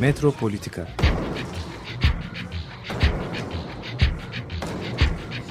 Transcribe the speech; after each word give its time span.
Metropolitika 0.00 0.88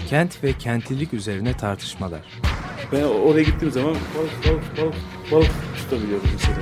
Kent 0.10 0.44
ve 0.44 0.54
kentlilik 0.54 1.14
üzerine 1.14 1.58
tartışmalar. 1.58 2.22
Ben 2.92 3.04
oraya 3.04 3.44
gittiğim 3.44 3.74
zaman 3.74 3.96
balık 4.18 4.46
balık 4.46 4.78
balık 4.78 4.96
balık 5.32 5.52
tutabiliyordum 5.78 6.30
mesela. 6.34 6.58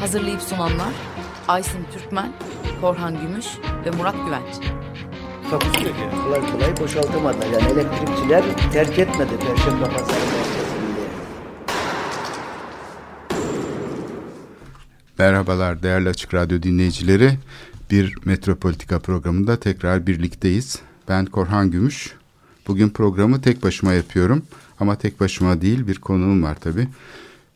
Hazırlayıp 0.00 0.42
sunanlar 0.42 0.92
Aysin 1.48 1.86
Türkmen, 1.92 2.32
Korhan 2.80 3.20
Gümüş 3.20 3.46
ve 3.84 3.90
Murat 3.90 4.16
Güvenç. 4.26 4.73
Takusuyor 5.50 5.94
ki. 5.94 6.02
Kolay 6.24 6.52
kolay 6.52 6.76
boşaltamadılar. 6.80 7.46
Yani 7.46 7.72
elektrikçiler 7.72 8.44
terk 8.72 8.98
etmedi 8.98 9.30
Perşembe 9.38 9.84
Pazarı 9.84 10.06
merkezini. 10.08 10.74
Merhabalar 15.18 15.82
değerli 15.82 16.08
Açık 16.08 16.34
Radyo 16.34 16.62
dinleyicileri. 16.62 17.38
Bir 17.90 18.14
Metropolitika 18.24 18.98
programında 18.98 19.60
tekrar 19.60 20.06
birlikteyiz. 20.06 20.78
Ben 21.08 21.26
Korhan 21.26 21.70
Gümüş. 21.70 22.14
Bugün 22.68 22.88
programı 22.88 23.40
tek 23.42 23.62
başıma 23.62 23.92
yapıyorum. 23.92 24.42
Ama 24.80 24.96
tek 24.96 25.20
başıma 25.20 25.60
değil 25.60 25.86
bir 25.86 25.94
konuğum 25.94 26.42
var 26.42 26.56
tabii. 26.60 26.88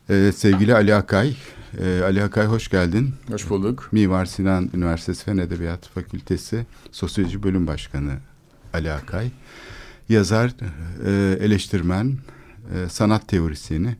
Ee, 0.09 0.31
sevgili 0.35 0.75
Ali 0.75 0.95
Akay. 0.95 1.35
Ee, 1.77 2.01
Ali 2.03 2.23
Akay 2.23 2.45
hoş 2.45 2.67
geldin. 2.67 3.13
Hoş 3.31 3.49
bulduk. 3.49 3.89
Mimar 3.91 4.25
Sinan 4.25 4.69
Üniversitesi 4.73 5.23
Fen 5.25 5.37
Edebiyatı 5.37 5.89
Fakültesi 5.89 6.65
Sosyoloji 6.91 7.43
Bölüm 7.43 7.67
Başkanı 7.67 8.11
Ali 8.73 8.91
Akay. 8.91 9.27
Yazar, 10.09 10.51
e, 11.05 11.37
eleştirmen, 11.45 12.17
e, 12.75 12.89
sanat 12.89 13.27
teorisyeni. 13.27 13.95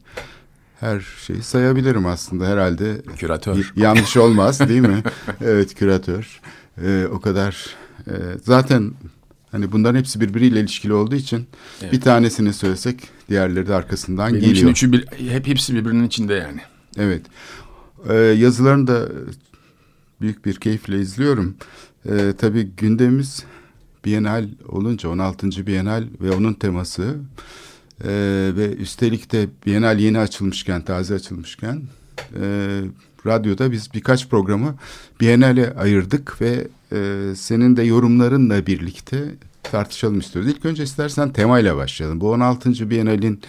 Her 0.79 0.99
şeyi 1.25 1.43
sayabilirim 1.43 2.05
aslında 2.05 2.47
herhalde. 2.47 3.01
Küratör. 3.17 3.55
Y- 3.55 3.63
yanlış 3.75 4.17
olmaz 4.17 4.59
değil 4.69 4.81
mi? 4.81 5.03
evet 5.41 5.75
küratör. 5.75 6.39
E, 6.85 7.05
o 7.11 7.19
kadar 7.21 7.65
e, 8.07 8.13
zaten 8.43 8.91
hani 9.51 9.71
bunların 9.71 9.99
hepsi 9.99 10.21
birbiriyle 10.21 10.59
ilişkili 10.59 10.93
olduğu 10.93 11.15
için 11.15 11.47
Evet. 11.81 11.93
bir 11.93 12.01
tanesini 12.01 12.53
söylesek 12.53 12.99
diğerleri 13.29 13.67
de 13.67 13.73
arkasından 13.75 14.27
Benim 14.33 14.39
için 14.39 14.53
geliyor. 14.53 14.71
üçü 14.71 14.91
bir, 14.91 15.07
hep 15.29 15.47
hepsi 15.47 15.75
birbirinin 15.75 16.07
içinde 16.07 16.33
yani. 16.33 16.61
Evet. 16.97 17.21
Ee, 18.09 18.13
yazılarını 18.15 18.87
da 18.87 19.09
büyük 20.21 20.45
bir 20.45 20.55
keyifle 20.55 20.99
izliyorum. 20.99 21.55
Ee, 22.09 22.33
tabii 22.37 22.63
gündemimiz 22.77 23.43
Bienal 24.05 24.47
olunca 24.67 25.09
16. 25.09 25.67
Bienal 25.67 26.03
ve 26.21 26.31
onun 26.31 26.53
teması 26.53 27.15
Ee, 28.03 28.51
ve 28.55 28.75
üstelik 28.75 29.31
de 29.31 29.47
Bienal 29.65 29.99
yeni 29.99 30.19
açılmışken, 30.19 30.81
taze 30.81 31.13
açılmışken 31.13 31.81
e, 32.41 32.81
radyoda 33.25 33.71
biz 33.71 33.93
birkaç 33.93 34.29
programı 34.29 34.75
Bienal'e 35.21 35.73
ayırdık 35.73 36.41
ve 36.41 36.67
e, 36.91 37.31
senin 37.35 37.77
de 37.77 37.83
yorumlarınla 37.83 38.65
birlikte 38.65 39.35
tartışalım 39.63 40.19
istiyoruz. 40.19 40.51
İlk 40.51 40.65
önce 40.65 40.83
istersen 40.83 41.33
temayla 41.33 41.75
başlayalım. 41.75 42.21
Bu 42.21 42.31
16. 42.31 42.89
Bienal'in 42.89 43.41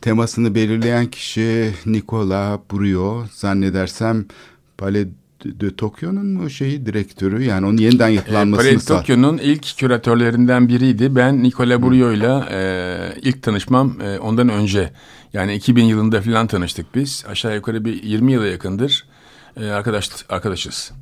temasını 0.00 0.54
belirleyen 0.54 1.06
kişi 1.06 1.72
Nicola 1.86 2.60
Brio 2.72 3.24
zannedersem 3.32 4.26
Palais 4.78 5.06
de 5.44 5.76
Tokyo'nun 5.76 6.26
mu 6.26 6.50
şeyi 6.50 6.86
direktörü 6.86 7.42
yani 7.44 7.66
onun 7.66 7.76
yeniden 7.76 8.08
E, 8.10 8.12
yapılanmasını 8.12 8.80
sağ- 8.80 8.98
Tokyo'nun 9.00 9.38
ilk 9.38 9.76
küratörlerinden 9.78 10.68
biriydi. 10.68 11.16
Ben 11.16 11.42
Nicola 11.42 11.82
Burio'yla 11.82 12.48
e, 12.50 12.58
ilk 13.22 13.42
tanışmam 13.42 14.00
e, 14.00 14.18
ondan 14.18 14.48
önce. 14.48 14.90
Yani 15.32 15.54
2000 15.54 15.84
yılında 15.84 16.20
falan 16.22 16.46
tanıştık 16.46 16.94
biz. 16.94 17.24
Aşağı 17.28 17.54
yukarı 17.54 17.84
bir 17.84 18.02
20 18.02 18.32
yıla 18.32 18.46
yakındır 18.46 19.04
e, 19.60 19.66
arkadaş 19.70 20.10
arkadaşız. 20.28 20.92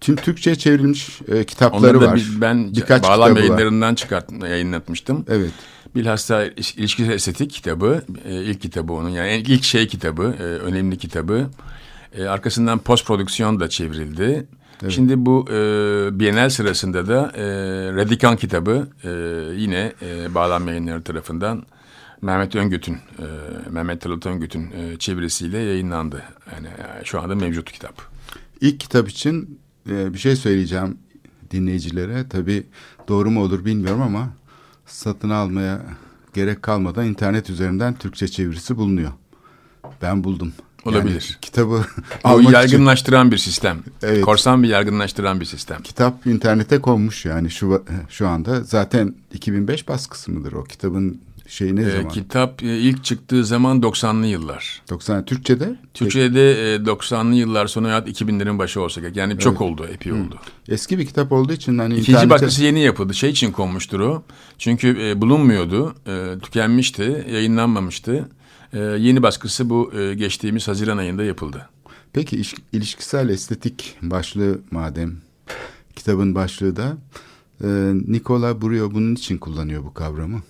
Tüm 0.00 0.16
Türkçe'ye 0.16 0.56
çevrilmiş 0.56 1.20
e, 1.28 1.44
kitapları 1.44 1.80
Onları 1.80 2.00
da 2.00 2.06
var. 2.06 2.16
bir- 2.16 2.40
ben 2.40 2.72
Birkaç 2.74 3.02
Bağlam 3.02 3.36
yayınlarından 3.36 3.94
çıkart, 3.94 4.30
yayınlatmıştım. 4.42 5.24
Evet. 5.28 5.50
Bilhassa 5.94 6.44
İliş- 6.46 6.76
İlişki 6.78 7.04
Estetik 7.12 7.50
kitabı, 7.50 8.02
e, 8.24 8.42
ilk 8.42 8.60
kitabı 8.60 8.92
onun 8.92 9.08
yani 9.08 9.36
ilk 9.36 9.64
şey 9.64 9.86
kitabı, 9.88 10.34
e, 10.38 10.42
önemli 10.42 10.98
kitabı. 10.98 11.50
E, 12.18 12.24
arkasından 12.24 12.78
post 12.78 13.06
prodüksiyon 13.06 13.60
da 13.60 13.68
çevrildi. 13.68 14.46
Şimdi 14.88 15.26
bu 15.26 15.46
e, 15.50 15.54
Bienal 16.20 16.48
sırasında 16.50 17.08
da 17.08 17.32
e, 17.36 17.42
Radikan 17.94 18.36
kitabı 18.36 18.88
e, 19.04 19.08
yine 19.56 19.92
e, 20.02 20.34
Bağlam 20.34 20.68
Yayınları 20.68 21.02
tarafından 21.02 21.62
Mehmet 22.22 22.54
Öngüt'ün, 22.56 22.94
e, 22.94 23.26
Mehmet 23.70 24.00
Talat 24.00 24.26
Öngüt'ün 24.26 24.70
e, 24.70 24.96
çevirisiyle 24.98 25.58
yayınlandı. 25.58 26.22
Yani 26.54 26.66
e, 26.66 27.04
şu 27.04 27.20
anda 27.20 27.34
mevcut 27.34 27.72
kitap. 27.72 28.02
İlk 28.60 28.80
kitap 28.80 29.08
için 29.08 29.60
e, 29.90 30.14
bir 30.14 30.18
şey 30.18 30.36
söyleyeceğim 30.36 30.98
dinleyicilere. 31.50 32.28
Tabii 32.28 32.66
doğru 33.08 33.30
mu 33.30 33.42
olur 33.42 33.64
bilmiyorum 33.64 34.02
ama 34.02 34.28
satın 34.94 35.30
almaya 35.30 35.80
gerek 36.34 36.62
kalmadan 36.62 37.06
internet 37.06 37.50
üzerinden 37.50 37.94
Türkçe 37.94 38.28
çevirisi 38.28 38.76
bulunuyor. 38.76 39.12
Ben 40.02 40.24
buldum. 40.24 40.52
Olabilir. 40.84 41.28
Yani 41.30 41.40
kitabı 41.40 41.84
almak 42.24 42.42
için 42.42 42.52
yaygınlaştıran 42.52 43.30
bir 43.30 43.38
sistem. 43.38 43.78
Evet. 44.02 44.24
Korsan 44.24 44.62
bir 44.62 44.68
yaygınlaştıran 44.68 45.40
bir 45.40 45.44
sistem. 45.44 45.82
kitap 45.82 46.26
internete 46.26 46.80
konmuş 46.80 47.24
yani 47.24 47.50
şu 47.50 47.84
şu 48.08 48.28
anda 48.28 48.60
zaten 48.60 49.14
2005 49.32 49.88
baskısı 49.88 50.32
mıdır 50.32 50.52
o 50.52 50.64
kitabın 50.64 51.20
şeyi 51.48 51.76
ne 51.76 51.82
Ee, 51.82 51.90
zaman? 51.90 52.08
kitap 52.08 52.62
e, 52.62 52.78
ilk 52.78 53.04
çıktığı 53.04 53.44
zaman 53.44 53.80
90'lı 53.80 54.26
yıllar. 54.26 54.82
90 54.90 55.24
Türkçe'de 55.24 55.76
Türkçe'de 55.94 56.74
e, 56.74 56.76
90'lı 56.76 57.34
yıllar 57.34 57.66
sonu 57.66 57.88
ya 57.88 57.98
2000'lerin 57.98 58.58
başı 58.58 58.80
olsa 58.80 59.00
gerek. 59.00 59.16
Yani 59.16 59.38
çok 59.38 59.60
oldu, 59.60 59.86
epey 59.92 60.12
oldu. 60.12 60.38
eski 60.68 60.98
bir 60.98 61.06
kitap 61.06 61.32
olduğu 61.32 61.52
için 61.52 61.78
hani 61.78 61.94
İkinci 61.94 62.10
internete 62.10 62.30
baskısı 62.30 62.64
yeni 62.64 62.80
yapıldı. 62.80 63.14
Şey 63.14 63.30
için 63.30 63.52
konmuştur 63.52 64.00
o. 64.00 64.22
Çünkü 64.58 64.96
e, 65.00 65.20
bulunmuyordu, 65.20 65.94
e, 66.06 66.38
tükenmişti, 66.42 67.26
yayınlanmamıştı. 67.32 68.28
E, 68.72 68.78
yeni 68.78 69.22
baskısı 69.22 69.70
bu 69.70 69.92
e, 69.98 70.14
geçtiğimiz 70.14 70.68
Haziran 70.68 70.98
ayında 70.98 71.24
yapıldı. 71.24 71.68
Peki 72.12 72.36
iş- 72.36 72.54
ilişkisel 72.72 73.28
estetik 73.28 73.96
başlığı 74.02 74.60
madem 74.70 75.16
kitabın 75.96 76.34
başlığı 76.34 76.76
da 76.76 76.96
e, 77.64 77.68
Nicola 78.12 78.62
Brio 78.62 78.90
bunun 78.94 79.14
için 79.14 79.38
kullanıyor 79.38 79.84
bu 79.84 79.94
kavramı. 79.94 80.42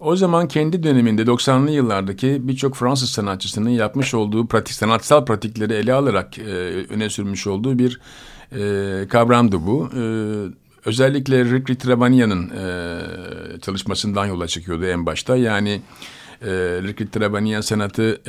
O 0.00 0.16
zaman 0.16 0.48
kendi 0.48 0.82
döneminde 0.82 1.22
90'lı 1.22 1.70
yıllardaki 1.70 2.48
birçok 2.48 2.74
Fransız 2.74 3.10
sanatçısının 3.10 3.70
yapmış 3.70 4.14
olduğu 4.14 4.46
pratik 4.46 4.74
sanatsal 4.74 5.24
pratikleri 5.24 5.72
ele 5.72 5.92
alarak 5.92 6.38
e, 6.38 6.42
öne 6.90 7.10
sürmüş 7.10 7.46
olduğu 7.46 7.78
bir 7.78 8.00
e, 8.52 9.08
kavramdı 9.08 9.66
bu. 9.66 9.90
E, 9.96 10.02
özellikle 10.84 11.44
Rick 11.44 11.80
Travania'nın 11.80 12.50
e, 12.50 13.60
çalışmasından 13.60 14.26
yola 14.26 14.46
çıkıyordu 14.46 14.84
en 14.84 15.06
başta. 15.06 15.36
Yani 15.36 15.80
e, 16.42 16.50
Rick 16.82 17.12
Travania 17.12 17.62
sanatı 17.62 18.20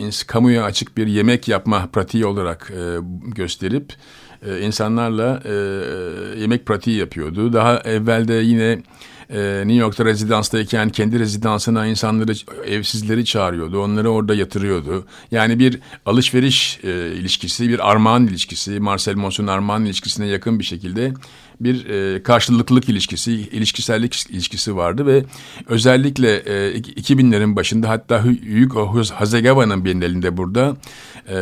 e, 0.00 0.10
kamuya 0.26 0.64
açık 0.64 0.96
bir 0.96 1.06
yemek 1.06 1.48
yapma 1.48 1.88
pratiği 1.92 2.26
olarak 2.26 2.72
e, 2.76 2.98
gösterip 3.22 3.92
e, 4.46 4.60
insanlarla 4.60 5.42
e, 5.44 5.52
yemek 6.40 6.66
pratiği 6.66 6.96
yapıyordu. 6.96 7.52
Daha 7.52 7.78
evvelde 7.78 8.34
yine 8.34 8.82
e, 9.30 9.62
New 9.66 9.74
York'ta 9.74 10.04
rezidanstayken 10.04 10.88
kendi 10.88 11.18
rezidansına 11.18 11.86
insanları, 11.86 12.32
evsizleri 12.66 13.24
çağırıyordu. 13.24 13.82
Onları 13.82 14.10
orada 14.10 14.34
yatırıyordu. 14.34 15.06
Yani 15.30 15.58
bir 15.58 15.80
alışveriş 16.06 16.80
e, 16.84 17.12
ilişkisi, 17.12 17.68
bir 17.68 17.90
armağan 17.90 18.26
ilişkisi, 18.26 18.80
Marcel 18.80 19.14
Mauss'un 19.14 19.46
armağan 19.46 19.84
ilişkisine 19.84 20.26
yakın 20.26 20.58
bir 20.58 20.64
şekilde 20.64 21.12
bir 21.60 21.86
e, 21.86 22.22
karşılıklılık 22.22 22.88
ilişkisi, 22.88 23.32
ilişkisellik 23.32 24.30
ilişkisi 24.30 24.76
vardı 24.76 25.06
ve 25.06 25.24
özellikle 25.66 26.36
e, 26.36 26.78
2000'lerin 26.78 27.56
başında 27.56 27.88
hatta 27.88 28.24
Hugo 28.24 29.04
Hazegawa'nın 29.14 29.84
bir 29.84 30.02
elinde 30.02 30.36
burada 30.36 30.76
e, 31.28 31.36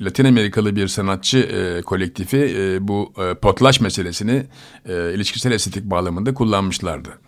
Latin 0.00 0.24
Amerikalı 0.24 0.76
bir 0.76 0.88
sanatçı 0.88 1.38
e, 1.38 1.82
kolektifi 1.82 2.54
e, 2.58 2.88
bu 2.88 3.12
e, 3.18 3.34
potlaş 3.34 3.80
meselesini 3.80 4.46
e, 4.88 5.14
ilişkisel 5.14 5.52
estetik 5.52 5.84
bağlamında 5.84 6.34
kullanmışlardı. 6.34 7.27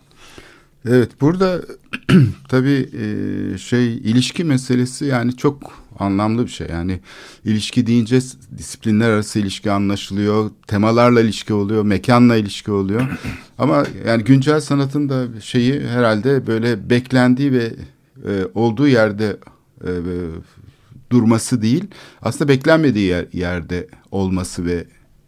Evet 0.89 1.21
burada 1.21 1.61
tabii 2.49 2.89
e, 2.99 3.59
şey 3.59 3.95
ilişki 3.95 4.45
meselesi 4.45 5.05
yani 5.05 5.37
çok 5.37 5.73
anlamlı 5.99 6.47
bir 6.47 6.51
şey. 6.51 6.67
Yani 6.71 7.01
ilişki 7.45 7.87
deyince 7.87 8.21
disiplinler 8.59 9.11
arası 9.11 9.39
ilişki 9.39 9.71
anlaşılıyor, 9.71 10.51
temalarla 10.67 11.21
ilişki 11.21 11.55
oluyor, 11.55 11.83
mekanla 11.83 12.37
ilişki 12.37 12.73
oluyor. 12.73 13.19
Ama 13.59 13.85
yani 14.07 14.25
güncel 14.25 14.61
sanatın 14.61 15.09
da 15.09 15.41
şeyi 15.41 15.87
herhalde 15.87 16.47
böyle 16.47 16.91
beklendiği 16.91 17.53
ve 17.53 17.73
e, 18.29 18.45
olduğu 18.55 18.89
yerde 18.89 19.37
e, 19.85 19.91
durması 21.13 21.63
değil, 21.63 21.85
aslında 22.23 22.49
beklenmediği 22.49 23.07
yer, 23.07 23.27
yerde 23.33 23.87
olması 24.11 24.65
ve 24.65 24.85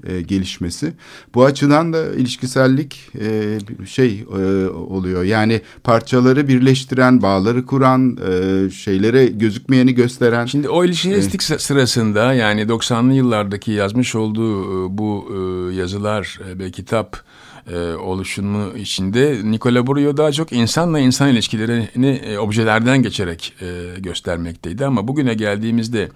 e, 0.07 0.23
gelişmesi. 0.23 0.93
Bu 1.35 1.45
açıdan 1.45 1.93
da 1.93 2.15
ilişkisellik 2.15 3.11
e, 3.21 3.59
şey 3.87 4.25
e, 4.39 4.67
oluyor. 4.69 5.25
Yani 5.25 5.61
parçaları 5.85 6.49
birleştiren, 6.49 7.23
bağları 7.23 7.67
kuran, 7.67 8.19
e, 8.31 8.71
şeylere 8.71 9.27
gözükmeyeni 9.27 9.95
gösteren. 9.95 10.47
Şimdi 10.47 10.69
o 10.69 10.85
ilişkisellik 10.85 11.51
evet. 11.51 11.63
sırasında 11.63 12.35
yani 12.35 12.63
90'lı 12.63 13.13
yıllardaki 13.15 13.73
yazmış 13.73 14.15
olduğu 14.15 14.63
e, 14.63 14.99
bu 14.99 15.29
e, 15.31 15.75
yazılar 15.75 16.39
ve 16.59 16.71
kitap 16.71 17.23
e, 17.71 17.95
oluşumu 17.95 18.77
içinde 18.77 19.41
Nicola 19.45 19.87
Burio 19.87 20.17
daha 20.17 20.33
çok 20.33 20.53
insanla 20.53 20.99
insan 20.99 21.29
ilişkilerini 21.29 22.11
e, 22.11 22.39
objelerden 22.39 23.03
geçerek 23.03 23.55
e, 23.61 24.01
göstermekteydi. 24.01 24.87
Ama 24.87 25.09
bugüne 25.09 25.35
geldiğimizde 25.35 26.09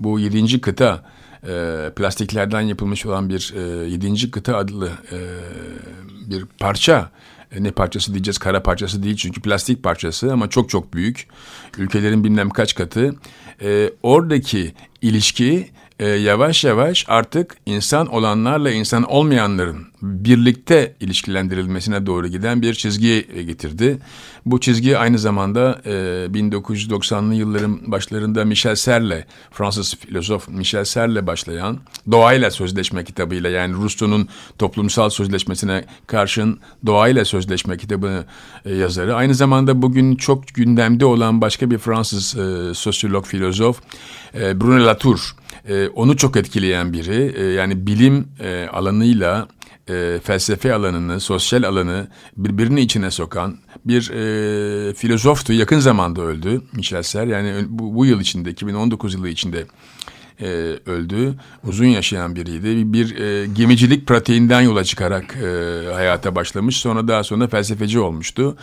bu 0.00 0.18
yedinci 0.18 0.60
kıta 0.60 1.04
e, 1.48 1.90
plastiklerden 1.96 2.60
yapılmış 2.60 3.06
olan 3.06 3.28
bir 3.28 3.54
e, 3.56 3.60
yedinci 3.90 4.30
kıta 4.30 4.56
adlı 4.56 4.90
e, 5.12 5.18
bir 6.30 6.44
parça. 6.58 7.10
E, 7.52 7.62
ne 7.62 7.70
parçası 7.70 8.12
diyeceğiz? 8.14 8.38
Kara 8.38 8.62
parçası 8.62 9.02
değil 9.02 9.16
çünkü 9.16 9.40
plastik 9.40 9.82
parçası 9.82 10.32
ama 10.32 10.50
çok 10.50 10.70
çok 10.70 10.94
büyük. 10.94 11.26
Ülkelerin 11.78 12.24
bilmem 12.24 12.50
kaç 12.50 12.74
katı. 12.74 13.14
E, 13.62 13.90
oradaki 14.02 14.74
ilişki 15.02 15.68
e, 15.98 16.06
yavaş 16.08 16.64
yavaş 16.64 17.04
artık 17.08 17.56
insan 17.66 18.06
olanlarla 18.06 18.70
insan 18.70 19.02
olmayanların 19.02 19.86
birlikte 20.02 20.94
ilişkilendirilmesine 21.00 22.06
doğru 22.06 22.28
giden 22.28 22.62
bir 22.62 22.74
çizgi 22.74 23.26
e, 23.34 23.42
getirdi. 23.42 23.98
Bu 24.46 24.60
çizgi 24.60 24.98
aynı 24.98 25.18
zamanda 25.18 25.80
e, 25.84 25.90
1990'lı 25.90 27.34
yılların 27.34 27.92
başlarında 27.92 28.44
Michel 28.44 28.74
Serle, 28.74 29.26
Fransız 29.52 29.94
filozof 29.94 30.48
Michel 30.48 30.84
Serle 30.84 31.26
başlayan 31.26 31.78
Doğayla 32.10 32.50
Sözleşme 32.50 33.04
kitabıyla 33.04 33.50
yani 33.50 33.74
Rousseau'nun 33.74 34.28
toplumsal 34.58 35.10
sözleşmesine 35.10 35.84
karşın 36.06 36.60
Doğayla 36.86 37.24
Sözleşme 37.24 37.76
kitabını 37.76 38.24
e, 38.64 38.74
yazarı. 38.74 39.14
Aynı 39.14 39.34
zamanda 39.34 39.82
bugün 39.82 40.16
çok 40.16 40.48
gündemde 40.48 41.04
olan 41.04 41.40
başka 41.40 41.70
bir 41.70 41.78
Fransız 41.78 42.36
e, 42.36 42.74
sosyolog, 42.74 43.26
filozof 43.26 43.80
e, 44.34 44.60
Bruno 44.60 44.86
Latour 44.86 45.34
e, 45.68 45.88
onu 45.88 46.16
çok 46.16 46.36
etkileyen 46.36 46.92
biri. 46.92 47.34
E, 47.36 47.44
yani 47.44 47.86
bilim 47.86 48.28
e, 48.40 48.66
alanıyla 48.66 49.48
e, 49.88 50.20
felsefe 50.24 50.74
alanını, 50.74 51.20
sosyal 51.20 51.62
alanı 51.62 52.08
birbirinin 52.36 52.80
içine 52.80 53.10
sokan 53.10 53.58
bir 53.84 54.10
e, 54.10 54.94
filozoftu. 54.94 55.52
Yakın 55.52 55.78
zamanda 55.78 56.22
öldü 56.22 56.62
Michel 56.72 57.02
Serre. 57.02 57.30
Yani 57.30 57.64
bu, 57.68 57.94
bu 57.94 58.06
yıl 58.06 58.20
içinde, 58.20 58.50
2019 58.50 59.14
yılı 59.14 59.28
içinde 59.28 59.66
e, 60.40 60.46
öldü. 60.86 61.34
Uzun 61.64 61.86
yaşayan 61.86 62.36
biriydi. 62.36 62.92
Bir, 62.92 63.18
e, 63.18 63.46
gemicilik 63.46 64.06
pratiğinden 64.06 64.60
yola 64.60 64.84
çıkarak 64.84 65.36
e, 65.36 65.92
hayata 65.92 66.34
başlamış. 66.34 66.76
Sonra 66.76 67.08
daha 67.08 67.24
sonra 67.24 67.48
felsefeci 67.48 67.98
olmuştu. 67.98 68.56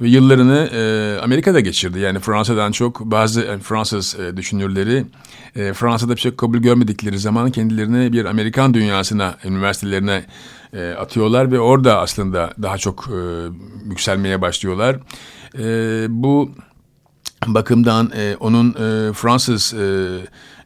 Ve 0.00 0.08
yıllarını 0.08 0.68
e, 0.74 1.20
Amerika'da 1.20 1.60
geçirdi. 1.60 1.98
Yani 1.98 2.18
Fransa'dan 2.18 2.72
çok 2.72 3.00
bazı 3.00 3.42
e, 3.42 3.58
Fransız 3.58 4.16
e, 4.20 4.36
düşünürleri 4.36 5.06
e, 5.56 5.72
Fransa'da 5.72 6.16
bir 6.16 6.20
şey 6.20 6.36
kabul 6.36 6.58
görmedikleri 6.58 7.18
zaman 7.18 7.50
kendilerini 7.50 8.12
bir 8.12 8.24
Amerikan 8.24 8.74
dünyasına, 8.74 9.34
üniversitelerine 9.44 10.24
e, 10.72 10.90
atıyorlar 10.90 11.52
ve 11.52 11.60
orada 11.60 12.00
aslında 12.00 12.54
daha 12.62 12.78
çok 12.78 13.08
e, 13.08 13.18
yükselmeye 13.90 14.40
başlıyorlar. 14.40 14.96
E, 15.58 16.06
bu 16.08 16.50
bakımdan 17.46 18.12
e, 18.16 18.36
onun 18.40 18.70
e, 18.70 19.12
Fransız 19.12 19.74
e, 19.74 20.18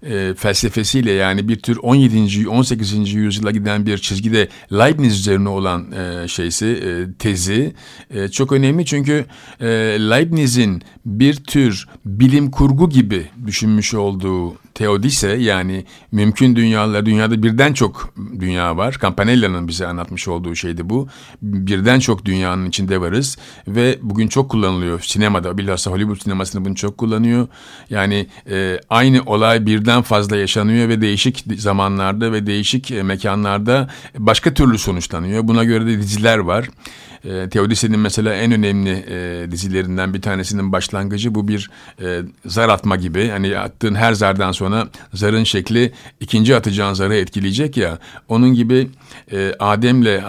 e, 0.03 0.35
felsefesiyle 0.35 1.13
yani 1.13 1.49
bir 1.49 1.57
tür 1.57 1.77
17. 1.83 2.49
18. 2.49 3.13
yüzyıla 3.15 3.51
giden 3.51 3.87
bir 3.87 3.99
çizgide 3.99 4.49
Leibniz 4.73 5.19
üzerine 5.19 5.49
olan 5.49 5.93
e, 5.93 6.29
şeysi 6.29 6.67
e, 6.67 7.13
tezi 7.19 7.75
e, 8.11 8.29
çok 8.29 8.53
önemli 8.53 8.87
çünkü 8.87 9.25
e, 9.61 9.67
Leibniz'in 10.11 10.83
bir 11.07 11.35
tür 11.35 11.89
bilim 12.07 12.51
kurgu 12.51 12.91
gibi 12.91 13.27
düşünmüş 13.47 13.95
olduğu 13.95 14.55
teodise 14.79 15.29
yani 15.29 15.85
mümkün 16.13 16.57
dünyalar 16.57 17.07
dünyada 17.07 17.43
birden 17.43 17.73
çok 17.73 18.15
dünya 18.41 18.77
var. 18.77 18.99
Campanella'nın 19.03 19.69
bize 19.69 19.87
anlatmış 19.87 20.29
olduğu 20.29 20.55
şeydi 20.55 20.91
bu. 20.91 21.09
Birden 21.43 22.01
çok 22.01 22.25
dünyanın 22.25 22.69
içinde 22.69 23.01
varız 23.01 23.39
ve 23.69 23.99
bugün 24.03 24.29
çok 24.29 24.51
kullanılıyor 24.51 25.01
sinemada 25.01 25.59
bilhassa 25.59 25.91
Hollywood 25.91 26.23
sinemasında 26.23 26.65
bunu 26.69 26.75
çok 26.75 26.99
kullanıyor. 26.99 27.49
Yani 27.91 28.27
e, 28.51 28.81
aynı 28.91 29.23
olay 29.27 29.67
birden 29.67 30.03
fazla 30.03 30.37
yaşanıyor 30.37 30.89
ve 30.89 31.01
değişik 31.01 31.45
zamanlarda 31.57 32.33
ve 32.33 32.47
değişik 32.47 32.91
e, 32.91 33.03
mekanlarda 33.03 33.89
başka 34.19 34.55
türlü 34.55 34.79
sonuçlanıyor. 34.79 35.49
Buna 35.49 35.65
göre 35.65 35.87
de 35.87 35.99
diziler 35.99 36.39
var. 36.39 36.69
E, 37.29 37.49
Teodicé'nin 37.49 38.01
mesela 38.01 38.35
en 38.35 38.53
önemli 38.53 39.05
e, 39.09 39.51
dizilerinden 39.51 40.15
bir 40.15 40.23
tanesinin 40.23 40.73
başlangıcı 40.73 41.35
bu 41.35 41.49
bir 41.49 41.71
e, 42.03 42.21
zar 42.47 42.69
atma 42.69 42.97
gibi. 42.97 43.29
Hani 43.29 43.59
attığın 43.59 43.95
her 43.95 44.13
zardan 44.13 44.53
sonra 44.53 44.89
zarın 45.15 45.45
şekli 45.45 45.93
ikinci 46.21 46.57
atacağın 46.57 46.95
zarı 46.95 47.15
etkileyecek 47.15 47.77
ya. 47.77 47.99
Onun 48.29 48.55
gibi 48.55 48.91
e, 49.33 49.53
Adem'le 49.59 50.07
e, 50.07 50.21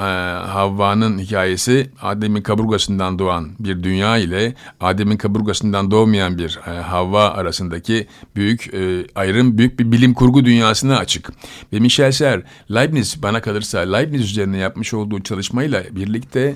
Havva'nın 0.48 1.20
hikayesi 1.20 1.90
Adem'in 2.02 2.42
kaburgasından 2.42 3.20
doğan 3.20 3.50
bir 3.60 3.84
dünya 3.84 4.18
ile 4.18 4.54
Adem'in 4.80 5.18
kaburgasından 5.18 5.92
doğmayan 5.92 6.38
bir 6.38 6.60
e, 6.68 6.72
Havva 6.72 7.30
arasındaki 7.30 8.08
büyük 8.36 8.74
e, 8.74 9.06
ayrım 9.16 9.58
büyük 9.58 9.80
bir 9.80 9.92
bilim 9.92 10.14
kurgu 10.14 10.46
dünyasına 10.46 10.98
açık. 10.98 11.30
Ve 11.74 11.80
Michel 11.80 12.12
Serre 12.12 12.44
Leibniz 12.72 13.24
bana 13.24 13.42
kalırsa 13.42 13.80
Leibniz 13.80 14.22
üzerine 14.22 14.58
yapmış 14.58 14.94
olduğu 14.94 15.24
çalışmayla 15.24 15.84
birlikte 15.92 16.56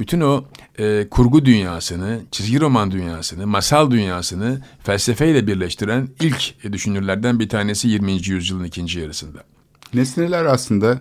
bütün 0.00 0.20
o 0.20 0.44
e, 0.78 1.06
kurgu 1.10 1.44
dünyasını, 1.44 2.20
çizgi 2.30 2.60
roman 2.60 2.90
dünyasını, 2.90 3.46
masal 3.46 3.90
dünyasını 3.90 4.60
felsefeyle 4.82 5.46
birleştiren 5.46 6.08
ilk 6.20 6.72
düşünürlerden 6.72 7.40
bir 7.40 7.48
tanesi 7.48 7.88
20. 7.88 8.12
yüzyılın 8.12 8.64
ikinci 8.64 9.00
yarısında. 9.00 9.44
Nesneler 9.94 10.44
aslında 10.44 11.00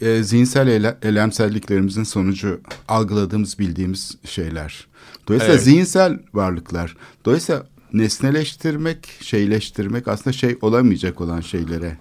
e, 0.00 0.22
zihinsel 0.22 0.68
ele, 0.68 0.98
elemselliklerimizin 1.02 2.04
sonucu 2.04 2.60
algıladığımız, 2.88 3.58
bildiğimiz 3.58 4.16
şeyler. 4.24 4.86
Dolayısıyla 5.28 5.54
evet. 5.54 5.64
zihinsel 5.64 6.18
varlıklar. 6.34 6.96
Dolayısıyla 7.24 7.66
nesneleştirmek, 7.92 9.08
şeyleştirmek 9.20 10.08
aslında 10.08 10.32
şey 10.32 10.58
olamayacak 10.60 11.20
olan 11.20 11.40
şeylere 11.40 11.96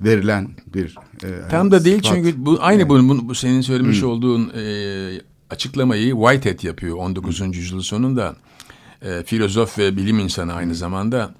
verilen 0.00 0.48
bir 0.74 0.96
e, 1.24 1.48
tam 1.50 1.70
da 1.70 1.84
değil 1.84 2.02
sıfat. 2.02 2.14
çünkü 2.14 2.46
bu 2.46 2.58
aynı 2.60 2.80
yani. 2.80 2.88
bu, 2.88 3.28
bu 3.28 3.34
senin 3.34 3.60
söylemiş 3.60 4.02
hmm. 4.02 4.08
olduğun 4.08 4.50
e, 4.54 4.62
açıklamayı 5.50 6.14
Whitehead 6.14 6.62
yapıyor 6.62 6.96
19. 6.96 7.40
Hmm. 7.40 7.52
yüzyılın 7.52 7.82
sonunda. 7.82 8.36
E, 9.02 9.22
filozof 9.22 9.78
ve 9.78 9.96
bilim 9.96 10.18
insanı 10.18 10.54
aynı 10.54 10.74
zamanda. 10.74 11.34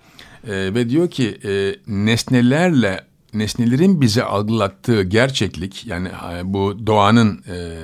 E, 0.45 0.53
ve 0.53 0.89
diyor 0.89 1.11
ki 1.11 1.39
e, 1.45 1.77
nesnelerle 1.87 3.11
nesnelerin 3.35 4.01
bize 4.01 4.25
algılattığı 4.25 5.03
gerçeklik 5.03 5.87
yani 5.87 6.09
e, 6.09 6.53
bu 6.53 6.87
doğanın 6.87 7.45
e, 7.49 7.77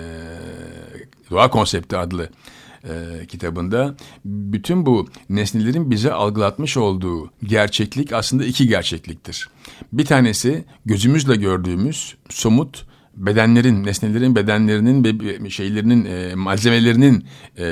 doğa 1.31 1.51
konsepti 1.51 1.97
adlı 1.97 2.31
e, 2.85 3.27
kitabında 3.27 3.97
bütün 4.25 4.87
bu 4.87 5.09
nesnelerin 5.31 5.91
bize 5.91 6.13
algılatmış 6.13 6.77
olduğu 6.77 7.31
gerçeklik 7.45 8.13
aslında 8.13 8.45
iki 8.45 8.69
gerçekliktir. 8.69 9.49
Bir 9.93 10.05
tanesi 10.05 10.65
gözümüzle 10.87 11.37
gördüğümüz 11.37 12.17
somut 12.29 12.87
bedenlerin, 13.17 13.85
nesnelerin 13.85 14.37
bedenlerinin 14.37 15.05
ve 15.05 15.51
şeylerinin, 15.51 16.05
e, 16.05 16.35
malzemelerinin 16.35 17.25
e, 17.59 17.65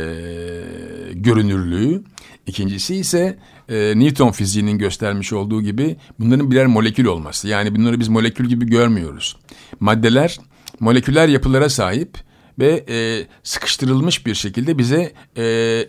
görünürlüğü. 1.12 2.02
İkincisi 2.46 2.96
ise 2.96 3.38
e, 3.68 3.92
Newton 3.96 4.30
fiziğinin 4.30 4.78
göstermiş 4.78 5.32
olduğu 5.32 5.62
gibi 5.62 5.96
bunların 6.20 6.50
birer 6.50 6.66
molekül 6.66 7.04
olması. 7.04 7.48
Yani 7.48 7.76
bunları 7.76 8.00
biz 8.00 8.08
molekül 8.08 8.48
gibi 8.48 8.66
görmüyoruz. 8.66 9.36
Maddeler 9.80 10.38
moleküler 10.80 11.28
yapılara 11.28 11.68
sahip 11.68 12.18
ve 12.58 12.84
e, 12.88 13.26
sıkıştırılmış 13.42 14.26
bir 14.26 14.34
şekilde 14.34 14.78
bize 14.78 15.12
e, 15.36 15.86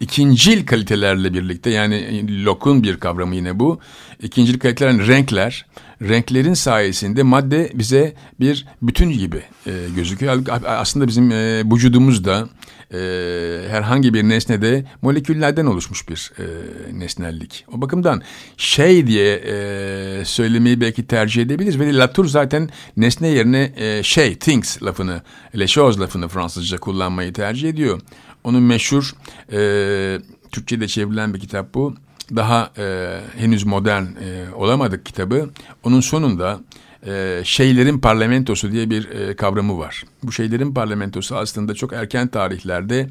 ikincil 0.00 0.66
kalitelerle 0.66 1.34
birlikte 1.34 1.70
yani 1.70 2.44
Locke'un 2.44 2.82
bir 2.82 2.96
kavramı 2.96 3.36
yine 3.36 3.58
bu. 3.58 3.80
İkincil 4.22 4.58
kaliteler 4.58 5.06
renkler. 5.06 5.66
Renklerin 6.02 6.54
sayesinde 6.54 7.22
madde 7.22 7.70
bize 7.74 8.14
bir 8.40 8.66
bütün 8.82 9.10
gibi 9.10 9.42
e, 9.66 9.72
gözüküyor. 9.96 10.42
Aslında 10.66 11.08
bizim 11.08 11.30
e, 11.30 11.62
vücudumuzda 11.64 12.48
e, 12.94 12.98
herhangi 13.68 14.14
bir 14.14 14.22
nesnede 14.22 14.84
moleküllerden 15.02 15.66
oluşmuş 15.66 16.08
bir 16.08 16.32
e, 16.38 16.44
nesnellik. 16.98 17.64
O 17.72 17.80
bakımdan 17.80 18.22
şey 18.56 19.06
diye 19.06 19.34
e, 19.34 20.24
söylemeyi 20.24 20.80
belki 20.80 21.06
tercih 21.06 21.42
edebiliriz. 21.42 21.80
Ve 21.80 21.96
Latour 21.96 22.26
zaten 22.26 22.70
nesne 22.96 23.28
yerine 23.28 23.72
e, 23.76 24.02
şey, 24.02 24.38
things 24.38 24.82
lafını, 24.82 25.22
les 25.58 25.70
choses 25.70 26.00
lafını 26.00 26.28
Fransızca 26.28 26.78
kullanmayı 26.78 27.32
tercih 27.32 27.68
ediyor. 27.68 28.00
Onun 28.44 28.62
meşhur 28.62 29.14
e, 29.52 29.58
Türkçe'de 30.52 30.88
çevrilen 30.88 31.34
bir 31.34 31.40
kitap 31.40 31.74
bu. 31.74 31.94
Daha 32.36 32.70
e, 32.78 33.18
henüz 33.36 33.66
modern 33.66 34.02
e, 34.02 34.54
olamadık 34.54 35.06
kitabı. 35.06 35.50
Onun 35.84 36.00
sonunda 36.00 36.60
e, 37.06 37.40
şeylerin 37.44 37.98
parlamentosu 37.98 38.72
diye 38.72 38.90
bir 38.90 39.08
e, 39.08 39.36
kavramı 39.36 39.78
var. 39.78 40.04
Bu 40.22 40.32
şeylerin 40.32 40.74
parlamentosu 40.74 41.36
aslında 41.36 41.74
çok 41.74 41.92
erken 41.92 42.28
tarihlerde 42.28 43.10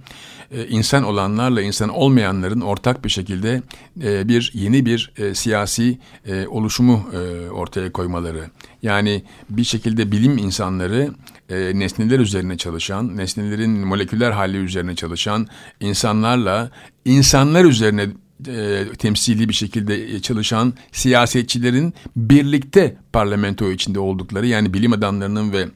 e, 0.51 0.67
insan 0.67 1.03
olanlarla 1.03 1.61
insan 1.61 1.89
olmayanların 1.89 2.61
ortak 2.61 3.05
bir 3.05 3.09
şekilde 3.09 3.61
e, 4.03 4.27
bir 4.27 4.51
yeni 4.53 4.85
bir 4.85 5.11
e, 5.17 5.35
siyasi 5.35 5.99
e, 6.25 6.47
oluşumu 6.47 7.09
e, 7.13 7.49
ortaya 7.49 7.91
koymaları. 7.91 8.49
Yani 8.83 9.23
bir 9.49 9.63
şekilde 9.63 10.11
bilim 10.11 10.37
insanları 10.37 11.09
e, 11.49 11.79
nesneler 11.79 12.19
üzerine 12.19 12.57
çalışan, 12.57 13.17
nesnelerin 13.17 13.87
moleküler 13.87 14.31
hali 14.31 14.57
üzerine 14.57 14.95
çalışan 14.95 15.47
insanlarla 15.79 16.71
insanlar 17.05 17.65
üzerine 17.65 18.07
e, 18.47 18.85
temsili 18.97 19.49
bir 19.49 19.53
şekilde 19.53 20.19
çalışan 20.19 20.73
siyasetçilerin 20.91 21.93
birlikte 22.15 22.95
parlamento 23.13 23.71
içinde 23.71 23.99
oldukları 23.99 24.47
yani 24.47 24.73
bilim 24.73 24.93
adamlarının 24.93 25.53
ve 25.53 25.67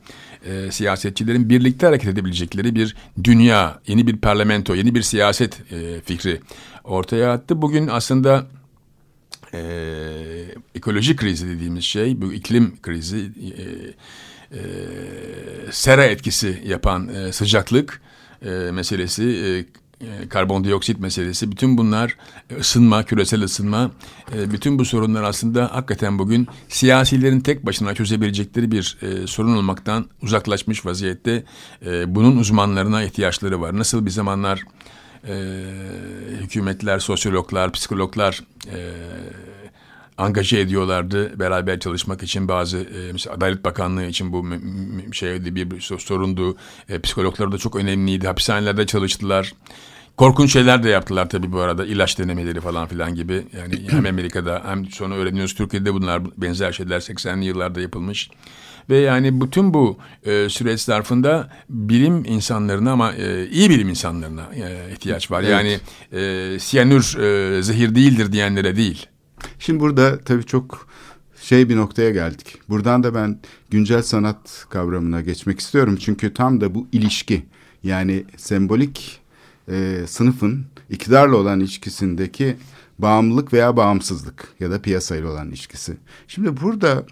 e, 0.46 0.72
siyasetçilerin 0.72 1.50
birlikte 1.50 1.86
hareket 1.86 2.10
edebilecekleri 2.10 2.76
bir 2.76 2.96
dünya, 3.24 3.80
yeni 3.88 4.08
bir 4.08 4.18
parlamento, 4.18 4.76
yeni 4.76 4.96
bir 4.96 5.02
siyaset 5.02 5.72
e, 5.72 6.02
fikri 6.06 6.40
ortaya 6.84 7.32
attı. 7.32 7.62
Bugün 7.62 7.88
aslında 7.88 8.48
e, 9.54 9.60
ekoloji 10.76 11.16
krizi 11.16 11.48
dediğimiz 11.48 11.84
şey, 11.84 12.22
bu 12.22 12.34
iklim 12.34 12.82
krizi, 12.82 13.18
e, 13.18 13.64
e, 14.58 14.62
sera 15.72 16.06
etkisi 16.06 16.62
yapan 16.66 17.10
e, 17.16 17.32
sıcaklık 17.32 18.02
e, 18.46 18.50
meselesi, 18.50 19.24
e, 19.24 19.83
e, 20.04 20.30
karbondioksit 20.30 21.00
meselesi, 21.00 21.52
bütün 21.52 21.78
bunlar 21.78 22.18
e, 22.50 22.56
ısınma, 22.56 23.04
küresel 23.04 23.44
ısınma, 23.44 23.92
e, 24.36 24.52
bütün 24.52 24.80
bu 24.80 24.86
sorunlar 24.86 25.24
aslında 25.24 25.76
hakikaten 25.76 26.20
bugün 26.20 26.48
siyasilerin 26.70 27.40
tek 27.40 27.66
başına 27.66 27.96
çözebilecekleri 27.96 28.72
bir 28.72 28.98
sorun 29.26 29.56
olmaktan 29.56 30.06
uzaklaşmış 30.22 30.86
vaziyette. 30.86 31.44
Bunun 32.08 32.38
uzmanlarına 32.38 33.04
ihtiyaçları 33.04 33.62
var. 33.62 33.78
Nasıl 33.78 34.06
bir 34.06 34.12
zamanlar 34.12 34.62
hükümetler, 36.42 37.00
sosyologlar, 37.00 37.72
psikologlar 37.72 38.42
angaje 40.18 40.60
ediyorlardı 40.60 41.40
beraber 41.40 41.80
çalışmak 41.80 42.24
için 42.24 42.48
bazı 42.48 42.78
e, 42.78 43.12
mesela 43.12 43.36
Adalet 43.36 43.66
Bakanlığı 43.66 44.06
için 44.06 44.34
bu 44.34 44.46
şey 45.14 45.56
bir 45.56 45.82
sorundu. 45.82 46.58
Psikologlar 47.04 47.52
da 47.52 47.58
çok 47.58 47.76
önemliydi. 47.76 48.28
Hapishanelerde 48.28 48.86
çalıştılar. 48.86 49.54
Korkunç 50.18 50.54
şeyler 50.54 50.84
de 50.84 50.90
yaptılar 50.90 51.30
tabii 51.30 51.52
bu 51.52 51.60
arada. 51.60 51.86
ilaç 51.86 52.20
denemeleri 52.20 52.62
falan 52.62 52.88
filan 52.88 53.16
gibi. 53.16 53.48
Yani 53.58 53.82
hem 53.90 54.06
Amerika'da 54.06 54.62
hem 54.66 54.86
sonra 54.86 55.16
öğreniyoruz 55.16 55.56
Türkiye'de 55.56 55.94
bunlar 55.94 56.22
benzer 56.38 56.72
şeyler 56.72 57.00
80'li 57.00 57.46
yıllarda 57.46 57.82
yapılmış. 57.82 58.30
Ve 58.90 58.98
yani 58.98 59.42
bütün 59.42 59.74
bu 59.74 59.98
e, 60.26 60.50
süreç 60.50 60.82
zarfında 60.82 61.50
bilim 61.70 62.26
insanlarına 62.26 62.92
ama 62.92 63.14
e, 63.14 63.48
iyi 63.48 63.70
bilim 63.70 63.90
insanlarına 63.90 64.50
e, 64.56 64.92
ihtiyaç 64.92 65.32
var. 65.32 65.44
Evet. 65.44 65.52
Yani 65.52 65.80
e, 66.22 66.60
siyanür 66.60 67.18
e, 67.18 67.64
zehir 67.64 67.96
değildir 67.96 68.32
diyenlere 68.32 68.76
değil. 68.76 69.08
Şimdi 69.60 69.80
burada 69.80 70.20
tabii 70.20 70.46
çok 70.46 70.88
şey 71.42 71.70
bir 71.70 71.76
noktaya 71.76 72.10
geldik. 72.10 72.60
Buradan 72.70 73.04
da 73.04 73.16
ben 73.16 73.40
güncel 73.70 74.02
sanat 74.02 74.66
kavramına 74.70 75.22
geçmek 75.22 75.60
istiyorum. 75.60 75.98
Çünkü 76.00 76.34
tam 76.34 76.62
da 76.62 76.76
bu 76.76 76.88
ilişki 76.92 77.46
yani 77.84 78.24
sembolik 78.38 79.23
e, 79.72 80.04
sınıfın 80.08 80.66
iktidarla 80.90 81.36
olan 81.36 81.60
ilişkisindeki 81.60 82.56
bağımlılık 83.00 83.54
veya 83.54 83.78
bağımsızlık 83.78 84.48
ya 84.60 84.72
da 84.72 84.82
piyasayla 84.82 85.30
olan 85.30 85.50
ilişkisi. 85.50 85.98
Şimdi 86.28 86.62
burada 86.62 87.06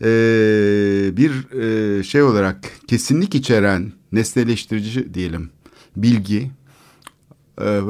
e, 0.00 0.06
bir 1.16 1.52
e, 1.52 2.02
şey 2.02 2.22
olarak 2.22 2.70
kesinlik 2.86 3.34
içeren 3.34 3.92
nesneleştirici 4.12 5.14
diyelim 5.14 5.50
bilgi 5.96 6.50
e, 7.60 7.80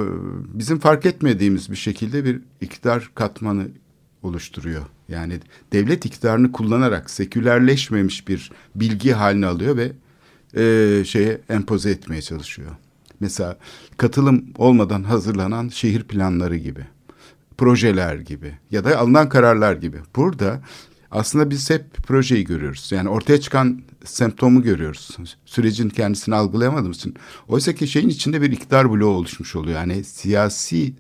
bizim 0.55 0.79
fark 0.79 1.07
etmediğimiz 1.07 1.71
bir 1.71 1.77
şekilde 1.77 2.25
bir 2.25 2.41
iktidar 2.61 3.11
katmanı 3.15 3.69
oluşturuyor. 4.23 4.83
Yani 5.09 5.41
devlet 5.73 6.07
iktidarını 6.07 6.53
kullanarak 6.53 7.11
sekülerleşmemiş 7.11 8.29
bir 8.29 8.53
bilgi 8.75 9.13
haline 9.13 9.47
alıyor 9.47 9.77
ve 9.77 9.93
e, 10.57 11.05
şeye 11.05 11.41
empoze 11.49 11.91
etmeye 11.91 12.23
çalışıyor. 12.23 12.71
Mesela 13.21 13.59
katılım 13.97 14.45
olmadan 14.59 15.03
hazırlanan 15.03 15.69
şehir 15.69 16.03
planları 16.03 16.57
gibi, 16.57 16.87
projeler 17.59 18.17
gibi 18.17 18.55
ya 18.71 18.85
da 18.85 18.99
alınan 18.99 19.29
kararlar 19.29 19.77
gibi. 19.77 19.97
Burada 20.17 20.61
aslında 21.11 21.51
biz 21.51 21.71
hep 21.71 21.95
projeyi 21.95 22.45
görüyoruz. 22.45 22.93
Yani 22.93 23.09
ortaya 23.09 23.41
çıkan 23.41 23.83
semptomu 24.05 24.63
görüyoruz. 24.63 25.17
Sürecin 25.45 25.89
kendisini 25.89 26.35
algılayamadığımız 26.35 26.97
için. 26.97 27.15
Oysa 27.49 27.73
ki 27.73 27.89
şeyin 27.89 28.09
içinde 28.09 28.43
bir 28.43 28.53
iktidar 28.53 28.91
bloğu 28.93 29.15
oluşmuş 29.15 29.57
oluyor. 29.57 29.77
Yani 29.77 30.05
siyasi 30.05 30.93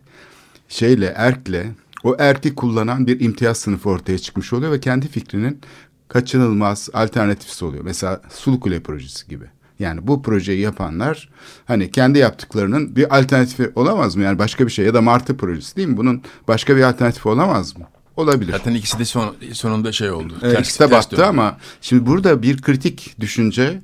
şeyle, 0.68 1.12
erkle 1.16 1.74
o 2.04 2.16
erki 2.18 2.54
kullanan 2.54 3.06
bir 3.06 3.20
imtiyaz 3.20 3.58
sınıfı 3.58 3.88
ortaya 3.88 4.18
çıkmış 4.18 4.52
oluyor 4.52 4.72
ve 4.72 4.80
kendi 4.80 5.08
fikrinin 5.08 5.60
kaçınılmaz 6.08 6.88
alternatifisi 6.92 7.64
oluyor. 7.64 7.84
Mesela 7.84 8.20
Sulukule 8.30 8.80
projesi 8.80 9.28
gibi. 9.28 9.44
Yani 9.80 10.06
bu 10.06 10.22
projeyi 10.22 10.60
yapanlar 10.60 11.28
hani 11.64 11.90
kendi 11.90 12.18
yaptıklarının 12.18 12.96
bir 12.96 13.18
alternatifi 13.18 13.70
olamaz 13.74 14.16
mı? 14.16 14.22
Yani 14.22 14.38
başka 14.38 14.66
bir 14.66 14.72
şey 14.72 14.86
ya 14.86 14.94
da 14.94 15.00
Martı 15.00 15.36
projesi 15.36 15.76
değil 15.76 15.88
mi? 15.88 15.96
Bunun 15.96 16.22
başka 16.48 16.76
bir 16.76 16.82
alternatifi 16.82 17.28
olamaz 17.28 17.76
mı? 17.76 17.84
Olabilir. 18.16 18.52
Zaten 18.52 18.74
ikisi 18.74 18.98
de 18.98 19.04
son, 19.04 19.34
sonunda 19.52 19.92
şey 19.92 20.10
oldu. 20.10 20.34
Ee, 20.42 20.52
ters, 20.52 20.60
ikisi 20.60 20.80
de 20.80 20.90
battı 20.90 21.10
döndü. 21.10 21.22
ama 21.22 21.56
şimdi 21.80 22.06
burada 22.06 22.42
bir 22.42 22.62
kritik 22.62 23.14
düşünce 23.20 23.82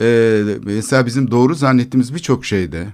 e, 0.00 0.44
mesela 0.64 1.06
bizim 1.06 1.30
doğru 1.30 1.54
zannettiğimiz 1.54 2.14
birçok 2.14 2.44
şeyde 2.44 2.86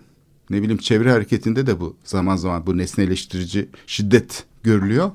ne 0.50 0.62
bileyim 0.62 0.78
çevre 0.78 1.12
hareketinde 1.12 1.66
de 1.66 1.80
bu 1.80 1.96
zaman 2.04 2.36
zaman 2.36 2.66
bu 2.66 2.78
nesneleştirici 2.78 3.68
şiddet 3.86 4.44
görülüyor. 4.64 5.10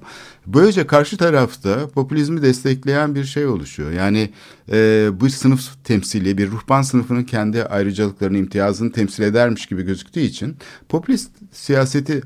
Böylece 0.47 0.87
karşı 0.87 1.17
tarafta 1.17 1.87
popülizmi 1.87 2.41
destekleyen 2.41 3.15
bir 3.15 3.23
şey 3.23 3.45
oluşuyor. 3.45 3.91
Yani 3.91 4.29
e, 4.71 5.09
bu 5.19 5.29
sınıf 5.29 5.83
temsili 5.83 6.37
bir 6.37 6.51
ruhban 6.51 6.81
sınıfının 6.81 7.23
kendi 7.23 7.63
ayrıcalıklarını, 7.63 8.37
imtiyazını 8.37 8.91
temsil 8.91 9.23
edermiş 9.23 9.65
gibi 9.65 9.83
gözüktüğü 9.83 10.19
için 10.19 10.57
popülist 10.89 11.31
siyaseti 11.51 12.21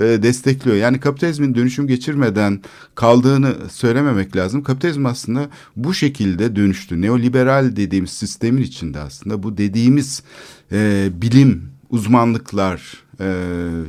e, 0.00 0.02
destekliyor. 0.02 0.76
Yani 0.76 1.00
kapitalizmin 1.00 1.54
dönüşüm 1.54 1.86
geçirmeden 1.86 2.62
kaldığını 2.94 3.54
söylememek 3.70 4.36
lazım. 4.36 4.62
Kapitalizm 4.62 5.06
aslında 5.06 5.48
bu 5.76 5.94
şekilde 5.94 6.56
dönüştü. 6.56 7.02
Neoliberal 7.02 7.76
dediğimiz 7.76 8.10
sistemin 8.10 8.62
içinde 8.62 9.00
aslında 9.00 9.42
bu 9.42 9.58
dediğimiz 9.58 10.22
e, 10.72 11.08
bilim, 11.22 11.70
uzmanlıklar, 11.90 13.07
e, 13.20 13.44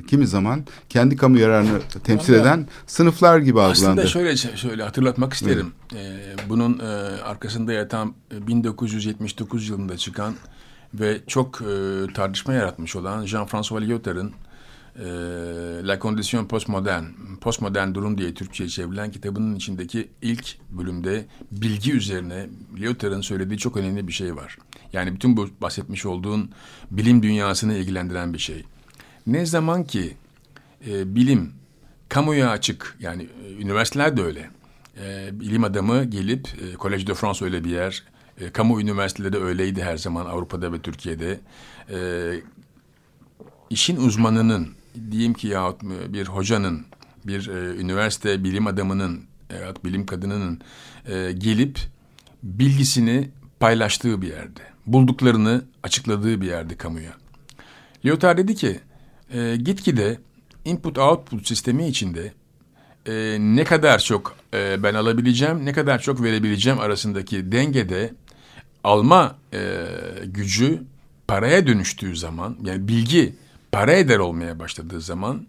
kimi 0.07 0.27
zaman 0.27 0.65
kendi 0.89 1.15
kamu 1.15 1.37
yararını 1.37 1.79
temsil 2.03 2.33
eden 2.33 2.67
sınıflar 2.87 3.39
gibi 3.39 3.61
algılandı. 3.61 4.01
Aslında 4.01 4.07
şöyle 4.07 4.37
şöyle 4.37 4.83
hatırlatmak 4.83 5.33
isterim. 5.33 5.71
E, 5.95 6.17
bunun 6.49 6.79
e, 6.79 6.83
arkasında 7.21 7.73
yatan 7.73 8.13
1979 8.31 9.63
e, 9.63 9.73
yılında 9.73 9.97
çıkan 9.97 10.35
ve 10.93 11.19
çok 11.27 11.61
e, 11.61 12.13
tartışma 12.13 12.53
yaratmış 12.53 12.95
olan 12.95 13.25
Jean-François 13.25 13.87
Lyotard'ın 13.87 14.33
e, 14.95 15.07
La 15.87 15.99
Condition 15.99 16.45
Postmodern, 16.45 17.03
Postmodern 17.41 17.93
Durum 17.93 18.17
diye 18.17 18.33
Türkçe'ye 18.33 18.69
çevrilen 18.69 19.11
kitabının 19.11 19.55
içindeki 19.55 20.07
ilk 20.21 20.57
bölümde 20.69 21.25
bilgi 21.51 21.93
üzerine 21.93 22.49
Lyotard'ın 22.79 23.21
söylediği 23.21 23.57
çok 23.57 23.77
önemli 23.77 24.07
bir 24.07 24.13
şey 24.13 24.35
var. 24.35 24.57
Yani 24.93 25.13
bütün 25.13 25.37
bu 25.37 25.49
bahsetmiş 25.61 26.05
olduğun 26.05 26.51
bilim 26.91 27.23
dünyasını 27.23 27.73
ilgilendiren 27.73 28.33
bir 28.33 28.39
şey. 28.39 28.65
Ne 29.29 29.45
zaman 29.45 29.83
ki 29.83 30.17
e, 30.87 31.15
bilim 31.15 31.53
kamuya 32.09 32.49
açık 32.49 32.97
yani 32.99 33.27
e, 33.45 33.61
üniversiteler 33.61 34.17
de 34.17 34.21
öyle. 34.21 34.49
E, 35.03 35.39
bilim 35.39 35.63
adamı 35.63 36.03
gelip 36.03 36.47
e, 36.47 36.73
Collège 36.73 37.07
de 37.07 37.13
France 37.13 37.45
öyle 37.45 37.63
bir 37.63 37.69
yer. 37.69 38.03
E, 38.41 38.49
kamu 38.49 38.81
üniversiteleri 38.81 39.43
öyleydi 39.43 39.83
her 39.83 39.97
zaman 39.97 40.25
Avrupa'da 40.25 40.73
ve 40.73 40.81
Türkiye'de. 40.81 41.39
E, 41.89 41.97
işin 43.69 43.95
uzmanının 43.95 44.67
diyeyim 45.11 45.33
ki 45.33 45.47
yahut 45.47 45.83
bir 45.83 46.27
hocanın, 46.27 46.85
bir 47.25 47.47
e, 47.47 47.81
üniversite 47.81 48.43
bilim 48.43 48.67
adamının 48.67 49.23
veya 49.51 49.73
bilim 49.83 50.05
kadınının 50.05 50.61
e, 51.07 51.31
gelip 51.31 51.79
bilgisini 52.43 53.29
paylaştığı 53.59 54.21
bir 54.21 54.27
yerde. 54.27 54.61
Bulduklarını 54.85 55.65
açıkladığı 55.83 56.41
bir 56.41 56.47
yerde 56.47 56.77
kamuya. 56.77 57.13
Lyotard 58.05 58.37
dedi 58.37 58.55
ki 58.55 58.79
e, 59.33 59.55
gitgide 59.55 60.17
input-output 60.65 61.47
sistemi 61.47 61.87
içinde 61.87 62.33
e, 63.05 63.37
ne 63.39 63.63
kadar 63.63 63.99
çok 63.99 64.35
e, 64.53 64.83
ben 64.83 64.93
alabileceğim, 64.93 65.65
ne 65.65 65.73
kadar 65.73 65.99
çok 65.99 66.23
verebileceğim 66.23 66.79
arasındaki 66.79 67.51
dengede 67.51 68.13
alma 68.83 69.35
e, 69.53 69.85
gücü 70.25 70.81
paraya 71.27 71.67
dönüştüğü 71.67 72.15
zaman, 72.15 72.57
yani 72.63 72.87
bilgi 72.87 73.35
para 73.71 73.93
eder 73.93 74.19
olmaya 74.19 74.59
başladığı 74.59 75.01
zaman 75.01 75.47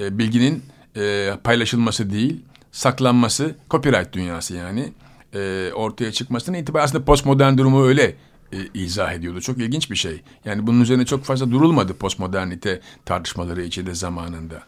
e, 0.00 0.18
bilginin 0.18 0.62
e, 0.96 1.32
paylaşılması 1.44 2.10
değil, 2.10 2.40
saklanması, 2.72 3.54
copyright 3.70 4.12
dünyası 4.12 4.54
yani, 4.54 4.92
e, 5.34 5.70
ortaya 5.74 6.12
çıkmasına 6.12 6.58
itibaren 6.58 6.84
aslında 6.84 7.04
postmodern 7.04 7.58
durumu 7.58 7.84
öyle 7.86 8.14
e, 8.52 8.56
izah 8.74 9.12
ediyordu. 9.12 9.40
Çok 9.40 9.58
ilginç 9.58 9.90
bir 9.90 9.96
şey. 9.96 10.22
Yani 10.44 10.66
bunun 10.66 10.80
üzerine 10.80 11.04
çok 11.04 11.24
fazla 11.24 11.50
durulmadı 11.50 11.94
postmodernite 11.94 12.80
tartışmaları 13.04 13.62
içinde 13.62 13.94
zamanında. 13.94 14.62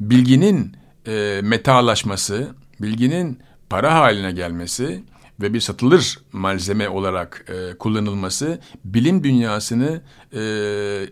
Bilginin 0.00 0.76
e, 1.06 1.40
metalaşması, 1.42 2.48
bilginin 2.80 3.38
para 3.70 3.94
haline 3.94 4.32
gelmesi 4.32 5.02
ve 5.40 5.54
bir 5.54 5.60
satılır 5.60 6.18
malzeme 6.32 6.88
olarak 6.88 7.44
e, 7.48 7.78
kullanılması 7.78 8.60
bilim 8.84 9.24
dünyasını 9.24 10.02
e, 10.34 10.40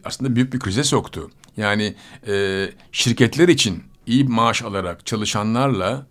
aslında 0.05 0.37
büyük 0.37 0.53
bir 0.53 0.59
krize 0.59 0.85
soktu. 0.85 1.31
Yani 1.57 1.95
e, 2.27 2.67
şirketler 2.93 3.49
için 3.49 3.83
iyi 4.07 4.25
maaş 4.25 4.63
alarak 4.63 5.07
çalışanlarla 5.07 6.07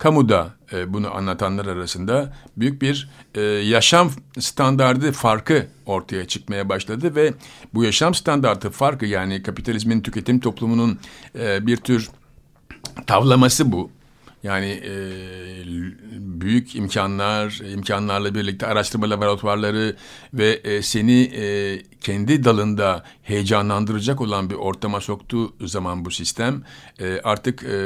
kamuda 0.00 0.54
e, 0.72 0.92
bunu 0.92 1.14
anlatanlar 1.16 1.66
arasında 1.66 2.32
büyük 2.56 2.82
bir 2.82 3.08
e, 3.34 3.40
yaşam 3.42 4.10
standardı 4.38 5.12
farkı 5.12 5.66
ortaya 5.86 6.28
çıkmaya 6.28 6.68
başladı 6.68 7.14
ve 7.14 7.34
bu 7.74 7.84
yaşam 7.84 8.14
standartı 8.14 8.70
farkı 8.70 9.06
yani 9.06 9.42
kapitalizmin 9.42 10.00
tüketim 10.00 10.40
toplumunun 10.40 10.98
e, 11.38 11.66
bir 11.66 11.76
tür 11.76 12.10
tavlaması 13.06 13.72
bu. 13.72 13.90
Yani 14.42 14.82
e, 14.84 14.92
büyük 16.18 16.76
imkanlar, 16.76 17.72
imkanlarla 17.72 18.34
birlikte 18.34 18.66
araştırma 18.66 19.10
laboratuvarları 19.10 19.96
ve 20.34 20.60
e, 20.64 20.82
seni 20.82 21.22
e, 21.22 21.78
kendi 22.00 22.44
dalında 22.44 23.04
heyecanlandıracak 23.22 24.20
olan 24.20 24.50
bir 24.50 24.54
ortama 24.54 25.00
soktuğu 25.00 25.54
zaman 25.60 26.04
bu 26.04 26.10
sistem 26.10 26.62
e, 26.98 27.20
artık 27.24 27.62
e, 27.62 27.76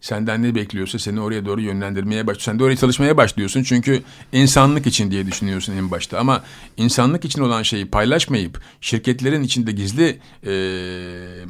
senden 0.00 0.42
ne 0.42 0.54
bekliyorsa 0.54 0.98
seni 0.98 1.20
oraya 1.20 1.46
doğru 1.46 1.60
yönlendirmeye 1.60 2.26
başlıyor. 2.26 2.42
Sen 2.44 2.58
de 2.58 2.64
oraya 2.64 2.76
çalışmaya 2.76 3.16
başlıyorsun 3.16 3.62
çünkü 3.62 4.02
insanlık 4.32 4.86
için 4.86 5.10
diye 5.10 5.26
düşünüyorsun 5.26 5.72
en 5.72 5.90
başta 5.90 6.18
ama 6.18 6.42
insanlık 6.76 7.24
için 7.24 7.42
olan 7.42 7.62
şeyi 7.62 7.86
paylaşmayıp 7.86 8.60
şirketlerin 8.80 9.42
içinde 9.42 9.72
gizli 9.72 10.18
e, 10.46 10.52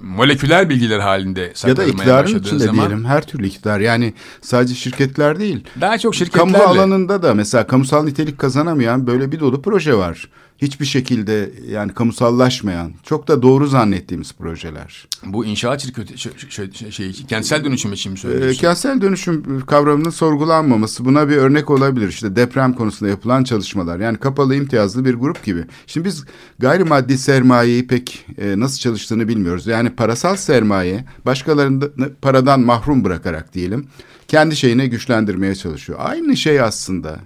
moleküler 0.02 0.68
bilgiler 0.68 0.98
halinde 0.98 1.52
Ya 1.66 1.76
da 1.76 1.84
iktidarın 1.84 2.24
başladığın 2.24 2.44
içinde 2.44 2.64
zaman 2.64 2.88
diyelim 2.88 3.04
her 3.04 3.26
türlü 3.26 3.46
iktidar 3.46 3.80
yani 3.80 4.14
sadece 4.40 4.74
şirketler 4.74 5.38
değil. 5.38 5.64
daha 5.80 5.98
çok 5.98 6.12
Kamu 6.12 6.18
şirketlerle 6.18 6.62
alanında 6.64 7.22
da 7.22 7.34
mesela 7.34 7.66
kamusal 7.66 8.04
nitelik 8.04 8.38
kazanamayan 8.38 9.06
böyle 9.06 9.32
bir 9.32 9.40
dolu 9.40 9.62
proje 9.62 9.94
var. 9.94 10.28
Hiçbir 10.58 10.86
şekilde 10.86 11.50
yani 11.70 11.94
kamusallaşmayan, 11.94 12.92
çok 13.02 13.28
da 13.28 13.42
doğru 13.42 13.66
zannettiğimiz 13.66 14.32
projeler. 14.32 15.08
bu 15.26 15.44
inşaat 15.44 15.80
şirketi 15.82 16.18
şey, 16.18 16.32
şey, 16.48 16.90
şey, 16.90 17.12
kentsel 17.12 17.64
dönüşüm 17.64 17.92
için 17.92 18.12
mi 18.12 18.18
Ee, 18.18 18.20
söylüyorsun? 18.20 18.60
kentsel 18.60 19.00
dönüşüm 19.00 19.66
kavramının 19.66 20.10
sorgulanmaması 20.10 21.04
buna 21.04 21.28
bir 21.28 21.36
örnek 21.36 21.70
olabilir. 21.70 22.08
İşte 22.08 22.36
deprem 22.36 22.72
konusunda 22.72 23.10
yapılan 23.10 23.44
çalışmalar. 23.44 24.00
Yani 24.00 24.18
kapalı 24.18 24.54
imtiyazlı 24.54 25.04
bir 25.04 25.14
grup 25.14 25.44
gibi. 25.44 25.64
Şimdi 25.86 26.04
biz 26.06 26.24
gayrimaddi 26.58 27.18
sermayeyi 27.18 27.86
pek 27.86 28.26
e, 28.38 28.60
nasıl 28.60 28.78
çalıştığını 28.78 29.28
bilmiyoruz. 29.28 29.66
Yani 29.66 29.90
parasal 29.90 30.36
sermaye 30.36 31.04
başkalarını 31.26 32.14
paradan 32.22 32.60
mahrum 32.60 33.04
bırakarak 33.04 33.54
diyelim 33.54 33.86
kendi 34.28 34.56
şeyine 34.56 34.86
güçlendirmeye 34.86 35.54
çalışıyor. 35.54 35.98
Aynı 36.02 36.36
şey 36.36 36.60
aslında. 36.60 37.18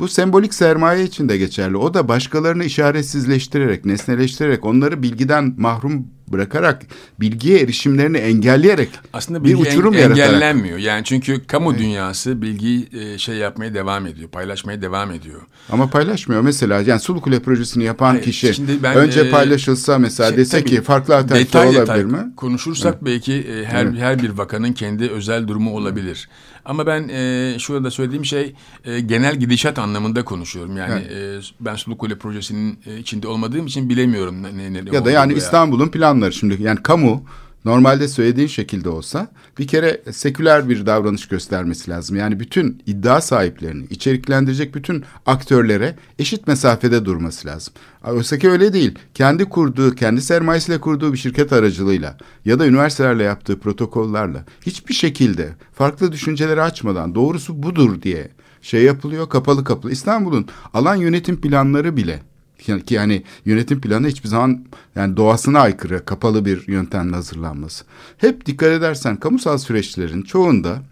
Bu 0.00 0.08
sembolik 0.08 0.54
sermaye 0.54 1.04
için 1.04 1.28
de 1.28 1.36
geçerli. 1.36 1.76
O 1.76 1.94
da 1.94 2.08
başkalarını 2.08 2.64
işaretsizleştirerek, 2.64 3.84
nesneleştirerek, 3.84 4.64
onları 4.64 5.02
bilgiden 5.02 5.54
mahrum 5.58 6.06
bırakarak, 6.32 6.82
bilgiye 7.20 7.60
erişimlerini 7.60 8.16
engelleyerek 8.18 8.88
Aslında 9.12 9.44
bir 9.44 9.58
uçurum 9.58 9.94
en- 9.94 9.98
yaratarak. 9.98 10.28
engellenmiyor. 10.28 10.78
Yani 10.78 11.04
çünkü 11.04 11.46
kamu 11.46 11.78
dünyası 11.78 12.42
bilgiyi 12.42 12.88
e, 12.92 13.18
şey 13.18 13.36
yapmaya 13.36 13.74
devam 13.74 14.06
ediyor, 14.06 14.28
paylaşmaya 14.28 14.82
devam 14.82 15.10
ediyor. 15.10 15.40
Ama 15.70 15.90
paylaşmıyor. 15.90 16.40
Mesela 16.40 16.80
yani 16.80 17.00
Sulu 17.00 17.20
Kule 17.20 17.40
projesini 17.40 17.84
yapan 17.84 18.10
Hayır, 18.10 18.22
kişi 18.22 18.82
ben, 18.82 18.96
önce 18.96 19.20
e, 19.20 19.30
paylaşılsa 19.30 19.98
mesela 19.98 20.28
Şey, 20.28 20.38
dese 20.38 20.64
ki 20.64 20.82
farklı 20.82 21.16
alternatifler 21.16 21.62
detay 21.62 21.68
olabilir 21.68 21.80
detay 21.80 22.04
mi? 22.24 22.32
Konuşursak 22.36 23.04
belki 23.04 23.32
e, 23.34 23.64
her 23.64 23.86
her 23.86 24.22
bir 24.22 24.30
vakanın 24.30 24.72
kendi 24.72 25.08
özel 25.10 25.48
durumu 25.48 25.76
olabilir. 25.76 26.28
Ama 26.64 26.86
ben 26.86 27.08
e, 27.08 27.54
şurada 27.58 27.90
söylediğim 27.90 28.24
şey 28.24 28.54
e, 28.84 29.00
genel 29.00 29.36
gidişat 29.36 29.78
anlamında 29.78 30.24
konuşuyorum. 30.24 30.76
Yani 30.76 31.00
e, 31.00 31.40
ben 31.60 31.76
Sulu 31.76 31.98
Kule 31.98 32.18
projesinin 32.18 32.78
e, 32.86 32.98
içinde 32.98 33.28
olmadığım 33.28 33.66
için 33.66 33.88
bilemiyorum 33.88 34.42
ne, 34.42 34.72
ne, 34.72 34.84
ne 34.84 34.90
Ya 34.92 35.04
da 35.04 35.10
yani 35.10 35.32
İstanbul'un 35.34 35.88
planları 36.20 36.32
şimdi 36.32 36.62
yani 36.62 36.82
kamu 36.82 37.24
normalde 37.64 38.08
söylediğin 38.08 38.48
şekilde 38.48 38.88
olsa 38.88 39.28
bir 39.58 39.66
kere 39.66 40.02
seküler 40.12 40.68
bir 40.68 40.86
davranış 40.86 41.28
göstermesi 41.28 41.90
lazım. 41.90 42.16
Yani 42.16 42.40
bütün 42.40 42.82
iddia 42.86 43.20
sahiplerini 43.20 43.86
içeriklendirecek 43.90 44.74
bütün 44.74 45.04
aktörlere 45.26 45.96
eşit 46.18 46.46
mesafede 46.46 47.04
durması 47.04 47.48
lazım. 47.48 47.74
Oysa 48.04 48.38
ki 48.38 48.50
öyle 48.50 48.72
değil. 48.72 48.98
Kendi 49.14 49.44
kurduğu, 49.44 49.94
kendi 49.94 50.22
sermayesiyle 50.22 50.80
kurduğu 50.80 51.12
bir 51.12 51.18
şirket 51.18 51.52
aracılığıyla 51.52 52.16
ya 52.44 52.58
da 52.58 52.66
üniversitelerle 52.66 53.22
yaptığı 53.22 53.60
protokollarla 53.60 54.44
hiçbir 54.66 54.94
şekilde 54.94 55.48
farklı 55.72 56.12
düşünceleri 56.12 56.62
açmadan 56.62 57.14
doğrusu 57.14 57.62
budur 57.62 58.02
diye 58.02 58.28
şey 58.62 58.82
yapılıyor 58.82 59.28
kapalı 59.28 59.64
kapalı. 59.64 59.92
İstanbul'un 59.92 60.46
alan 60.74 60.96
yönetim 60.96 61.40
planları 61.40 61.96
bile 61.96 62.22
ki 62.60 62.94
yani 62.94 63.22
yönetim 63.44 63.80
planı 63.80 64.08
hiçbir 64.08 64.28
zaman 64.28 64.64
yani 64.96 65.16
doğasına 65.16 65.60
aykırı 65.60 66.04
kapalı 66.04 66.44
bir 66.44 66.68
yöntemle 66.68 67.14
hazırlanması. 67.14 67.84
Hep 68.18 68.46
dikkat 68.46 68.68
edersen 68.68 69.16
kamusal 69.16 69.58
süreçlerin 69.58 70.22
çoğunda 70.22 70.82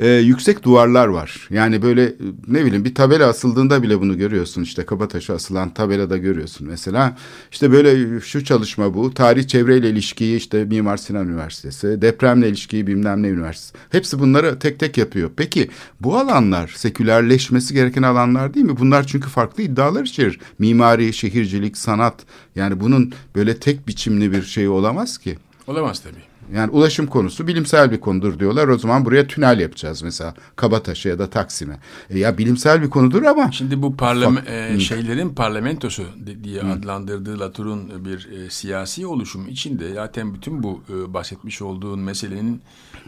e, 0.00 0.08
yüksek 0.08 0.62
duvarlar 0.62 1.06
var. 1.06 1.48
Yani 1.50 1.82
böyle 1.82 2.04
e, 2.04 2.14
ne 2.48 2.64
bileyim 2.64 2.84
bir 2.84 2.94
tabela 2.94 3.26
asıldığında 3.26 3.82
bile 3.82 4.00
bunu 4.00 4.18
görüyorsun. 4.18 4.62
İşte 4.62 4.84
Kabataş'a 4.86 5.34
asılan 5.34 5.74
tabelada 5.74 6.16
görüyorsun 6.16 6.66
mesela. 6.66 7.16
İşte 7.52 7.72
böyle 7.72 8.20
şu 8.20 8.44
çalışma 8.44 8.94
bu. 8.94 9.14
Tarih 9.14 9.48
çevreyle 9.48 9.90
ilişkiyi 9.90 10.36
işte 10.36 10.64
Mimar 10.64 10.96
Sinan 10.96 11.28
Üniversitesi, 11.28 12.02
depremle 12.02 12.48
ilişkiyi 12.48 12.86
bilmem 12.86 13.22
ne 13.22 13.28
üniversitesi. 13.28 13.84
Hepsi 13.90 14.18
bunları 14.18 14.58
tek 14.58 14.78
tek 14.78 14.98
yapıyor. 14.98 15.30
Peki 15.36 15.70
bu 16.00 16.16
alanlar 16.16 16.72
sekülerleşmesi 16.76 17.74
gereken 17.74 18.02
alanlar 18.02 18.54
değil 18.54 18.66
mi? 18.66 18.78
Bunlar 18.78 19.06
çünkü 19.06 19.28
farklı 19.28 19.62
iddialar 19.62 20.04
içerir. 20.04 20.40
Mimari, 20.58 21.12
şehircilik, 21.12 21.76
sanat. 21.76 22.14
Yani 22.56 22.80
bunun 22.80 23.12
böyle 23.34 23.56
tek 23.56 23.88
biçimli 23.88 24.32
bir 24.32 24.42
şey 24.42 24.68
olamaz 24.68 25.18
ki. 25.18 25.38
Olamaz 25.66 26.00
tabii. 26.00 26.29
Yani 26.54 26.70
ulaşım 26.70 27.06
konusu 27.06 27.46
bilimsel 27.46 27.90
bir 27.92 28.00
konudur 28.00 28.38
diyorlar. 28.38 28.68
O 28.68 28.78
zaman 28.78 29.04
buraya 29.04 29.26
tünel 29.26 29.60
yapacağız 29.60 30.02
mesela 30.02 30.34
Kabataş'a 30.56 31.08
ya 31.08 31.18
da 31.18 31.30
Taksim'e. 31.30 31.78
E 32.10 32.18
ya 32.18 32.38
bilimsel 32.38 32.82
bir 32.82 32.90
konudur 32.90 33.22
ama 33.22 33.52
Şimdi 33.52 33.82
bu 33.82 33.96
parlame, 33.96 34.40
e, 34.46 34.80
şeylerin 34.80 35.34
parlamentosu 35.34 36.04
di- 36.26 36.44
diye 36.44 36.62
adlandırdığı 36.62 37.40
Latour'un 37.40 38.04
bir 38.04 38.28
e, 38.32 38.50
siyasi 38.50 39.06
oluşum 39.06 39.48
içinde 39.48 39.94
zaten 39.94 40.34
bütün 40.34 40.62
bu 40.62 40.82
e, 40.90 41.14
bahsetmiş 41.14 41.62
olduğun 41.62 41.98
meselenin 42.00 42.62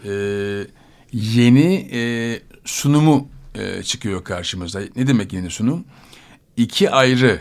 e, 0.05 0.13
yeni 1.13 1.89
e, 1.93 2.01
sunumu 2.65 3.29
e, 3.55 3.83
çıkıyor 3.83 4.25
karşımıza. 4.25 4.81
Ne 4.97 5.07
demek 5.07 5.33
yeni 5.33 5.51
sunum? 5.51 5.85
İki 6.57 6.91
ayrı 6.91 7.41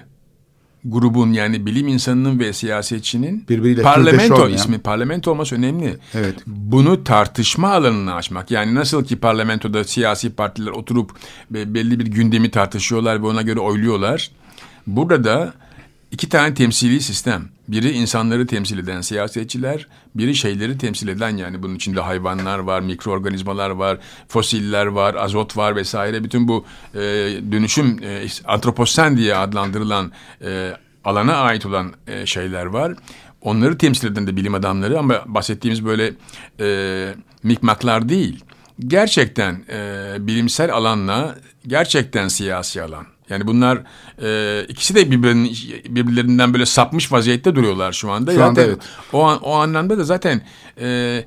grubun 0.86 1.34
yani 1.34 1.66
bilim 1.66 1.88
insanının 1.88 2.40
ve 2.40 2.54
siyasetçinin 2.54 3.46
Birbiriyle 3.50 3.82
parlamento 3.82 4.50
ismi 4.50 4.78
parlamento 4.78 5.32
olması 5.32 5.56
önemli. 5.56 5.98
Evet. 6.14 6.36
Bunu 6.48 7.04
tartışma 7.04 7.70
alanına 7.72 8.16
açmak. 8.16 8.52
Yani 8.52 8.76
nasıl 8.76 9.04
ki 9.06 9.16
parlamentoda 9.16 9.84
siyasi 9.84 10.30
partiler 10.30 10.72
oturup 10.72 11.12
be- 11.52 11.74
belli 11.74 12.00
bir 12.00 12.06
gündemi 12.06 12.52
tartışıyorlar 12.52 13.24
ve 13.24 13.28
ona 13.28 13.42
göre 13.42 13.60
oyluyorlar. 13.60 14.32
Burada 14.88 15.24
da 15.24 15.54
iki 16.12 16.30
tane 16.30 16.54
temsili 16.54 17.02
sistem. 17.02 17.50
Biri 17.72 17.92
insanları 17.92 18.48
temsil 18.48 18.78
eden 18.78 19.02
siyasetçiler, 19.02 19.88
biri 20.16 20.36
şeyleri 20.36 20.78
temsil 20.78 21.08
eden 21.08 21.38
yani 21.38 21.64
bunun 21.64 21.76
içinde 21.76 22.02
hayvanlar 22.02 22.60
var, 22.60 22.82
mikroorganizmalar 22.82 23.70
var, 23.70 23.98
fosiller 24.28 24.86
var, 24.86 25.16
azot 25.16 25.58
var 25.58 25.76
vesaire. 25.76 26.24
Bütün 26.24 26.48
bu 26.48 26.66
e, 26.94 27.00
dönüşüm 27.52 28.04
e, 28.04 28.28
antroposen 28.46 29.18
diye 29.18 29.36
adlandırılan 29.36 30.12
e, 30.42 30.72
alana 31.06 31.36
ait 31.36 31.66
olan 31.66 31.94
e, 32.08 32.26
şeyler 32.26 32.66
var. 32.66 32.94
Onları 33.42 33.78
temsil 33.78 34.08
eden 34.08 34.28
de 34.28 34.36
bilim 34.36 34.54
adamları 34.54 35.00
ama 35.00 35.24
bahsettiğimiz 35.26 35.86
böyle 35.86 36.14
e, 36.60 37.16
mikmaklar 37.44 38.10
değil. 38.10 38.44
Gerçekten 38.80 39.64
e, 39.70 40.16
bilimsel 40.20 40.74
alanla 40.74 41.36
gerçekten 41.68 42.28
siyasi 42.28 42.82
alan. 42.84 43.06
Yani 43.32 43.48
bunlar 43.48 43.84
e, 44.24 44.62
ikisi 44.68 44.96
de 44.96 45.12
birbirinin, 45.12 45.52
birbirlerinden 45.90 46.54
böyle 46.54 46.66
sapmış 46.66 47.12
vaziyette 47.12 47.56
duruyorlar 47.56 47.92
şu 47.92 48.12
anda. 48.12 48.34
Şu 48.34 48.44
anda 48.44 48.62
Zaten 48.62 48.70
evet. 48.70 48.82
O, 49.14 49.24
an- 49.24 49.42
o 49.42 49.52
anlamda 49.54 49.98
da 49.98 50.04
zaten 50.04 50.42
e, 50.82 51.24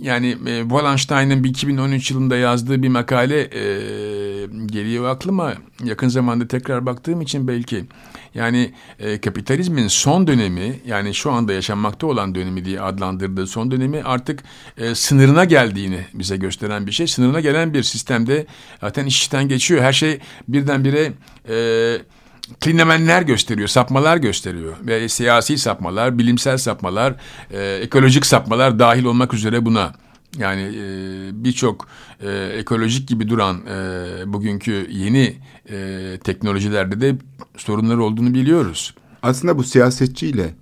yani 0.00 0.36
e, 0.46 0.60
Wallenstein'ın 0.62 1.44
bir 1.44 1.48
2013 1.50 2.10
yılında 2.10 2.36
yazdığı 2.36 2.82
bir 2.82 2.88
makale 2.88 3.40
e, 3.40 3.62
geliyor 4.66 5.08
aklıma 5.08 5.52
yakın 5.84 6.08
zamanda 6.08 6.48
tekrar 6.48 6.86
baktığım 6.86 7.20
için 7.20 7.48
belki 7.48 7.84
yani 8.34 8.72
e, 8.98 9.20
kapitalizmin 9.20 9.88
son 9.88 10.26
dönemi 10.26 10.80
yani 10.86 11.14
şu 11.14 11.32
anda 11.32 11.52
yaşanmakta 11.52 12.06
olan 12.06 12.34
dönemi 12.34 12.64
diye 12.64 12.80
adlandırdığı 12.80 13.46
son 13.46 13.70
dönemi 13.70 14.02
artık 14.02 14.42
e, 14.78 14.94
sınırına 14.94 15.44
geldiğini 15.44 16.06
bize 16.14 16.36
gösteren 16.36 16.86
bir 16.86 16.92
şey. 16.92 17.06
Sınırına 17.06 17.40
gelen 17.40 17.74
bir 17.74 17.82
sistemde 17.82 18.46
zaten 18.80 19.06
iş 19.06 19.20
işten 19.20 19.48
geçiyor. 19.48 19.82
Her 19.82 19.92
şey 19.92 20.18
birdenbire 20.48 21.12
e, 21.48 21.56
klinemenler 22.60 23.22
gösteriyor, 23.22 23.68
sapmalar 23.68 24.16
gösteriyor. 24.16 24.76
Ve 24.82 25.08
siyasi 25.08 25.58
sapmalar, 25.58 26.18
bilimsel 26.18 26.56
sapmalar, 26.56 27.14
e, 27.50 27.62
ekolojik 27.82 28.26
sapmalar 28.26 28.78
dahil 28.78 29.04
olmak 29.04 29.34
üzere 29.34 29.64
buna. 29.64 29.92
Yani 30.38 30.62
e, 30.62 31.44
birçok 31.44 31.88
e, 32.20 32.30
ekolojik 32.30 33.08
gibi 33.08 33.28
duran 33.28 33.66
e, 33.66 34.32
bugünkü 34.32 34.86
yeni 34.90 35.36
e, 35.70 36.18
teknolojilerde 36.24 37.00
de 37.00 37.18
sorunlar 37.56 37.96
olduğunu 37.96 38.34
biliyoruz. 38.34 38.94
Aslında 39.22 39.58
bu 39.58 39.64
siyasetçiyle 39.64 40.54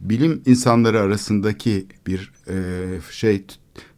bilim 0.00 0.42
insanları 0.46 1.00
arasındaki 1.00 1.86
bir 2.06 2.32
e, 2.48 2.56
şey 3.10 3.44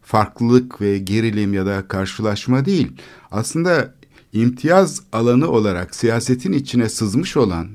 farklılık 0.01 0.81
ve 0.81 0.97
gerilim 0.97 1.53
ya 1.53 1.65
da 1.65 1.87
karşılaşma 1.87 2.65
değil. 2.65 2.91
Aslında 3.31 3.95
imtiyaz 4.33 5.01
alanı 5.11 5.47
olarak 5.47 5.95
siyasetin 5.95 6.53
içine 6.53 6.89
sızmış 6.89 7.37
olan 7.37 7.67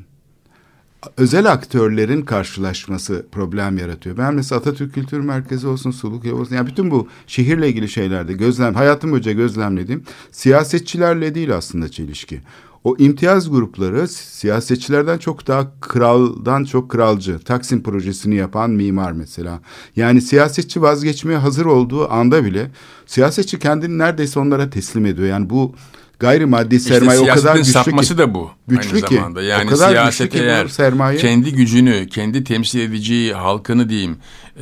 özel 1.16 1.52
aktörlerin 1.52 2.22
karşılaşması 2.22 3.26
problem 3.32 3.78
yaratıyor. 3.78 4.16
Ben 4.16 4.34
mesela 4.34 4.58
Atatürk 4.58 4.94
Kültür 4.94 5.20
Merkezi 5.20 5.66
olsun, 5.66 5.90
Suluk 5.90 6.32
olsun. 6.32 6.56
Yani 6.56 6.66
bütün 6.66 6.90
bu 6.90 7.08
şehirle 7.26 7.68
ilgili 7.68 7.88
şeylerde 7.88 8.32
gözlem, 8.32 8.74
hayatım 8.74 9.10
boyunca 9.10 9.32
gözlemlediğim 9.32 10.02
siyasetçilerle 10.32 11.34
değil 11.34 11.56
aslında 11.56 11.88
çelişki. 11.88 12.40
O 12.84 12.96
imtiyaz 12.98 13.50
grupları 13.50 14.08
siyasetçilerden 14.08 15.18
çok 15.18 15.46
daha 15.46 15.80
kraldan 15.80 16.64
çok 16.64 16.90
kralcı. 16.90 17.38
Taksim 17.38 17.82
projesini 17.82 18.34
yapan 18.34 18.70
mimar 18.70 19.12
mesela. 19.12 19.60
Yani 19.96 20.20
siyasetçi 20.20 20.82
vazgeçmeye 20.82 21.38
hazır 21.38 21.66
olduğu 21.66 22.12
anda 22.12 22.44
bile 22.44 22.70
siyasetçi 23.06 23.58
kendini 23.58 23.98
neredeyse 23.98 24.40
onlara 24.40 24.70
teslim 24.70 25.06
ediyor. 25.06 25.28
Yani 25.28 25.50
bu 25.50 25.74
gayrimaddi 26.20 26.80
sermaye 26.80 27.20
işte 27.20 27.32
o 27.32 27.34
kadar 27.34 27.56
güçlü 27.56 27.72
sapması 27.72 28.14
ki. 28.14 28.18
da 28.18 28.34
bu. 28.34 28.50
Güçlü 28.68 28.96
aynı 28.96 29.06
ki. 29.06 29.14
zamanda. 29.14 29.42
Yani 29.42 29.66
o 29.66 29.68
kadar 29.74 29.88
siyaset 29.88 30.32
güçlü 30.32 30.38
ki 30.38 30.50
eğer 30.50 30.68
sermaye. 30.68 31.18
kendi 31.18 31.52
gücünü, 31.52 32.06
kendi 32.08 32.44
temsil 32.44 32.80
edeceği 32.80 33.34
halkını 33.34 33.88
diyeyim 33.88 34.16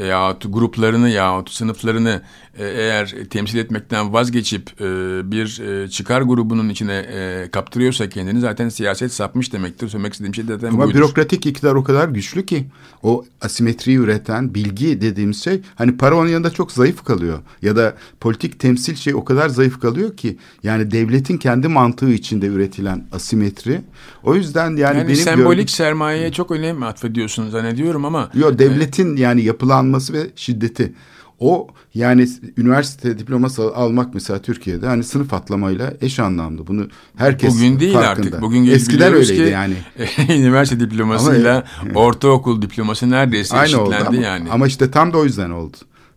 yahut 0.04 0.44
gruplarını 0.48 1.08
yahut 1.10 1.50
sınıflarını 1.50 2.22
e, 2.58 2.64
eğer 2.64 3.14
temsil 3.30 3.58
etmekten 3.58 4.12
vazgeçip 4.12 4.70
e, 4.80 4.84
bir 5.30 5.60
e, 5.60 5.88
çıkar 5.88 6.22
grubunun 6.22 6.68
içine 6.68 6.94
e, 7.12 7.48
kaptırıyorsa 7.50 8.08
kendini 8.08 8.40
zaten 8.40 8.68
siyaset 8.68 9.12
sapmış 9.12 9.52
demektir. 9.52 9.88
Söylemek 9.88 10.12
istediğim 10.12 10.34
şey 10.34 10.44
zaten 10.44 10.68
Ama 10.68 10.84
buydur. 10.84 10.94
bürokratik 10.94 11.46
iktidar 11.46 11.74
o 11.74 11.84
kadar 11.84 12.08
güçlü 12.08 12.46
ki 12.46 12.66
o 13.02 13.24
asimetriyi 13.40 13.98
üreten 13.98 14.54
bilgi 14.54 15.00
dediğimiz 15.00 15.44
şey 15.44 15.60
hani 15.74 15.96
para 15.96 16.16
onun 16.16 16.28
yanında 16.28 16.50
çok 16.50 16.72
zayıf 16.72 17.04
kalıyor. 17.04 17.38
Ya 17.62 17.76
da 17.76 17.94
politik 18.20 18.60
temsil 18.60 18.94
şey 18.94 19.14
o 19.14 19.24
kadar 19.24 19.48
zayıf 19.48 19.80
kalıyor 19.80 20.16
ki 20.16 20.36
yani 20.62 20.90
devletin 20.90 21.38
kendi 21.38 21.68
mantığı 21.68 22.10
içinde 22.10 22.46
üretilen 22.46 23.06
asimetri. 23.12 23.80
O 24.24 24.34
yüzden 24.34 24.70
yani, 24.70 24.80
yani 24.80 25.04
benim 25.04 25.16
sembolik 25.16 25.58
gördüğüm- 25.58 25.68
sermayeye 25.68 26.32
çok 26.32 26.50
önem 26.50 26.82
atfediyorsun 26.82 27.50
zannediyorum 27.50 28.04
ama 28.04 28.30
Yo 28.34 28.58
devletin 28.58 29.16
yani 29.16 29.42
yapılanması 29.86 30.12
ve 30.12 30.30
şiddeti. 30.36 30.92
O 31.38 31.68
yani 31.94 32.28
üniversite 32.56 33.18
diploması 33.18 33.62
al- 33.62 33.72
almak 33.86 34.14
mesela 34.14 34.42
Türkiye'de 34.42 34.86
hani 34.86 35.04
sınıf 35.04 35.34
atlamayla 35.34 35.92
eş 36.00 36.18
anlamlı. 36.18 36.66
Bunu 36.66 36.88
herkes 37.16 37.54
Bugün 37.54 37.80
değil 37.80 37.92
farkında. 37.92 38.26
artık. 38.26 38.42
Bugün 38.42 38.66
Eskiden 38.66 39.12
öyleydi 39.14 39.44
ki, 39.44 39.50
yani. 39.50 39.74
üniversite 40.28 40.80
diplomasıyla 40.80 41.64
ortaokul 41.94 42.62
diploması 42.62 43.10
neredeyse 43.10 43.56
Aynı 43.56 43.80
oldu 43.80 43.90
eşitlendi 43.94 44.16
ama, 44.18 44.26
yani. 44.26 44.50
ama 44.50 44.66
işte 44.66 44.90
tam 44.90 45.12
da 45.12 45.18
o 45.18 45.24
yüzden 45.24 45.50
oldu. 45.50 45.76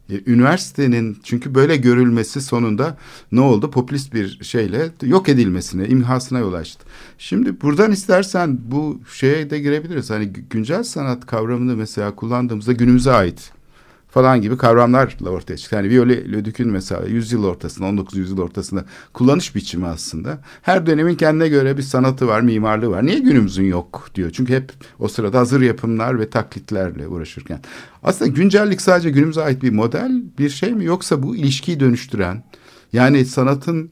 E, 0.09 0.13
Üniversitenin 0.31 1.17
çünkü 1.23 1.55
böyle 1.55 1.77
görülmesi 1.77 2.41
sonunda 2.41 2.97
ne 3.31 3.41
oldu? 3.41 3.71
Popülist 3.71 4.13
bir 4.13 4.39
şeyle 4.43 4.89
yok 5.03 5.29
edilmesine, 5.29 5.87
imhasına 5.87 6.39
yol 6.39 6.53
açtı. 6.53 6.85
Şimdi 7.17 7.61
buradan 7.61 7.91
istersen 7.91 8.59
bu 8.71 9.01
şeye 9.13 9.49
de 9.49 9.59
girebiliriz. 9.59 10.09
Hani 10.09 10.25
gü- 10.25 10.43
güncel 10.49 10.83
sanat 10.83 11.25
kavramını 11.25 11.75
mesela 11.75 12.15
kullandığımızda 12.15 12.71
günümüze 12.73 13.11
ait 13.11 13.51
falan 14.11 14.41
gibi 14.41 14.57
kavramlarla 14.57 15.29
ortaya 15.29 15.57
çıktı. 15.57 15.75
Yani 15.75 15.89
Viole 15.89 16.31
Lödük'ün 16.31 16.69
mesela 16.69 17.05
yüzyıl 17.05 17.43
ortasında, 17.43 17.87
19. 17.87 18.17
yüzyıl 18.17 18.37
ortasında 18.37 18.85
kullanış 19.13 19.55
biçimi 19.55 19.87
aslında. 19.87 20.41
Her 20.61 20.85
dönemin 20.85 21.15
kendine 21.15 21.47
göre 21.47 21.77
bir 21.77 21.81
sanatı 21.81 22.27
var, 22.27 22.41
mimarlığı 22.41 22.89
var. 22.89 23.05
Niye 23.05 23.19
günümüzün 23.19 23.65
yok 23.65 24.09
diyor. 24.15 24.31
Çünkü 24.31 24.55
hep 24.55 24.71
o 24.99 25.07
sırada 25.07 25.39
hazır 25.39 25.61
yapımlar 25.61 26.19
ve 26.19 26.29
taklitlerle 26.29 27.07
uğraşırken. 27.07 27.59
Aslında 28.03 28.31
güncellik 28.31 28.81
sadece 28.81 29.09
günümüze 29.09 29.41
ait 29.41 29.63
bir 29.63 29.71
model, 29.71 30.21
bir 30.39 30.49
şey 30.49 30.73
mi? 30.73 30.85
Yoksa 30.85 31.23
bu 31.23 31.35
ilişkiyi 31.35 31.79
dönüştüren, 31.79 32.43
yani 32.93 33.25
sanatın 33.25 33.91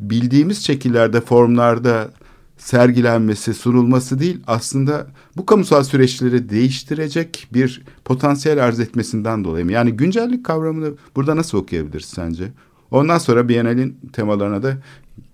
bildiğimiz 0.00 0.64
şekillerde, 0.64 1.20
formlarda 1.20 2.10
sergilenmesi, 2.56 3.54
sunulması 3.54 4.18
değil 4.18 4.40
aslında 4.46 5.06
bu 5.36 5.46
kamusal 5.46 5.84
süreçleri 5.84 6.48
değiştirecek 6.48 7.48
bir 7.52 7.82
potansiyel 8.04 8.64
arz 8.64 8.80
etmesinden 8.80 9.44
dolayı 9.44 9.64
mı? 9.64 9.72
Yani 9.72 9.92
güncellik 9.92 10.44
kavramını 10.44 10.92
burada 11.16 11.36
nasıl 11.36 11.58
okuyabiliriz 11.58 12.04
sence? 12.04 12.52
Ondan 12.90 13.18
sonra 13.18 13.48
Biennale'in 13.48 13.98
temalarına 14.12 14.62
da 14.62 14.76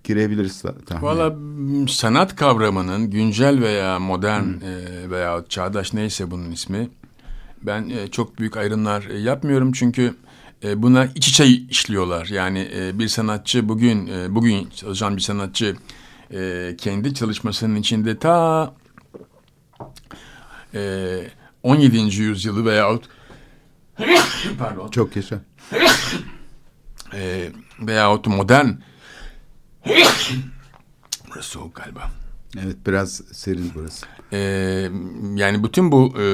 girebiliriz 0.04 0.62
tahmin. 0.86 1.06
Valla 1.06 1.36
sanat 1.88 2.36
kavramının 2.36 3.10
güncel 3.10 3.60
veya 3.60 3.98
modern 3.98 4.44
e, 4.44 5.10
veya 5.10 5.44
çağdaş 5.48 5.94
neyse 5.94 6.30
bunun 6.30 6.50
ismi 6.50 6.88
ben 7.62 7.88
e, 7.88 8.08
çok 8.08 8.38
büyük 8.38 8.56
ayrımlar 8.56 9.06
e, 9.10 9.18
yapmıyorum 9.18 9.72
çünkü 9.72 10.14
e, 10.64 10.82
buna 10.82 11.06
iç 11.14 11.28
içe 11.28 11.46
işliyorlar. 11.46 12.26
Yani 12.26 12.68
e, 12.76 12.98
bir 12.98 13.08
sanatçı 13.08 13.68
bugün 13.68 14.06
e, 14.06 14.34
bugün 14.34 14.68
çalışan 14.76 15.16
bir 15.16 15.22
sanatçı 15.22 15.76
e, 16.32 16.74
kendi 16.78 17.14
çalışmasının 17.14 17.76
içinde 17.76 18.18
ta 18.18 18.74
e, 20.74 21.20
17. 21.62 21.96
yüzyılı 22.22 22.64
veyahut 22.64 23.08
pardon 24.58 24.90
Çok 24.90 25.16
yaşa. 25.16 25.40
e, 27.14 27.48
veyahut 27.80 28.26
modern 28.26 28.68
burası 31.30 31.48
soğuk 31.50 31.74
galiba. 31.74 32.10
Evet 32.62 32.76
biraz 32.86 33.22
serin 33.32 33.72
burası. 33.74 34.06
Ee, 34.32 34.38
yani 35.34 35.64
bütün 35.64 35.92
bu 35.92 36.14
e, 36.20 36.24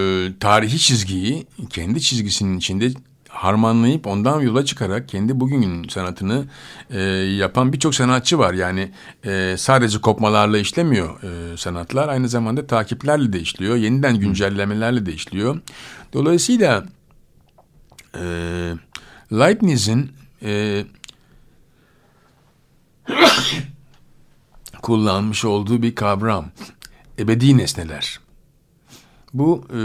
tarihi 0.41 0.79
çizgiyi 0.79 1.47
kendi 1.71 2.01
çizgisinin 2.01 2.59
içinde 2.59 2.91
harmanlayıp 3.29 4.07
ondan 4.07 4.41
yola 4.41 4.65
çıkarak 4.65 5.09
kendi 5.09 5.41
bugünün 5.41 5.89
sanatını 5.89 6.45
e, 6.91 7.01
yapan 7.01 7.73
birçok 7.73 7.95
sanatçı 7.95 8.39
var. 8.39 8.55
Yani 8.55 8.93
e, 9.25 9.55
sadece 9.59 10.01
kopmalarla 10.01 10.59
işlemiyor 10.59 11.23
e, 11.23 11.57
sanatlar 11.57 12.09
aynı 12.09 12.29
zamanda 12.29 12.67
takiplerle 12.67 13.33
de 13.33 13.41
işliyor. 13.41 13.77
Yeniden 13.77 14.17
güncellemelerle 14.17 15.07
de 15.07 15.13
işliyor. 15.13 15.61
Dolayısıyla 16.13 16.87
e, 18.15 18.23
Leibniz'in 19.33 20.13
e, 20.43 20.85
kullanmış 24.83 25.45
olduğu 25.45 25.83
bir 25.83 25.95
kavram. 25.95 26.51
Ebedi 27.19 27.57
nesneler. 27.59 28.21
Bu 29.35 29.67
e, 29.75 29.81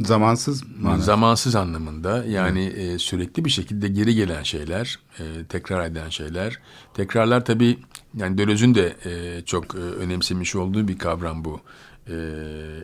Zamansız 0.00 0.64
manada. 0.78 1.02
zamansız 1.02 1.54
anlamında 1.54 2.24
yani 2.24 2.64
e, 2.64 2.98
sürekli 2.98 3.44
bir 3.44 3.50
şekilde 3.50 3.88
geri 3.88 4.14
gelen 4.14 4.42
şeyler, 4.42 4.98
e, 5.18 5.44
tekrar 5.48 5.84
eden 5.86 6.08
şeyler. 6.08 6.58
Tekrarlar 6.94 7.44
tabii 7.44 7.78
yani 8.14 8.38
Döloz'un 8.38 8.74
de 8.74 8.96
e, 9.04 9.42
çok 9.44 9.74
e, 9.74 9.78
önemsemiş 9.78 10.56
olduğu 10.56 10.88
bir 10.88 10.98
kavram 10.98 11.44
bu. 11.44 11.60
E, 12.08 12.14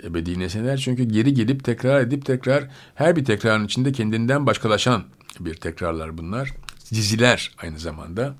ebedi 0.05 0.38
nesneler 0.38 0.77
çünkü 0.77 1.05
geri 1.05 1.35
gelip 1.35 1.64
tekrar 1.64 2.01
edip 2.01 2.27
tekrar 2.27 2.68
her 2.94 3.16
bir 3.16 3.25
tekrarın 3.25 3.64
içinde 3.64 3.92
kendinden 3.92 4.46
başkalaşan 4.46 5.05
bir 5.40 5.55
tekrarlar 5.55 6.18
bunlar. 6.18 6.55
Diziler 6.90 7.51
aynı 7.62 7.79
zamanda. 7.79 8.35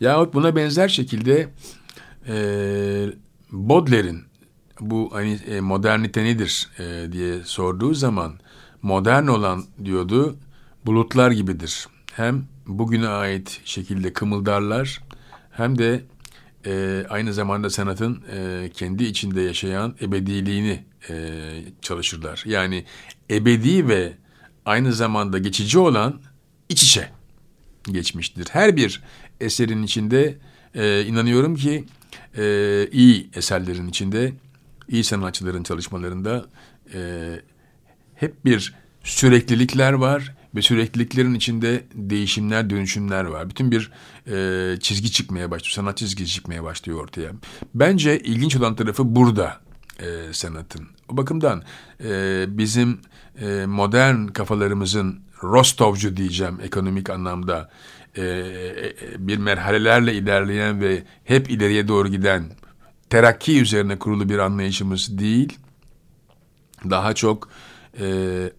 Yahut 0.00 0.34
buna 0.34 0.56
benzer 0.56 0.88
şekilde 0.88 1.48
e, 2.28 2.36
Baudelaire'in 3.52 4.27
bu 4.80 5.08
hani 5.12 5.32
e, 5.32 5.60
modernite 5.60 6.24
nedir 6.24 6.68
e, 6.78 7.12
diye 7.12 7.44
sorduğu 7.44 7.94
zaman 7.94 8.38
modern 8.82 9.26
olan 9.26 9.64
diyordu 9.84 10.36
bulutlar 10.86 11.30
gibidir. 11.30 11.86
Hem 12.12 12.44
bugüne 12.66 13.08
ait 13.08 13.60
şekilde 13.64 14.12
kımıldarlar 14.12 15.00
hem 15.50 15.78
de 15.78 16.04
e, 16.66 17.04
aynı 17.08 17.32
zamanda 17.32 17.70
sanatın 17.70 18.22
e, 18.32 18.70
kendi 18.74 19.04
içinde 19.04 19.40
yaşayan 19.40 19.94
ebediliğini 20.00 20.84
e, 21.10 21.14
çalışırlar. 21.82 22.42
Yani 22.46 22.84
ebedi 23.30 23.88
ve 23.88 24.12
aynı 24.64 24.92
zamanda 24.92 25.38
geçici 25.38 25.78
olan 25.78 26.20
iç 26.68 26.82
içe 26.82 27.10
geçmiştir. 27.92 28.48
Her 28.50 28.76
bir 28.76 29.02
eserin 29.40 29.82
içinde 29.82 30.38
e, 30.74 31.04
inanıyorum 31.04 31.56
ki 31.56 31.84
e, 32.36 32.86
iyi 32.92 33.30
eserlerin 33.34 33.88
içinde, 33.88 34.32
iyi 34.88 35.04
sanatçıların 35.04 35.62
çalışmalarında 35.62 36.46
e, 36.94 37.00
hep 38.14 38.44
bir 38.44 38.74
süreklilikler 39.04 39.92
var 39.92 40.34
ve 40.54 40.62
sürekliliklerin 40.62 41.34
içinde 41.34 41.84
değişimler, 41.94 42.70
dönüşümler 42.70 43.24
var. 43.24 43.50
Bütün 43.50 43.70
bir 43.70 43.90
e, 44.26 44.80
çizgi 44.80 45.12
çıkmaya 45.12 45.50
başlıyor, 45.50 45.72
sanat 45.72 45.96
çizgisi 45.96 46.32
çıkmaya 46.32 46.64
başlıyor 46.64 46.98
ortaya. 47.02 47.30
Bence 47.74 48.20
ilginç 48.20 48.56
olan 48.56 48.76
tarafı 48.76 49.16
burada 49.16 49.60
e, 49.98 50.32
sanatın. 50.32 50.86
O 51.08 51.16
bakımdan 51.16 51.62
e, 52.04 52.44
bizim 52.48 53.00
e, 53.40 53.66
modern 53.66 54.26
kafalarımızın 54.26 55.20
Rostovcu 55.42 56.16
diyeceğim 56.16 56.58
ekonomik 56.62 57.10
anlamda 57.10 57.70
e, 58.16 58.22
e, 58.22 58.94
bir 59.18 59.38
merhalelerle 59.38 60.14
ilerleyen 60.14 60.80
ve 60.80 61.02
hep 61.24 61.50
ileriye 61.50 61.88
doğru 61.88 62.08
giden 62.08 62.44
terakki 63.10 63.60
üzerine 63.60 63.98
kurulu 63.98 64.28
bir 64.28 64.38
anlayışımız 64.38 65.18
değil. 65.18 65.58
Daha 66.90 67.14
çok 67.14 67.48
e, 68.00 68.06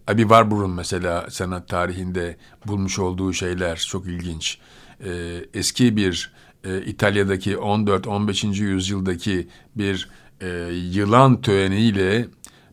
Abi 0.08 0.22
Warburg'un 0.22 0.70
mesela 0.70 1.26
sanat 1.30 1.68
tarihinde 1.68 2.36
bulmuş 2.66 2.98
olduğu 2.98 3.32
şeyler 3.32 3.76
çok 3.76 4.06
ilginç. 4.06 4.58
E, 5.04 5.10
eski 5.54 5.96
bir 5.96 6.32
e, 6.64 6.82
İtalya'daki 6.82 7.54
14-15. 7.54 8.62
yüzyıldaki 8.62 9.48
bir 9.76 10.08
e, 10.40 10.48
yılan 10.72 11.40
töeniyle 11.40 12.28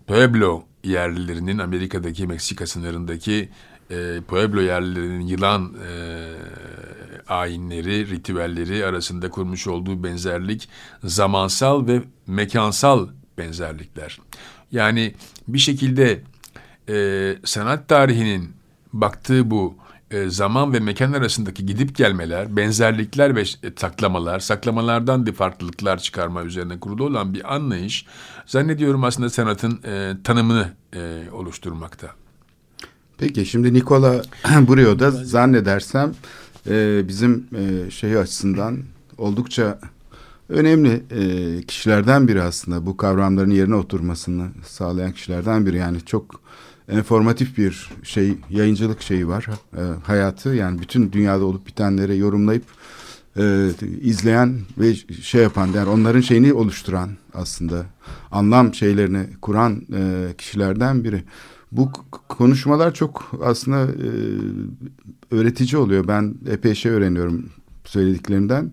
Pueblo 0.08 0.64
yerlilerinin 0.84 1.58
Amerika'daki 1.58 2.28
Meksika 2.28 2.68
sınırındaki 2.68 3.50
e, 3.92 4.22
Pueblo 4.28 4.62
yerlilerinin 4.62 5.28
yılan 5.28 5.74
e, 5.90 5.92
ayinleri, 7.30 8.10
ritüelleri 8.10 8.86
arasında 8.86 9.30
kurmuş 9.30 9.68
olduğu 9.68 10.04
benzerlik 10.04 10.70
zamansal 11.04 11.88
ve 11.88 12.02
mekansal 12.28 13.08
benzerlikler. 13.38 14.20
Yani 14.72 15.14
bir 15.48 15.60
şekilde 15.60 16.22
e, 16.90 17.36
sanat 17.44 17.88
tarihinin 17.88 18.50
baktığı 18.94 19.52
bu 19.52 19.76
e, 20.12 20.30
zaman 20.30 20.74
ve 20.74 20.80
mekan 20.80 21.14
arasındaki 21.14 21.66
gidip 21.66 21.96
gelmeler, 21.96 22.56
benzerlikler 22.56 23.36
ve 23.36 23.44
saklamalar, 23.76 24.40
saklamalardan 24.40 25.26
da 25.26 25.32
farklılıklar 25.32 25.98
çıkarma 25.98 26.44
üzerine 26.44 26.80
kurulu 26.80 27.06
olan 27.06 27.34
bir 27.34 27.56
anlayış 27.56 28.06
zannediyorum 28.46 29.04
aslında 29.04 29.30
sanatın 29.30 29.80
e, 29.86 30.14
tanımını 30.24 30.74
e, 30.96 31.24
oluşturmakta. 31.32 32.08
Peki 33.18 33.46
şimdi 33.46 33.74
Nikola 33.74 34.22
Burio'da 34.68 35.12
zannedersem 35.12 36.14
e, 36.70 37.08
bizim 37.08 37.48
e, 37.56 37.92
şey 37.92 38.18
açısından 38.18 38.78
oldukça 39.18 39.80
önemli 40.50 41.04
e, 41.12 41.62
kişilerden 41.62 42.28
biri 42.28 42.42
aslında 42.42 42.86
bu 42.86 42.98
kavramların 42.98 43.50
yerine 43.50 43.76
oturmasını 43.76 44.48
sağlayan 44.68 45.12
kişilerden 45.12 45.66
biri. 45.66 45.78
Yani 45.78 46.06
çok 46.06 46.42
informatif 46.92 47.58
bir 47.58 47.90
şey 48.04 48.38
yayıncılık 48.50 49.02
şeyi 49.02 49.28
var. 49.28 49.48
E, 49.78 49.82
hayatı 50.04 50.50
yani 50.50 50.82
bütün 50.82 51.12
dünyada 51.12 51.46
olup 51.46 51.68
bitenleri 51.68 52.18
yorumlayıp 52.18 52.64
e, 53.40 53.70
izleyen 54.02 54.60
ve 54.78 54.96
şey 55.22 55.44
yapan 55.44 55.68
yani 55.76 55.90
onların 55.90 56.22
şeyini 56.22 56.54
oluşturan 56.54 57.10
aslında 57.34 57.86
anlam 58.32 58.74
şeylerini 58.74 59.26
kuran 59.42 59.82
e, 59.94 60.34
kişilerden 60.38 61.04
biri. 61.04 61.24
Bu 61.72 61.92
konuşmalar 62.30 62.94
çok 62.94 63.32
aslında 63.44 63.92
e, 63.92 64.10
öğretici 65.32 65.78
oluyor. 65.82 66.08
Ben 66.08 66.36
epey 66.52 66.76
şey 66.76 66.92
öğreniyorum 66.92 67.50
söylediklerinden. 67.86 68.72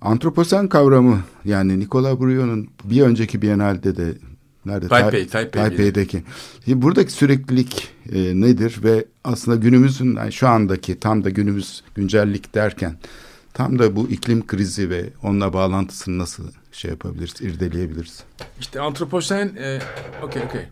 Antroposen 0.00 0.68
kavramı 0.68 1.20
yani 1.44 1.80
Nikola 1.80 2.20
Burio'nun 2.20 2.68
bir 2.84 3.02
önceki 3.02 3.42
Biennale'de 3.42 3.96
de 3.96 4.14
Nerede? 4.66 4.88
Taipei, 4.88 5.26
Taipei 5.26 5.62
Taipei'deki. 5.62 6.22
Şimdi 6.64 6.82
buradaki 6.82 7.12
süreklilik 7.12 7.88
e, 8.12 8.40
nedir 8.40 8.80
ve 8.82 9.04
aslında 9.24 9.56
günümüzün 9.56 10.16
yani 10.16 10.32
şu 10.32 10.48
andaki 10.48 11.00
tam 11.00 11.24
da 11.24 11.30
günümüz 11.30 11.84
güncellik 11.94 12.54
derken 12.54 12.96
tam 13.54 13.78
da 13.78 13.96
bu 13.96 14.08
iklim 14.08 14.46
krizi 14.46 14.90
ve 14.90 15.04
onunla 15.22 15.52
bağlantısını 15.52 16.18
nasıl 16.18 16.44
şey 16.72 16.90
yapabiliriz, 16.90 17.40
irdeleyebiliriz? 17.40 18.24
İşte 18.60 18.80
antroposen, 18.80 19.46
e, 19.58 19.78
okey 20.22 20.42
okey. 20.42 20.62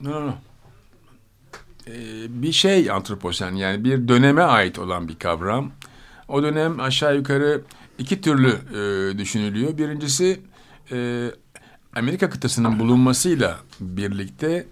No, 0.00 0.10
no, 0.10 0.26
no. 0.26 0.34
E, 1.86 1.92
bir 2.42 2.52
şey 2.52 2.90
antroposen 2.90 3.52
yani 3.52 3.84
bir 3.84 4.08
döneme 4.08 4.42
ait 4.42 4.78
olan 4.78 5.08
bir 5.08 5.18
kavram. 5.18 5.72
O 6.28 6.42
dönem 6.42 6.80
aşağı 6.80 7.16
yukarı 7.16 7.62
iki 7.98 8.20
türlü 8.20 8.48
e, 8.48 9.18
düşünülüyor. 9.18 9.78
Birincisi 9.78 10.40
e, 10.92 11.28
Amerika 11.96 12.30
kıtasının 12.30 12.78
bulunmasıyla 12.78 13.58
birlikte 13.80 14.66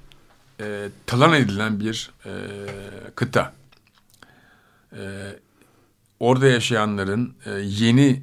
e, 0.60 0.88
talan 1.06 1.32
edilen 1.32 1.80
bir 1.80 2.10
e, 2.26 2.32
kıta. 3.14 3.52
E, 4.92 5.00
orada 6.20 6.46
yaşayanların 6.46 7.34
e, 7.46 7.50
yeni 7.50 8.22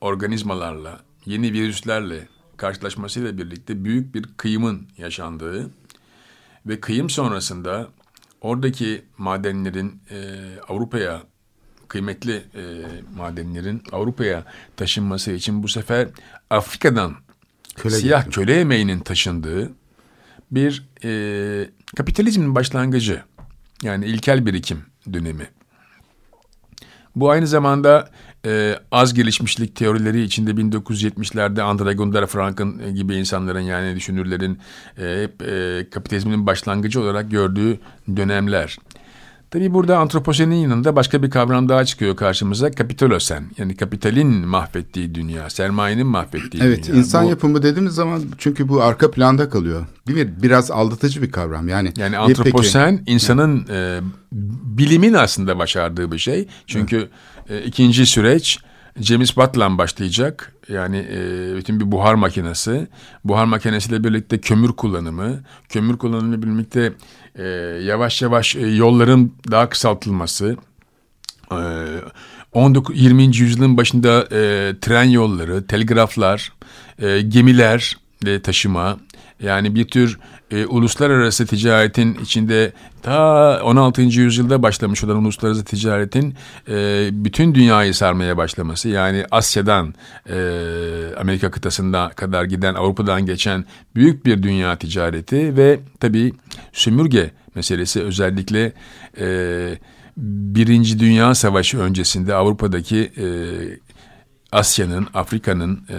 organizmalarla, 0.00 1.00
yeni 1.26 1.52
virüslerle 1.52 2.28
karşılaşmasıyla 2.56 3.38
birlikte 3.38 3.84
büyük 3.84 4.14
bir 4.14 4.22
kıyımın 4.36 4.88
yaşandığı 4.98 5.70
ve 6.66 6.80
kıyım 6.80 7.10
sonrasında 7.10 7.88
oradaki 8.42 9.04
madenlerin 9.18 10.02
e, 10.10 10.16
Avrupa'ya 10.68 11.22
kıymetli 11.88 12.34
e, 12.34 12.62
madenlerin 13.16 13.82
Avrupa'ya 13.92 14.44
taşınması 14.76 15.32
için 15.32 15.62
bu 15.62 15.68
sefer 15.68 16.08
Afrika'dan 16.50 17.14
köle 17.76 17.94
siyah 17.94 18.24
getirdim. 18.24 18.44
köle 18.44 18.60
emeğinin 18.60 19.00
taşındığı 19.00 19.72
bir 20.50 20.88
e, 21.04 21.70
kapitalizmin 21.96 22.54
başlangıcı. 22.54 23.22
Yani 23.82 24.06
ilkel 24.06 24.46
birikim 24.46 24.82
dönemi. 25.12 25.48
Bu 27.16 27.30
aynı 27.30 27.46
zamanda 27.46 28.10
e, 28.46 28.78
az 28.92 29.14
gelişmişlik 29.14 29.76
teorileri 29.76 30.22
içinde 30.22 30.50
1970'lerde 30.50 31.60
André 31.60 31.94
Gundara 31.94 32.26
Frank'ın 32.26 32.94
gibi 32.94 33.14
insanların 33.14 33.60
yani 33.60 33.96
düşünürlerin 33.96 34.58
e, 34.98 35.22
hep 35.22 35.42
e, 35.42 35.86
kapitalizmin 35.90 36.46
başlangıcı 36.46 37.00
olarak 37.00 37.30
gördüğü 37.30 37.78
dönemler. 38.16 38.78
Tabi 39.52 39.74
burada 39.74 39.98
antroposenin 39.98 40.54
yanında 40.54 40.96
başka 40.96 41.22
bir 41.22 41.30
kavram 41.30 41.68
daha 41.68 41.84
çıkıyor 41.84 42.16
karşımıza. 42.16 42.70
Kapitalosen. 42.70 43.44
Yani 43.58 43.76
kapitalin 43.76 44.28
mahvettiği 44.28 45.14
dünya, 45.14 45.50
sermayenin 45.50 46.06
mahvettiği 46.06 46.62
evet, 46.62 46.78
dünya. 46.78 46.94
Evet, 46.94 46.98
insan 46.98 47.24
bu, 47.24 47.30
yapımı 47.30 47.62
dediğimiz 47.62 47.94
zaman 47.94 48.22
çünkü 48.38 48.68
bu 48.68 48.82
arka 48.82 49.10
planda 49.10 49.48
kalıyor. 49.48 49.86
Bir 50.08 50.42
biraz 50.42 50.70
aldatıcı 50.70 51.22
bir 51.22 51.30
kavram. 51.30 51.68
Yani 51.68 51.92
Yani 51.96 52.18
antroposen 52.18 52.98
peki, 52.98 53.12
insanın 53.12 53.66
e, 53.70 54.00
bilimin 54.62 55.14
aslında 55.14 55.58
başardığı 55.58 56.12
bir 56.12 56.18
şey. 56.18 56.48
Çünkü 56.66 56.96
evet. 56.96 57.10
E, 57.52 57.62
ikinci 57.62 58.06
süreç 58.06 58.58
James 59.00 59.28
Watt'la 59.28 59.78
başlayacak. 59.78 60.52
Yani 60.68 60.96
e, 60.96 61.56
bütün 61.56 61.80
bir 61.80 61.92
buhar 61.92 62.14
makinesi. 62.14 62.88
Buhar 63.24 63.44
makinesiyle 63.44 64.04
birlikte 64.04 64.40
kömür 64.40 64.72
kullanımı. 64.72 65.40
Kömür 65.68 65.98
kullanımıyla 65.98 66.42
birlikte 66.42 66.92
e, 67.34 67.44
yavaş 67.82 68.22
yavaş 68.22 68.56
e, 68.56 68.66
yolların 68.66 69.32
daha 69.50 69.68
kısaltılması. 69.68 70.56
E, 71.52 71.58
19 72.52 73.02
20. 73.02 73.22
yüzyılın 73.36 73.76
başında 73.76 74.22
e, 74.22 74.74
tren 74.80 75.04
yolları, 75.04 75.66
telgraflar, 75.66 76.52
e, 76.98 77.20
gemiler 77.20 77.96
de 78.24 78.42
taşıma 78.42 78.98
yani 79.42 79.74
bir 79.74 79.88
tür 79.88 80.18
e, 80.52 80.66
uluslararası 80.66 81.46
ticaretin 81.46 82.14
içinde 82.14 82.72
ta 83.02 83.60
16. 83.64 84.02
yüzyılda 84.02 84.62
başlamış 84.62 85.04
olan 85.04 85.16
uluslararası 85.16 85.64
ticaretin 85.64 86.34
e, 86.68 87.08
bütün 87.12 87.54
dünyayı 87.54 87.94
sarmaya 87.94 88.36
başlaması 88.36 88.88
yani 88.88 89.24
Asya'dan 89.30 89.94
e, 90.28 90.36
Amerika 91.20 91.50
kıtasında 91.50 92.08
kadar 92.16 92.44
giden 92.44 92.74
Avrupa'dan 92.74 93.26
geçen 93.26 93.64
büyük 93.94 94.26
bir 94.26 94.42
dünya 94.42 94.76
ticareti 94.76 95.56
ve 95.56 95.80
tabii 96.00 96.32
sömürge 96.72 97.30
meselesi 97.54 98.02
özellikle 98.02 98.72
e, 99.18 99.78
Birinci 100.16 100.98
Dünya 100.98 101.34
Savaşı 101.34 101.78
öncesinde 101.78 102.34
Avrupa'daki 102.34 103.12
e, 103.16 103.26
Asya'nın, 104.52 105.08
Afrika'nın 105.14 105.86
e, 105.90 105.96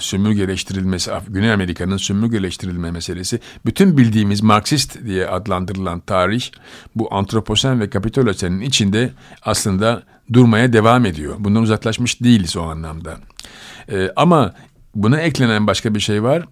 sömürgeleştirilmesi, 0.00 1.10
Güney 1.28 1.52
Amerika'nın 1.52 1.96
sömürgeleştirilme 1.96 2.90
meselesi, 2.90 3.40
bütün 3.66 3.98
bildiğimiz 3.98 4.42
Marksist 4.42 5.04
diye 5.04 5.28
adlandırılan 5.28 6.00
tarih 6.00 6.50
bu 6.94 7.14
antroposen 7.14 7.80
ve 7.80 7.90
kapitolosenin 7.90 8.60
içinde 8.60 9.10
aslında 9.42 10.02
durmaya 10.32 10.72
devam 10.72 11.06
ediyor. 11.06 11.34
Bundan 11.38 11.62
uzaklaşmış 11.62 12.22
değiliz 12.22 12.56
o 12.56 12.62
anlamda. 12.62 13.16
E, 13.92 14.10
ama 14.16 14.54
buna 14.94 15.20
eklenen 15.20 15.66
başka 15.66 15.94
bir 15.94 16.00
şey 16.00 16.22
var. 16.22 16.44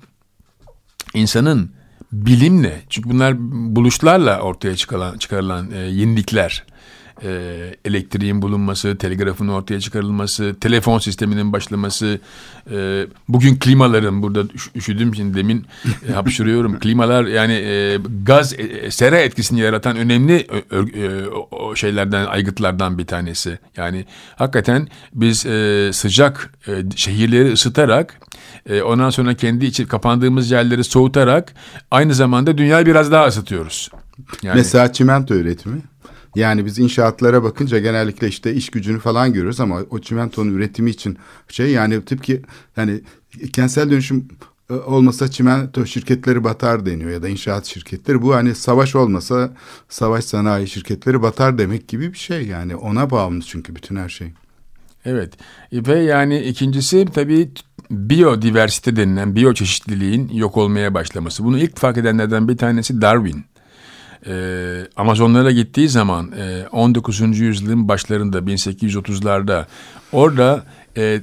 İnsanın 1.14 1.70
bilimle, 2.12 2.82
çünkü 2.90 3.10
bunlar 3.10 3.34
buluşlarla 3.76 4.40
ortaya 4.40 4.76
çıkarılan, 4.76 5.18
çıkarılan 5.18 5.70
e, 5.70 5.78
yenilikler 5.78 6.64
e, 7.22 7.30
elektriğin 7.84 8.42
bulunması, 8.42 8.96
telgrafın 8.98 9.48
ortaya 9.48 9.80
çıkarılması, 9.80 10.56
telefon 10.60 10.98
sisteminin 10.98 11.52
başlaması, 11.52 12.18
e, 12.70 13.06
bugün 13.28 13.56
klimaların 13.56 14.22
burada 14.22 14.40
üş- 14.40 14.70
üşüdüm 14.76 15.14
şimdi 15.14 15.36
demin 15.38 15.66
e, 16.08 16.12
hapşırıyorum. 16.12 16.78
Klimalar 16.80 17.24
yani 17.24 17.52
e, 17.52 17.98
gaz 18.22 18.54
e, 18.58 18.90
sera 18.90 19.18
etkisini 19.18 19.60
yaratan 19.60 19.96
önemli 19.96 20.46
ö- 20.70 20.76
ö- 20.78 21.00
e, 21.22 21.28
o 21.50 21.76
şeylerden 21.76 22.26
aygıtlardan 22.26 22.98
bir 22.98 23.06
tanesi. 23.06 23.58
Yani 23.76 24.04
hakikaten 24.36 24.88
biz 25.14 25.46
e, 25.46 25.90
sıcak 25.92 26.54
e, 26.68 26.72
şehirleri 26.96 27.52
ısıtarak 27.52 28.20
e, 28.70 28.82
ondan 28.82 29.10
sonra 29.10 29.34
kendi 29.34 29.66
içi 29.66 29.86
kapandığımız 29.86 30.50
yerleri 30.50 30.84
soğutarak 30.84 31.54
aynı 31.90 32.14
zamanda 32.14 32.58
dünyayı 32.58 32.86
biraz 32.86 33.12
daha 33.12 33.26
ısıtıyoruz. 33.26 33.90
Yani 34.42 34.56
Mesela 34.56 34.92
çimento 34.92 35.34
üretimi. 35.34 35.82
Yani 36.34 36.64
biz 36.64 36.78
inşaatlara 36.78 37.42
bakınca 37.42 37.78
genellikle 37.78 38.28
işte 38.28 38.54
iş 38.54 38.70
gücünü 38.70 38.98
falan 38.98 39.32
görüyoruz 39.32 39.60
ama 39.60 39.80
o 39.90 39.98
çimentonun 39.98 40.54
üretimi 40.54 40.90
için 40.90 41.18
şey 41.48 41.70
yani 41.70 42.04
tıpkı 42.04 42.40
yani 42.76 43.00
kentsel 43.52 43.90
dönüşüm 43.90 44.28
e, 44.70 44.74
olmasa 44.74 45.30
çimento 45.30 45.86
şirketleri 45.86 46.44
batar 46.44 46.86
deniyor 46.86 47.10
ya 47.10 47.22
da 47.22 47.28
inşaat 47.28 47.66
şirketleri. 47.66 48.22
Bu 48.22 48.34
hani 48.34 48.54
savaş 48.54 48.94
olmasa 48.96 49.54
savaş 49.88 50.24
sanayi 50.24 50.68
şirketleri 50.68 51.22
batar 51.22 51.58
demek 51.58 51.88
gibi 51.88 52.12
bir 52.12 52.18
şey 52.18 52.46
yani 52.46 52.76
ona 52.76 53.10
bağımlı 53.10 53.42
çünkü 53.42 53.76
bütün 53.76 53.96
her 53.96 54.08
şey. 54.08 54.32
Evet 55.04 55.32
ve 55.72 55.98
yani 55.98 56.40
ikincisi 56.40 57.06
tabii 57.14 57.50
biyodiversite 57.90 58.96
denilen 58.96 59.34
biyoçeşitliliğin 59.34 60.28
yok 60.28 60.56
olmaya 60.56 60.94
başlaması. 60.94 61.44
Bunu 61.44 61.58
ilk 61.58 61.78
fark 61.78 61.98
edenlerden 61.98 62.48
bir 62.48 62.56
tanesi 62.56 63.00
Darwin. 63.00 63.44
Ee, 64.26 64.86
Amazonlara 64.96 65.50
gittiği 65.50 65.88
zaman 65.88 66.32
e, 66.32 66.68
19. 66.72 67.20
yüzyılın 67.20 67.88
başlarında 67.88 68.38
1830'larda 68.38 69.64
orada 70.12 70.64
e, 70.96 71.20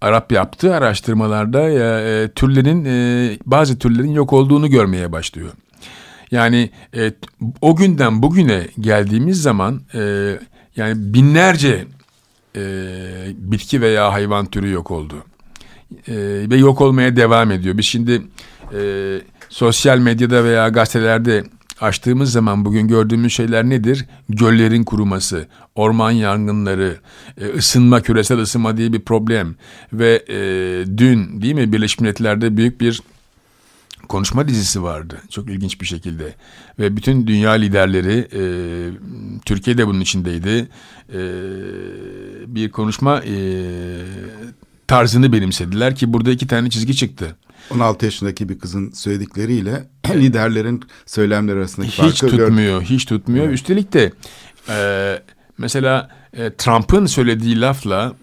Arap 0.00 0.32
yaptığı 0.32 0.74
araştırmalarda 0.74 1.60
ya, 1.60 2.00
e, 2.00 2.28
türlerin 2.28 2.84
e, 2.84 3.38
bazı 3.46 3.78
türlerin 3.78 4.12
yok 4.12 4.32
olduğunu 4.32 4.70
görmeye 4.70 5.12
başlıyor. 5.12 5.52
Yani 6.30 6.70
e, 6.96 7.12
o 7.60 7.76
günden 7.76 8.22
bugüne 8.22 8.66
geldiğimiz 8.80 9.42
zaman 9.42 9.80
e, 9.94 10.32
yani 10.76 11.14
binlerce 11.14 11.84
e, 12.56 12.62
bitki 13.34 13.80
veya 13.80 14.12
hayvan 14.12 14.46
türü 14.46 14.70
yok 14.70 14.90
oldu. 14.90 15.14
E, 16.08 16.14
ve 16.50 16.56
yok 16.56 16.80
olmaya 16.80 17.16
devam 17.16 17.50
ediyor. 17.50 17.78
Biz 17.78 17.86
şimdi 17.86 18.22
e, 18.74 18.80
sosyal 19.48 19.98
medyada 19.98 20.44
veya 20.44 20.68
gazetelerde 20.68 21.44
açtığımız 21.80 22.32
zaman 22.32 22.64
bugün 22.64 22.88
gördüğümüz 22.88 23.32
şeyler 23.32 23.64
nedir? 23.64 24.06
Göllerin 24.28 24.84
kuruması, 24.84 25.48
orman 25.74 26.10
yangınları, 26.10 26.96
e, 27.40 27.46
ısınma, 27.46 28.02
küresel 28.02 28.38
ısınma 28.38 28.76
diye 28.76 28.92
bir 28.92 29.00
problem 29.00 29.54
ve 29.92 30.24
e, 30.28 30.38
dün 30.98 31.42
değil 31.42 31.54
mi 31.54 31.72
Birleşmiş 31.72 32.00
Milletler'de 32.00 32.56
büyük 32.56 32.80
bir 32.80 33.02
konuşma 34.08 34.48
dizisi 34.48 34.82
vardı. 34.82 35.22
Çok 35.30 35.50
ilginç 35.50 35.80
bir 35.80 35.86
şekilde. 35.86 36.34
Ve 36.78 36.96
bütün 36.96 37.26
dünya 37.26 37.52
liderleri, 37.52 38.28
e, 38.32 38.42
Türkiye 39.44 39.78
de 39.78 39.86
bunun 39.86 40.00
içindeydi. 40.00 40.68
E, 41.12 41.20
bir 42.46 42.70
konuşma 42.70 43.20
e, 43.20 43.34
tarzını 44.88 45.32
benimsediler 45.32 45.96
ki 45.96 46.12
burada 46.12 46.30
iki 46.30 46.46
tane 46.46 46.70
çizgi 46.70 46.96
çıktı. 46.96 47.36
16 47.70 48.04
yaşındaki 48.04 48.48
bir 48.48 48.58
kızın 48.58 48.90
söyledikleriyle 48.90 49.84
liderlerin 50.14 50.82
söylemleri 51.06 51.58
arasındaki 51.58 51.92
Hiç 51.92 52.20
farkı 52.20 52.36
tutmuyor, 52.36 52.82
hiç 52.82 53.04
tutmuyor. 53.04 53.48
Üstelik 53.48 53.92
de 53.92 54.12
e, 54.68 55.18
mesela 55.58 56.10
e, 56.32 56.50
Trump'ın 56.54 57.06
söylediği 57.06 57.60
lafla 57.60 58.14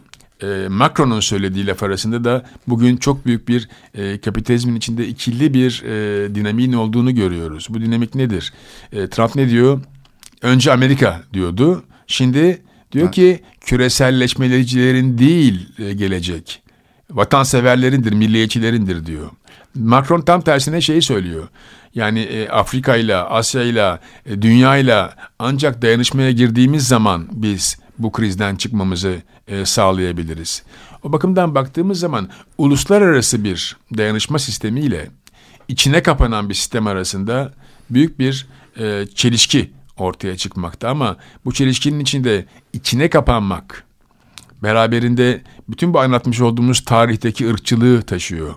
e, 0.44 0.68
Macron'un 0.70 1.20
söylediği 1.20 1.68
laf 1.68 1.84
arasında 1.84 2.24
da 2.24 2.46
bugün 2.68 2.98
çok 2.98 3.26
büyük 3.26 3.48
bir 3.48 3.70
e, 3.94 4.22
kapitalizmin 4.22 4.76
içinde 4.76 5.08
ikili 5.08 5.54
bir 5.54 5.84
e, 5.84 6.36
dinamiğin 6.36 6.74
olduğunu 6.74 7.16
görüyoruz. 7.16 7.68
Bu 7.70 7.82
dinamik 7.82 8.16
nedir? 8.16 8.54
E, 8.92 9.08
Trump 9.08 9.36
ne 9.36 9.50
diyor? 9.50 9.82
Önce 10.42 10.72
Amerika 10.72 11.24
diyordu. 11.34 11.84
Şimdi 12.08 12.62
diyor 12.94 13.12
ki 13.12 13.40
küreselleşmelecilerin 13.62 15.18
değil 15.18 15.70
e, 15.80 15.94
gelecek. 15.94 16.62
Vatanseverlerindir, 17.12 18.14
milliyetçilerindir 18.14 19.06
diyor. 19.06 19.30
Macron 19.76 20.22
tam 20.22 20.42
tersine 20.42 20.82
şeyi 20.82 21.02
söylüyor. 21.02 21.48
Yani 21.96 22.20
e, 22.20 22.50
Afrika 22.50 22.96
ile, 22.96 23.16
Asya 23.16 23.64
ile, 23.64 24.00
dünya 24.42 24.78
ile 24.78 25.10
ancak 25.40 25.82
dayanışmaya 25.82 26.32
girdiğimiz 26.32 26.88
zaman 26.88 27.28
biz 27.32 27.78
bu 28.00 28.12
krizden 28.12 28.56
çıkmamızı 28.56 29.16
e, 29.48 29.66
sağlayabiliriz. 29.66 30.64
O 31.04 31.12
bakımdan 31.12 31.56
baktığımız 31.56 32.00
zaman 32.00 32.30
uluslararası 32.58 33.44
bir 33.44 33.78
dayanışma 33.98 34.40
sistemiyle 34.40 35.10
içine 35.68 36.04
kapanan 36.04 36.50
bir 36.50 36.54
sistem 36.54 36.88
arasında 36.88 37.54
büyük 37.90 38.20
bir 38.20 38.48
e, 38.80 39.06
çelişki 39.16 39.72
ortaya 39.98 40.38
çıkmakta 40.38 40.90
ama 40.90 41.18
bu 41.46 41.54
çelişkinin 41.54 42.00
içinde 42.00 42.46
içine 42.74 43.10
kapanmak 43.10 43.84
beraberinde 44.64 45.42
bütün 45.70 45.94
bu 45.94 46.00
anlatmış 46.00 46.42
olduğumuz 46.42 46.86
tarihteki 46.86 47.50
ırkçılığı 47.50 48.02
taşıyor. 48.02 48.56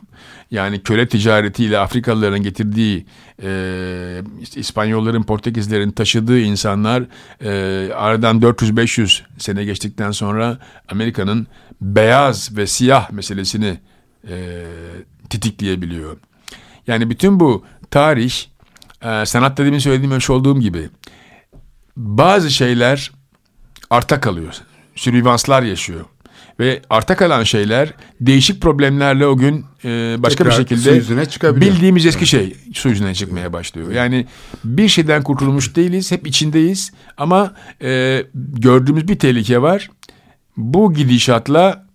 Yani 0.50 0.82
köle 0.82 1.08
ticaretiyle 1.08 1.78
Afrikalıların 1.78 2.42
getirdiği 2.42 3.06
e, 3.42 4.22
İspanyolların, 4.56 5.22
Portekizlerin 5.22 5.90
taşıdığı 5.90 6.40
insanlar 6.40 7.04
e, 7.40 7.92
aradan 7.92 8.40
400-500 8.40 9.22
sene 9.38 9.64
geçtikten 9.64 10.10
sonra 10.10 10.58
Amerika'nın 10.88 11.46
beyaz 11.80 12.56
ve 12.56 12.66
siyah 12.66 13.10
meselesini 13.10 13.78
e, 14.28 14.64
titikleyebiliyor. 15.30 16.16
Yani 16.86 17.10
bütün 17.10 17.40
bu 17.40 17.64
tarih 17.90 18.34
e, 19.02 19.26
sanatta 19.26 19.64
demin 19.64 19.78
söylediğim 19.78 20.12
ölçü 20.12 20.32
olduğum 20.32 20.60
gibi 20.60 20.88
bazı 21.96 22.50
şeyler 22.50 23.12
arta 23.90 24.20
kalıyor. 24.20 24.54
Sürvivanslar 24.94 25.62
yaşıyor. 25.62 26.04
Ve 26.60 26.82
arta 26.90 27.16
kalan 27.16 27.44
şeyler 27.44 27.92
değişik 28.20 28.62
problemlerle 28.62 29.26
o 29.26 29.36
gün 29.36 29.64
e, 29.84 30.16
başka 30.18 30.44
Tekrar 30.44 30.58
bir 30.58 30.68
şekilde 30.68 30.90
su 30.90 30.94
yüzüne 30.94 31.26
çıkabiliyor. 31.26 31.72
bildiğimiz 31.72 32.06
eski 32.06 32.26
şey 32.26 32.56
su 32.74 32.88
yüzüne 32.88 33.14
çıkmaya 33.14 33.52
başlıyor. 33.52 33.92
Yani 33.92 34.26
bir 34.64 34.88
şeyden 34.88 35.22
kurtulmuş 35.22 35.76
değiliz, 35.76 36.12
hep 36.12 36.26
içindeyiz 36.26 36.92
ama 37.16 37.54
e, 37.82 38.22
gördüğümüz 38.34 39.08
bir 39.08 39.18
tehlike 39.18 39.62
var. 39.62 39.90
Bu 40.56 40.94
gidişatla 40.94 41.86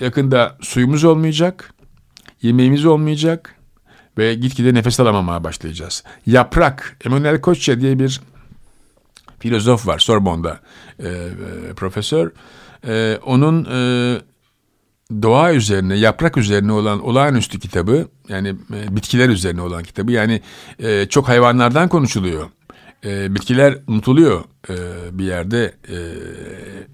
yakında 0.00 0.56
suyumuz 0.60 1.04
olmayacak, 1.04 1.74
yemeğimiz 2.42 2.84
olmayacak 2.86 3.54
ve 4.18 4.34
gitgide 4.34 4.74
nefes 4.74 5.00
alamamaya 5.00 5.44
başlayacağız. 5.44 6.04
Yaprak, 6.26 6.96
Emmanuel 7.04 7.40
Koçya 7.40 7.80
diye 7.80 7.98
bir 7.98 8.20
filozof 9.44 9.86
var 9.86 9.98
Sorbonne'da 9.98 10.60
e, 10.98 11.08
e, 11.08 11.74
profesör. 11.76 12.30
E, 12.86 13.18
onun 13.26 13.64
e, 13.64 13.80
doğa 15.22 15.52
üzerine, 15.52 15.96
yaprak 15.96 16.36
üzerine 16.36 16.72
olan 16.72 17.00
olağanüstü 17.00 17.58
kitabı, 17.58 18.08
yani 18.28 18.48
e, 18.48 18.96
bitkiler 18.96 19.28
üzerine 19.28 19.60
olan 19.62 19.82
kitabı, 19.82 20.12
yani 20.12 20.40
e, 20.78 21.06
çok 21.06 21.28
hayvanlardan 21.28 21.88
konuşuluyor. 21.88 22.48
E, 23.04 23.34
bitkiler 23.34 23.78
unutuluyor 23.86 24.44
e, 24.68 24.74
bir 25.18 25.24
yerde 25.24 25.74
e, 25.88 25.96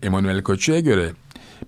Emmanuel 0.07 0.43
Koçu'ya 0.43 0.81
göre. 0.81 1.11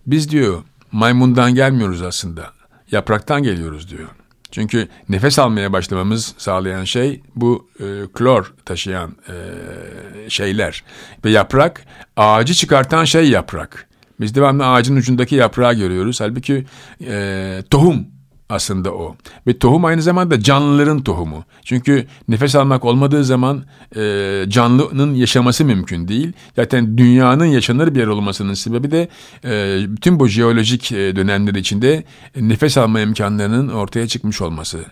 Biz 0.06 0.30
diyor 0.30 0.62
maymundan 0.92 1.54
gelmiyoruz 1.54 2.02
aslında, 2.02 2.52
yapraktan 2.90 3.42
geliyoruz 3.42 3.90
diyor. 3.90 4.08
Çünkü 4.52 4.88
nefes 5.08 5.38
almaya 5.38 5.72
başlamamız 5.72 6.34
sağlayan 6.38 6.84
şey 6.84 7.20
bu 7.36 7.68
e, 7.80 7.84
klor 8.14 8.54
taşıyan 8.64 9.16
e, 9.28 10.30
şeyler. 10.30 10.84
Ve 11.24 11.30
yaprak 11.30 11.84
ağacı 12.16 12.54
çıkartan 12.54 13.04
şey 13.04 13.30
yaprak. 13.30 13.88
Biz 14.20 14.34
devamlı 14.34 14.66
ağacın 14.66 14.96
ucundaki 14.96 15.34
yaprağı 15.34 15.74
görüyoruz. 15.74 16.20
Halbuki 16.20 16.64
e, 17.06 17.62
tohum 17.70 18.06
aslında 18.48 18.94
o. 18.94 19.16
Ve 19.46 19.58
tohum 19.58 19.84
aynı 19.84 20.02
zamanda 20.02 20.40
canlıların 20.40 21.02
tohumu. 21.02 21.44
Çünkü 21.64 22.06
nefes 22.28 22.54
almak 22.54 22.84
olmadığı 22.84 23.24
zaman 23.24 23.64
e, 23.96 24.44
canlının 24.48 25.14
yaşaması 25.14 25.64
mümkün 25.64 26.08
değil. 26.08 26.32
Zaten 26.56 26.98
dünyanın 26.98 27.44
yaşanır 27.44 27.94
bir 27.94 28.00
yer 28.00 28.06
olmasının 28.06 28.54
sebebi 28.54 28.90
de 28.90 29.08
e, 29.44 29.80
bütün 29.88 30.20
bu 30.20 30.28
jeolojik 30.28 30.92
e, 30.92 31.16
dönemler 31.16 31.54
içinde 31.54 32.04
nefes 32.36 32.78
alma 32.78 33.00
imkanlarının 33.00 33.68
ortaya 33.68 34.06
çıkmış 34.06 34.40
olması. 34.40 34.84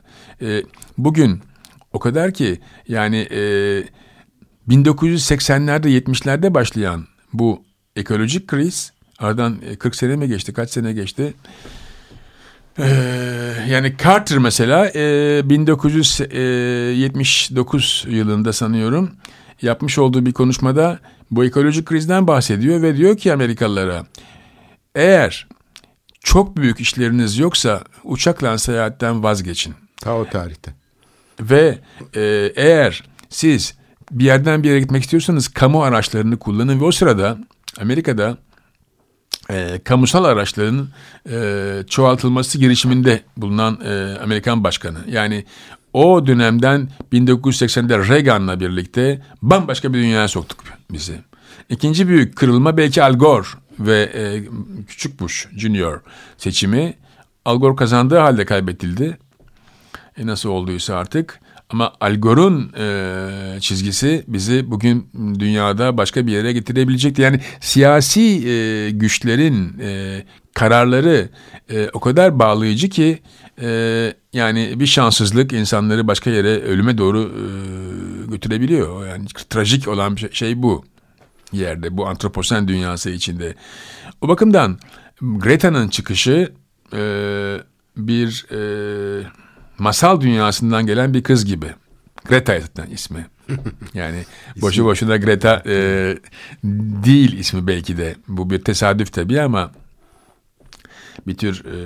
E, 0.43 0.63
bugün 0.99 1.41
o 1.93 1.99
kadar 1.99 2.35
ki 2.35 2.61
yani 2.89 3.17
e, 3.17 3.41
1980'lerde 4.69 5.89
70'lerde 5.89 6.55
başlayan 6.55 7.07
bu 7.33 7.65
ekolojik 7.97 8.49
kriz 8.49 8.93
aradan 9.19 9.57
40 9.79 9.97
sene 9.97 10.17
mi 10.17 10.29
geçti 10.29 10.53
kaç 10.53 10.71
sene 10.71 10.93
geçti 10.93 11.35
ee, 12.79 12.85
yani 13.69 13.95
Carter 14.05 14.39
mesela 14.39 14.91
e, 14.95 15.51
1979 15.51 18.05
yılında 18.09 18.53
sanıyorum 18.53 19.11
yapmış 19.63 19.99
olduğu 19.99 20.27
bir 20.27 20.33
konuşmada 20.33 20.99
bu 21.31 21.45
ekolojik 21.45 21.87
krizden 21.87 22.27
bahsediyor 22.27 22.83
ve 22.83 22.97
diyor 22.97 23.17
ki 23.17 23.33
Amerikalılara 23.33 24.07
eğer 24.95 25.49
çok 26.21 26.57
büyük 26.57 26.81
işleriniz 26.81 27.39
yoksa 27.39 27.83
uçakla 28.05 28.59
seyahatten 28.59 29.23
vazgeçin. 29.23 29.75
Ta 30.01 30.15
o 30.15 30.25
tarihte. 30.25 30.75
Ve 31.41 31.79
e, 32.17 32.53
eğer 32.57 33.05
siz 33.29 33.75
bir 34.11 34.25
yerden 34.25 34.63
bir 34.63 34.69
yere 34.69 34.81
gitmek 34.81 35.03
istiyorsanız 35.03 35.49
kamu 35.49 35.83
araçlarını 35.83 36.39
kullanın 36.39 36.81
ve 36.81 36.85
o 36.85 36.93
sırada 36.93 37.39
Amerika'da 37.81 38.37
e, 39.51 39.81
kamusal 39.85 40.25
araçların 40.25 40.89
e, 41.31 41.83
çoğaltılması 41.89 42.59
girişiminde 42.59 43.21
bulunan 43.37 43.79
e, 43.85 44.19
Amerikan 44.23 44.65
başkanı. 44.65 44.99
Yani 45.09 45.45
o 45.93 46.27
dönemden 46.27 46.89
1980'de 47.13 47.99
Reagan'la 47.99 48.61
birlikte 48.61 49.23
bambaşka 49.43 49.93
bir 49.93 49.99
dünyaya 49.99 50.29
soktuk 50.29 50.65
bizi. 50.91 51.21
İkinci 51.69 52.09
büyük 52.09 52.37
kırılma 52.37 52.77
belki 52.77 53.03
Al 53.03 53.13
Gore 53.15 53.47
ve 53.79 54.03
e, 54.03 54.45
Küçük 54.89 55.21
Bush 55.21 55.49
Junior 55.57 56.01
seçimi. 56.39 56.95
Al 57.45 57.61
Gore 57.61 57.77
kazandığı 57.77 58.19
halde 58.19 58.45
kaybedildi. 58.45 59.19
E, 60.17 60.27
nasıl 60.27 60.49
olduysa 60.49 60.97
artık. 60.97 61.41
Ama 61.71 61.93
Al 62.01 62.15
Gore'un 62.15 62.73
e, 62.79 63.61
çizgisi 63.61 64.25
bizi 64.29 64.71
bugün 64.71 65.09
dünyada 65.39 65.97
başka 65.97 66.27
bir 66.27 66.33
yere 66.33 66.53
getirebilecekti. 66.53 67.23
Yani 67.23 67.41
siyasi 67.61 68.49
e, 68.49 68.91
güçlerin 68.91 69.79
e, 69.79 70.23
kararları 70.55 71.29
e, 71.71 71.89
o 71.93 72.01
kadar 72.01 72.39
bağlayıcı 72.39 72.89
ki 72.89 73.19
e, 73.63 73.69
yani 74.33 74.81
bir 74.81 74.87
şanssızlık 74.87 75.53
insanları 75.53 76.07
başka 76.07 76.31
yere 76.31 76.61
ölüme 76.61 76.99
doğru 76.99 77.23
e, 77.23 77.47
götürebiliyor. 78.31 79.07
Yani 79.07 79.27
trajik 79.51 79.89
olan 79.89 80.17
bir 80.17 80.33
şey 80.33 80.63
bu 80.63 80.85
yerde 81.53 81.97
bu 81.97 82.07
antroposen 82.07 82.69
dünyası 82.69 83.11
içinde. 83.11 83.55
O 84.21 84.29
bakımdan 84.29 84.79
Greta'nın 85.21 85.89
çıkışı 85.89 86.53
e, 86.93 87.01
bir 87.97 88.47
e, 88.51 88.61
masal 89.81 90.21
dünyasından 90.21 90.87
gelen 90.87 91.15
bir 91.15 91.23
kız 91.23 91.45
gibi. 91.45 91.75
Greta 92.29 92.61
zaten 92.61 92.91
ismi. 92.91 93.27
Yani 93.95 94.25
boşu 94.57 94.85
boşuna 94.85 95.17
Greta 95.17 95.63
e, 95.67 95.75
değil 97.05 97.39
ismi 97.39 97.67
belki 97.67 97.97
de. 97.97 98.17
Bu 98.29 98.51
bir 98.51 98.59
tesadüf 98.65 99.13
tabii 99.13 99.41
ama 99.41 99.73
bir 101.27 101.37
tür 101.37 101.65
e, 101.65 101.79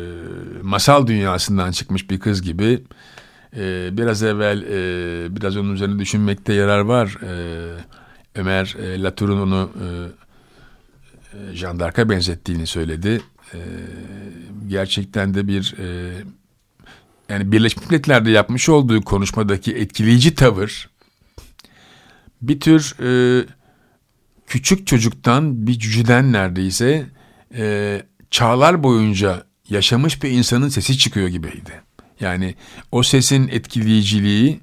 masal 0.63 1.07
dünyasından 1.07 1.73
çıkmış 1.73 2.11
bir 2.11 2.21
kız 2.21 2.43
gibi. 2.43 2.85
E, 3.57 3.89
biraz 3.93 4.23
evvel 4.23 4.63
e, 4.63 5.37
biraz 5.37 5.57
onun 5.57 5.75
üzerine 5.75 5.99
düşünmekte 5.99 6.53
yarar 6.53 6.81
var. 6.81 7.19
E, 7.23 7.31
Ömer 8.35 8.77
e, 8.79 9.03
Latour'un 9.03 9.41
onu 9.41 9.71
e, 9.83 9.87
e, 11.39 11.57
Jean 11.57 11.81
benzettiğini 11.81 12.67
söyledi. 12.67 13.21
E, 13.55 13.59
gerçekten 14.67 15.35
de 15.35 15.49
bir 15.49 15.75
e, 15.79 16.13
yani 17.29 17.53
Birleşmiş 17.53 17.91
Milletler'de 17.91 18.31
yapmış 18.31 18.69
olduğu 18.69 19.03
konuşmadaki 19.03 19.73
etkileyici 19.75 20.35
tavır 20.35 20.89
bir 22.49 22.61
tür 22.61 22.95
e, 23.01 23.11
küçük 24.47 24.87
çocuktan 24.87 25.67
bir 25.67 25.79
cüceden 25.79 26.33
neredeyse 26.33 27.07
e, 27.55 28.03
çağlar 28.31 28.83
boyunca 28.83 29.45
yaşamış 29.69 30.23
bir 30.23 30.31
insanın 30.31 30.69
sesi 30.69 30.99
çıkıyor 30.99 31.29
gibiydi. 31.29 31.83
Yani 32.21 32.55
o 32.93 33.03
sesin 33.03 33.49
etkileyiciliği 33.49 34.61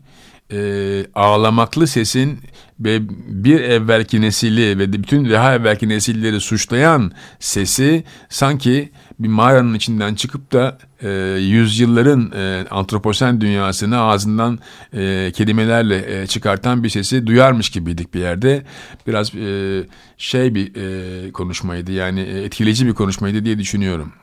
e, 0.52 1.06
ağlamaklı 1.16 1.88
sesin 1.88 2.40
ve 2.80 3.00
bir 3.44 3.60
evvelki 3.60 4.22
nesili 4.22 4.80
ve 4.80 4.94
bütün 4.94 5.30
daha 5.30 5.56
evvelki 5.56 5.90
nesilleri 5.90 6.40
suçlayan 6.40 7.12
sesi 7.40 8.04
sanki 8.30 8.92
bir 9.20 9.28
mağaranın 9.28 9.74
içinden 9.74 10.16
çıkıp 10.16 10.52
da 10.52 10.78
e, 11.02 11.10
yüzyılların 11.40 12.32
e, 12.32 12.68
antroposen 12.70 13.42
dünyasını 13.42 14.00
ağzından 14.00 14.60
e, 14.94 15.32
kelimelerle 15.36 16.22
e, 16.22 16.28
çıkartan 16.28 16.84
bir 16.84 16.90
sesi 16.90 17.28
duyarmış 17.28 17.70
gibiydik 17.70 18.14
bir 18.14 18.20
yerde. 18.20 18.66
Biraz 19.08 19.36
e, 19.36 19.84
şey 20.18 20.56
bir 20.56 20.76
e, 20.76 21.32
konuşmaydı 21.32 21.92
yani 21.92 22.20
e, 22.20 22.44
etkileyici 22.44 22.88
bir 22.88 22.94
konuşmaydı 22.94 23.46
diye 23.46 23.60
düşünüyorum. 23.60 24.14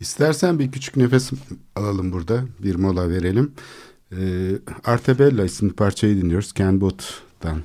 İstersen 0.00 0.58
bir 0.58 0.72
küçük 0.72 0.96
nefes 0.96 1.30
alalım 1.76 2.12
burada. 2.12 2.44
Bir 2.58 2.74
mola 2.74 3.10
verelim. 3.10 3.52
E, 4.20 4.22
Artebella 4.84 5.44
isimli 5.44 5.72
parçayı 5.72 6.16
dinliyoruz. 6.16 6.52
Ken. 6.52 7.62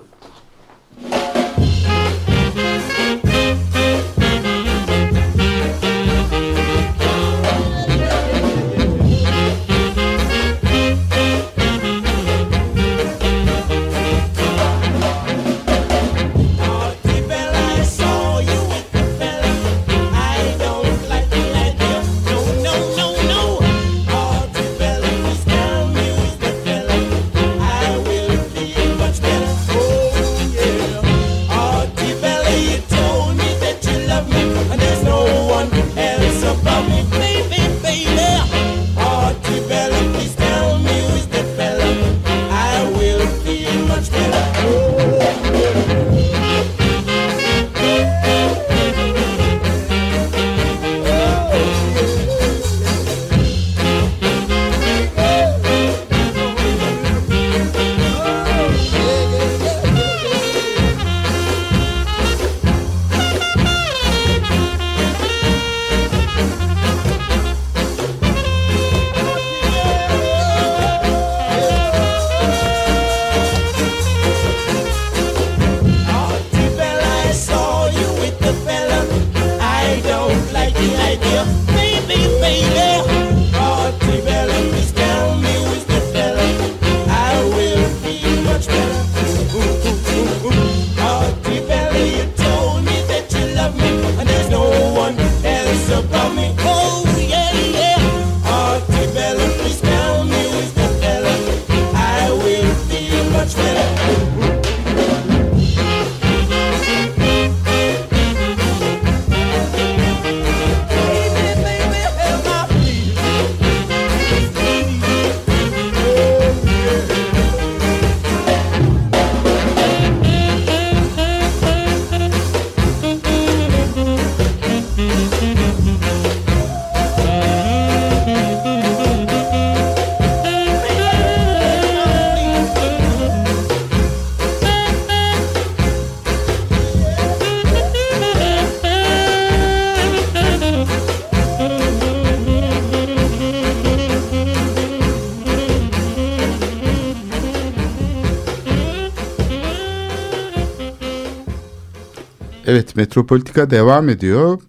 Evet, 152.67 152.95
Metropolitika 152.95 153.69
devam 153.69 154.09
ediyor. 154.09 154.61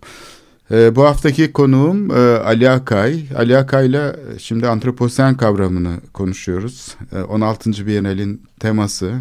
Ee, 0.70 0.96
bu 0.96 1.04
haftaki 1.04 1.52
konuğum 1.52 2.10
e, 2.10 2.14
Ali 2.38 2.70
Akay. 2.70 3.24
Ali 3.36 3.56
Akay'la 3.56 4.16
şimdi 4.38 4.68
antroposen 4.68 5.36
kavramını 5.36 6.00
konuşuyoruz. 6.12 6.96
E, 7.12 7.18
16. 7.18 7.86
Bienal'in 7.86 8.42
teması 8.60 9.14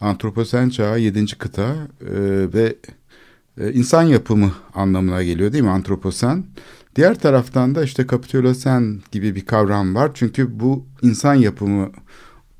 antroposen 0.00 0.68
çağı 0.68 1.00
7. 1.00 1.26
kıta 1.38 1.74
e, 2.00 2.14
ve 2.54 2.76
e, 3.60 3.72
insan 3.72 4.02
yapımı 4.02 4.52
anlamına 4.74 5.22
geliyor 5.22 5.52
değil 5.52 5.64
mi 5.64 5.70
antroposen? 5.70 6.44
Diğer 6.96 7.18
taraftan 7.18 7.74
da 7.74 7.84
işte 7.84 8.06
kapitülosen 8.06 9.00
gibi 9.12 9.34
bir 9.34 9.46
kavram 9.46 9.94
var. 9.94 10.10
Çünkü 10.14 10.60
bu 10.60 10.86
insan 11.02 11.34
yapımı 11.34 11.90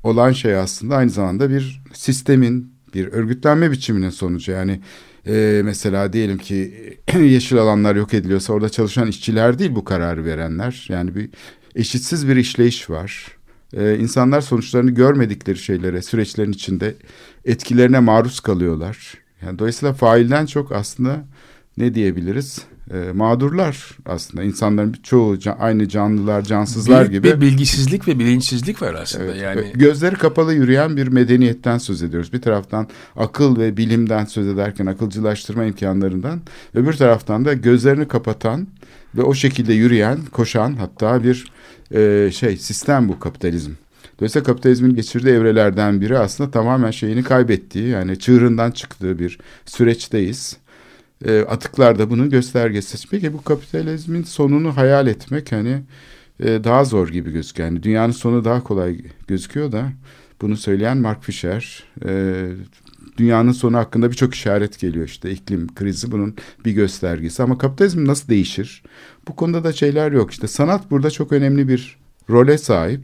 olan 0.03 0.31
şey 0.31 0.55
aslında 0.55 0.95
aynı 0.95 1.09
zamanda 1.09 1.49
bir 1.49 1.83
sistemin, 1.93 2.73
bir 2.93 3.07
örgütlenme 3.07 3.71
biçiminin 3.71 4.09
sonucu. 4.09 4.51
Yani 4.51 4.81
e, 5.27 5.61
mesela 5.65 6.13
diyelim 6.13 6.37
ki 6.37 6.73
yeşil 7.13 7.57
alanlar 7.57 7.95
yok 7.95 8.13
ediliyorsa 8.13 8.53
orada 8.53 8.69
çalışan 8.69 9.07
işçiler 9.07 9.59
değil 9.59 9.75
bu 9.75 9.83
kararı 9.83 10.25
verenler. 10.25 10.85
Yani 10.89 11.15
bir 11.15 11.29
eşitsiz 11.75 12.27
bir 12.27 12.35
işleyiş 12.35 12.89
var. 12.89 13.27
E, 13.73 13.97
insanlar 13.97 14.41
sonuçlarını 14.41 14.91
görmedikleri 14.91 15.57
şeylere, 15.57 16.01
süreçlerin 16.01 16.51
içinde 16.51 16.95
etkilerine 17.45 17.99
maruz 17.99 18.39
kalıyorlar. 18.39 19.13
Yani 19.41 19.59
dolayısıyla 19.59 19.93
failden 19.93 20.45
çok 20.45 20.71
aslında 20.71 21.25
ne 21.77 21.95
diyebiliriz? 21.95 22.61
E, 22.91 23.11
mağdurlar 23.13 23.89
aslında. 24.05 24.43
insanların 24.43 24.95
çoğu 25.03 25.39
can, 25.39 25.57
aynı 25.59 25.89
canlılar, 25.89 26.41
cansızlar 26.41 27.09
Büyük 27.09 27.23
gibi. 27.23 27.35
bir 27.35 27.41
bilgisizlik 27.41 28.07
ve 28.07 28.19
bilinçsizlik 28.19 28.81
var 28.81 28.93
aslında. 28.93 29.23
Evet, 29.25 29.41
yani 29.41 29.71
Gözleri 29.75 30.15
kapalı 30.15 30.53
yürüyen 30.53 30.97
bir 30.97 31.07
medeniyetten 31.07 31.77
söz 31.77 32.03
ediyoruz. 32.03 32.33
Bir 32.33 32.41
taraftan 32.41 32.87
akıl 33.15 33.59
ve 33.59 33.77
bilimden 33.77 34.25
söz 34.25 34.47
ederken 34.47 34.85
akılcılaştırma 34.85 35.63
imkanlarından, 35.65 36.41
öbür 36.73 36.93
taraftan 36.93 37.45
da 37.45 37.53
gözlerini 37.53 38.07
kapatan 38.07 38.67
ve 39.15 39.21
o 39.21 39.33
şekilde 39.33 39.73
yürüyen, 39.73 40.19
koşan 40.31 40.75
hatta 40.75 41.23
bir 41.23 41.51
e, 41.93 42.31
şey 42.31 42.57
sistem 42.57 43.09
bu 43.09 43.19
kapitalizm. 43.19 43.71
Dolayısıyla 44.19 44.45
kapitalizmin 44.45 44.95
geçirdiği 44.95 45.29
evrelerden 45.29 46.01
biri 46.01 46.17
aslında 46.17 46.51
tamamen 46.51 46.91
şeyini 46.91 47.23
kaybettiği 47.23 47.87
yani 47.87 48.19
çığırından 48.19 48.71
çıktığı 48.71 49.19
bir 49.19 49.39
süreçteyiz. 49.65 50.57
E, 51.25 51.39
atıklar 51.39 51.99
da 51.99 52.09
bunun 52.09 52.29
göstergesi. 52.29 53.07
Peki 53.11 53.33
bu 53.33 53.43
kapitalizmin 53.43 54.23
sonunu 54.23 54.77
hayal 54.77 55.07
etmek 55.07 55.51
hani 55.51 55.81
e, 56.39 56.63
daha 56.63 56.85
zor 56.85 57.07
gibi 57.07 57.31
gözüküyor. 57.31 57.69
Yani 57.69 57.83
dünyanın 57.83 58.11
sonu 58.11 58.45
daha 58.45 58.63
kolay 58.63 58.97
gözüküyor 59.27 59.71
da 59.71 59.91
bunu 60.41 60.57
söyleyen 60.57 60.97
Mark 60.97 61.23
Fisher. 61.23 61.83
E, 62.05 62.43
dünyanın 63.17 63.51
sonu 63.51 63.77
hakkında 63.77 64.11
birçok 64.11 64.35
işaret 64.35 64.79
geliyor 64.79 65.05
işte 65.05 65.31
iklim 65.31 65.75
krizi 65.75 66.11
bunun 66.11 66.35
bir 66.65 66.71
göstergesi. 66.71 67.43
Ama 67.43 67.57
kapitalizm 67.57 68.05
nasıl 68.05 68.27
değişir? 68.27 68.83
Bu 69.27 69.35
konuda 69.35 69.63
da 69.63 69.73
şeyler 69.73 70.11
yok. 70.11 70.31
İşte 70.31 70.47
sanat 70.47 70.91
burada 70.91 71.11
çok 71.11 71.31
önemli 71.31 71.67
bir 71.67 71.97
role 72.29 72.57
sahip. 72.57 73.01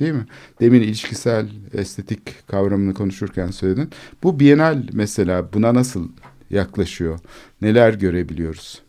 Değil 0.00 0.12
mi? 0.12 0.26
Demin 0.60 0.80
ilişkisel 0.80 1.48
estetik 1.74 2.48
kavramını 2.48 2.94
konuşurken 2.94 3.50
söyledin. 3.50 3.90
Bu 4.22 4.40
Bienal 4.40 4.82
mesela 4.92 5.52
buna 5.52 5.74
nasıl 5.74 6.08
yaklaşıyor? 6.54 7.18
Neler 7.62 7.94
görebiliyoruz? 7.94 8.82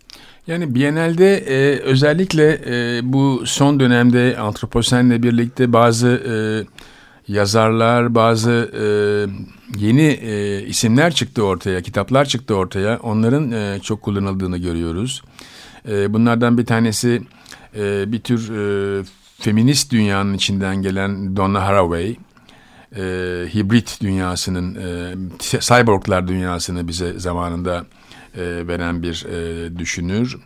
Yani 0.48 0.76
Biennale'de 0.76 1.38
e, 1.38 1.80
özellikle 1.80 2.62
e, 2.68 3.00
bu 3.04 3.44
son 3.46 3.80
dönemde 3.80 4.38
antroposenle 4.38 5.24
birlikte 5.24 5.74
bazı 5.74 6.08
e, 6.08 6.36
yazarlar, 7.34 8.16
bazı 8.16 8.72
e, 8.74 8.86
yeni 9.86 10.02
e, 10.02 10.62
isimler 10.62 11.14
çıktı 11.14 11.44
ortaya, 11.44 11.82
kitaplar 11.82 12.26
çıktı 12.26 12.56
ortaya. 12.56 12.98
Onların 12.98 13.52
e, 13.52 13.80
çok 13.80 14.02
kullanıldığını 14.02 14.58
görüyoruz. 14.58 15.24
E, 15.90 16.14
bunlardan 16.14 16.58
bir 16.58 16.66
tanesi 16.66 17.22
e, 17.78 18.12
bir 18.12 18.20
tür 18.20 18.52
e, 18.52 19.04
feminist 19.40 19.92
dünyanın 19.92 20.34
içinden 20.34 20.82
gelen 20.82 21.36
Donna 21.36 21.66
Haraway. 21.66 22.16
E, 22.96 23.02
hibrit 23.54 24.02
dünyasının, 24.02 24.76
e, 24.76 25.16
cyborglar 25.40 26.28
dünyasını 26.28 26.88
bize 26.88 27.20
zamanında 27.20 27.86
e, 28.38 28.68
veren 28.68 29.04
bir 29.04 29.26
e, 29.26 29.78
düşünür. 29.78 30.38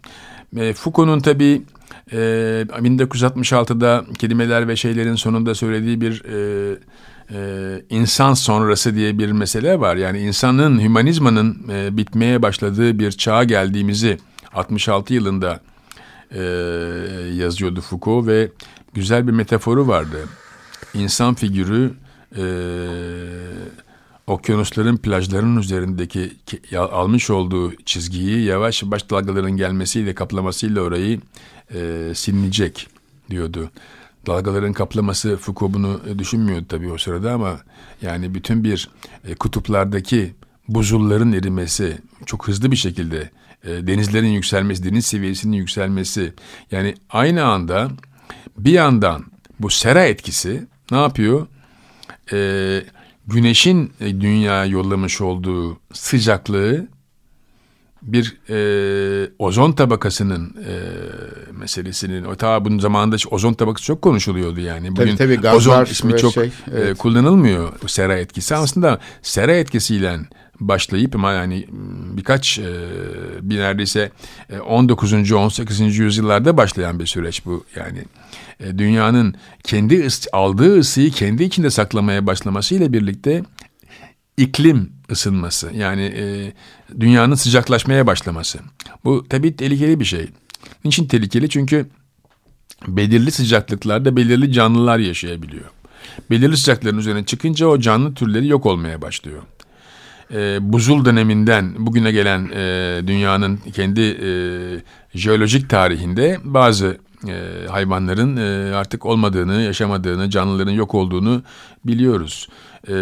E, 0.57 0.73
Foucault'un 0.73 1.19
tabii 1.19 1.61
e, 2.11 2.17
1966'da 2.17 4.05
kelimeler 4.19 4.67
ve 4.67 4.75
şeylerin 4.75 5.15
sonunda 5.15 5.55
söylediği 5.55 6.01
bir 6.01 6.23
e, 6.25 6.75
e, 7.31 7.81
insan 7.89 8.33
sonrası 8.33 8.95
diye 8.95 9.17
bir 9.17 9.31
mesele 9.31 9.79
var. 9.79 9.95
Yani 9.95 10.19
insanın, 10.19 10.79
hümanizmanın 10.79 11.57
e, 11.69 11.97
bitmeye 11.97 12.41
başladığı 12.41 12.99
bir 12.99 13.11
çağa 13.11 13.43
geldiğimizi 13.43 14.17
66 14.53 15.13
yılında 15.13 15.59
e, 16.31 16.41
yazıyordu 17.33 17.81
Foucault 17.81 18.27
ve 18.27 18.51
güzel 18.93 19.27
bir 19.27 19.31
metaforu 19.31 19.87
vardı. 19.87 20.17
İnsan 20.93 21.33
figürü 21.33 21.93
e, 22.37 22.43
okyanusların 24.27 24.97
plajların 24.97 25.57
üzerindeki 25.57 26.31
almış 26.77 27.29
olduğu 27.29 27.75
çizgiyi 27.75 28.45
yavaş 28.45 28.83
yavaş 28.83 29.09
dalgaların 29.09 29.57
gelmesiyle 29.57 30.15
kaplamasıyla 30.15 30.81
orayı 30.81 31.19
e, 31.73 32.11
silinecek 32.15 32.87
diyordu. 33.29 33.71
Dalgaların 34.27 34.73
kaplaması 34.73 35.37
Foucault 35.37 35.73
bunu 35.73 36.01
düşünmüyordu 36.19 36.65
tabii 36.69 36.91
o 36.91 36.97
sırada 36.97 37.33
ama 37.33 37.59
yani 38.01 38.33
bütün 38.33 38.63
bir 38.63 38.89
e, 39.27 39.35
kutuplardaki 39.35 40.33
buzulların 40.67 41.31
erimesi 41.31 41.97
çok 42.25 42.47
hızlı 42.47 42.71
bir 42.71 42.75
şekilde 42.75 43.29
e, 43.63 43.87
denizlerin 43.87 44.27
yükselmesi, 44.27 44.83
deniz 44.83 45.05
seviyesinin 45.05 45.57
yükselmesi 45.57 46.33
yani 46.71 46.95
aynı 47.09 47.45
anda 47.45 47.91
bir 48.57 48.71
yandan 48.71 49.25
bu 49.59 49.69
sera 49.69 50.03
etkisi 50.03 50.67
ne 50.91 50.97
yapıyor? 50.97 51.47
Eee 52.31 52.85
güneşin 53.29 53.93
e, 54.01 54.21
dünyaya 54.21 54.65
yollamış 54.65 55.21
olduğu 55.21 55.79
sıcaklığı 55.93 56.87
bir 58.01 58.37
e, 58.49 59.29
ozon 59.39 59.71
tabakasının 59.71 60.55
e, 60.67 60.73
meselesinin 61.51 62.23
o 62.23 62.35
ta 62.35 62.65
bunun 62.65 62.79
zamanında 62.79 63.15
ozon 63.31 63.53
tabakası 63.53 63.85
çok 63.85 64.01
konuşuluyordu 64.01 64.59
yani. 64.59 64.91
Bugün 64.91 65.15
tabii, 65.15 65.41
tabii, 65.41 65.55
ozon 65.55 65.85
ismi 65.85 66.17
çok 66.17 66.33
şey, 66.33 66.51
evet. 66.71 66.89
e, 66.89 66.93
kullanılmıyor 66.93 67.73
sera 67.87 68.17
etkisi. 68.17 68.55
Aslında 68.55 68.99
sera 69.21 69.51
etkisiyle 69.53 70.19
başlayıp 70.59 71.15
ama 71.15 71.31
yani 71.31 71.65
birkaç 72.17 72.59
e, 72.59 72.73
bir 73.41 73.57
neredeyse 73.57 74.11
19. 74.67 75.31
18. 75.31 75.97
yüzyıllarda 75.97 76.57
başlayan 76.57 76.99
bir 76.99 77.05
süreç 77.05 77.45
bu 77.45 77.65
yani 77.75 78.05
e, 78.59 78.77
dünyanın 78.77 79.35
kendi 79.63 80.07
aldığı 80.33 80.79
ısıyı 80.79 81.11
kendi 81.11 81.43
içinde 81.43 81.69
saklamaya 81.69 82.27
başlamasıyla 82.27 82.93
birlikte 82.93 83.43
iklim 84.37 84.91
ısınması 85.11 85.71
yani 85.75 86.01
e, 86.01 86.53
dünyanın 86.99 87.35
sıcaklaşmaya 87.35 88.07
başlaması. 88.07 88.59
Bu 89.05 89.25
tabii 89.29 89.55
tehlikeli 89.55 89.99
bir 89.99 90.05
şey. 90.05 90.27
Niçin 90.85 91.07
tehlikeli? 91.07 91.49
Çünkü 91.49 91.89
belirli 92.87 93.31
sıcaklıklarda 93.31 94.15
belirli 94.15 94.53
canlılar 94.53 94.99
yaşayabiliyor. 94.99 95.65
Belirli 96.29 96.57
sıcakların 96.57 96.97
üzerine 96.97 97.25
çıkınca 97.25 97.67
o 97.67 97.79
canlı 97.79 98.13
türleri 98.13 98.47
yok 98.47 98.65
olmaya 98.65 99.01
başlıyor. 99.01 99.43
E, 100.33 100.73
buzul 100.73 101.05
döneminden 101.05 101.73
bugüne 101.77 102.11
gelen 102.11 102.49
e, 102.55 103.01
dünyanın 103.07 103.57
kendi 103.57 104.01
e, 104.01 104.29
jeolojik 105.13 105.69
tarihinde 105.69 106.37
bazı 106.43 106.97
e, 107.27 107.67
hayvanların 107.69 108.37
e, 108.37 108.75
artık 108.75 109.05
olmadığını, 109.05 109.61
yaşamadığını, 109.61 110.29
canlıların 110.29 110.71
yok 110.71 110.95
olduğunu 110.95 111.41
biliyoruz. 111.85 112.47
E, 112.89 112.95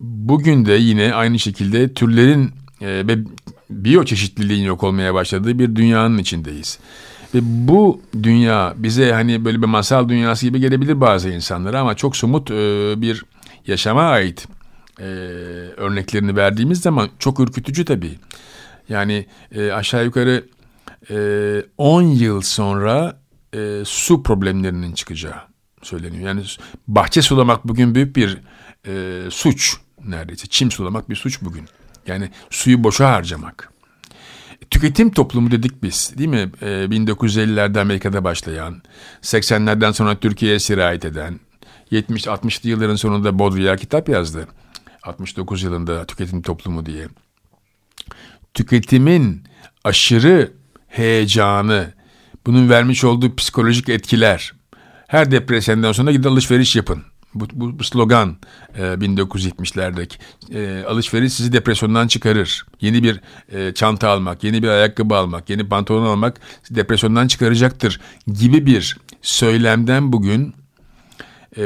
bugün 0.00 0.66
de 0.66 0.72
yine 0.72 1.14
aynı 1.14 1.38
şekilde 1.38 1.94
türlerin 1.94 2.50
e, 2.80 2.86
ve 2.86 3.18
biyoçeşitliliğin 3.70 4.64
yok 4.64 4.82
olmaya 4.82 5.14
başladığı 5.14 5.58
bir 5.58 5.76
dünyanın 5.76 6.18
içindeyiz. 6.18 6.78
Ve 7.34 7.38
bu 7.42 8.00
dünya 8.22 8.74
bize 8.76 9.12
hani 9.12 9.44
böyle 9.44 9.62
bir 9.62 9.66
masal 9.66 10.08
dünyası 10.08 10.46
gibi 10.46 10.60
gelebilir 10.60 11.00
bazı 11.00 11.28
insanlara 11.30 11.80
ama 11.80 11.94
çok 11.94 12.16
somut 12.16 12.50
e, 12.50 12.54
bir 12.96 13.24
yaşama 13.66 14.02
ait 14.02 14.48
e, 15.00 15.04
örneklerini 15.76 16.36
verdiğimiz 16.36 16.80
zaman 16.80 17.08
çok 17.18 17.40
ürkütücü 17.40 17.84
tabii. 17.84 18.18
Yani 18.88 19.26
e, 19.52 19.72
aşağı 19.72 20.04
yukarı 20.04 20.44
10 21.78 22.02
e, 22.02 22.14
yıl 22.14 22.40
sonra 22.40 23.20
e, 23.54 23.82
su 23.84 24.22
problemlerinin 24.22 24.92
çıkacağı 24.92 25.40
söyleniyor. 25.82 26.28
Yani 26.28 26.42
bahçe 26.88 27.22
sulamak 27.22 27.68
bugün 27.68 27.94
büyük 27.94 28.16
bir 28.16 28.38
e, 28.86 29.22
suç 29.30 29.76
neredeyse. 30.04 30.46
Çim 30.46 30.70
sulamak 30.70 31.10
bir 31.10 31.16
suç 31.16 31.42
bugün. 31.42 31.64
Yani 32.06 32.30
suyu 32.50 32.84
boşa 32.84 33.12
harcamak. 33.12 33.72
Tüketim 34.70 35.10
toplumu 35.10 35.50
dedik 35.50 35.82
biz 35.82 36.12
değil 36.18 36.28
mi? 36.28 36.50
E, 36.62 36.66
1950'lerde 36.66 37.80
Amerika'da 37.80 38.24
başlayan, 38.24 38.82
80'lerden 39.22 39.92
sonra 39.92 40.20
Türkiye'ye 40.20 40.58
sirayet 40.58 41.04
eden, 41.04 41.40
70-60'lı 41.92 42.68
yılların 42.68 42.96
sonunda 42.96 43.38
Baudrillard 43.38 43.78
kitap 43.78 44.08
yazdı. 44.08 44.48
69 45.06 45.62
yılında 45.62 46.06
tüketim 46.06 46.42
toplumu 46.42 46.86
diye 46.86 47.08
tüketimin 48.56 49.44
aşırı 49.84 50.52
heyecanı, 50.88 51.92
bunun 52.46 52.70
vermiş 52.70 53.04
olduğu 53.04 53.36
psikolojik 53.36 53.88
etkiler. 53.88 54.52
Her 55.06 55.30
depresyondan 55.30 55.92
sonra 55.92 56.12
gidin 56.12 56.28
alışveriş 56.28 56.76
yapın. 56.76 57.02
Bu, 57.34 57.46
bu, 57.52 57.78
bu 57.78 57.84
slogan 57.84 58.36
e, 58.74 58.80
1970'lerdeki. 58.80 60.14
E, 60.54 60.84
alışveriş 60.84 61.32
sizi 61.32 61.52
depresyondan 61.52 62.08
çıkarır. 62.08 62.66
Yeni 62.80 63.02
bir 63.02 63.20
e, 63.52 63.74
çanta 63.74 64.08
almak, 64.08 64.44
yeni 64.44 64.62
bir 64.62 64.68
ayakkabı 64.68 65.14
almak, 65.14 65.50
yeni 65.50 65.68
pantolon 65.68 66.06
almak 66.06 66.40
sizi 66.62 66.80
depresyondan 66.80 67.26
çıkaracaktır 67.26 68.00
gibi 68.26 68.66
bir 68.66 68.96
söylemden 69.22 70.12
bugün 70.12 70.54
e, 71.56 71.64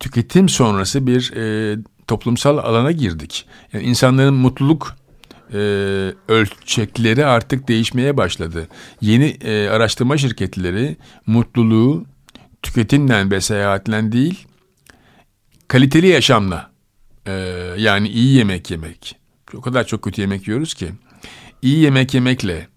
tüketim 0.00 0.48
sonrası 0.48 1.06
bir 1.06 1.32
e, 1.36 1.76
toplumsal 2.06 2.58
alana 2.58 2.92
girdik. 2.92 3.46
Yani 3.72 3.84
insanların 3.84 4.34
mutluluk 4.34 4.96
e, 5.52 5.58
ölçekleri 6.28 7.26
artık 7.26 7.68
değişmeye 7.68 8.16
başladı. 8.16 8.68
Yeni 9.00 9.24
e, 9.24 9.68
araştırma 9.68 10.18
şirketleri 10.18 10.96
mutluluğu 11.26 12.04
tüketimden 12.62 13.30
ve 13.30 13.40
seyahatle 13.40 14.12
değil, 14.12 14.46
kaliteli 15.68 16.06
yaşamla 16.06 16.70
e, 17.26 17.32
yani 17.78 18.08
iyi 18.08 18.36
yemek 18.36 18.70
yemek. 18.70 19.16
O 19.54 19.60
kadar 19.60 19.86
çok 19.86 20.02
kötü 20.02 20.20
yemek 20.20 20.48
yiyoruz 20.48 20.74
ki. 20.74 20.88
iyi 21.62 21.78
yemek 21.78 22.14
yemekle, 22.14 22.68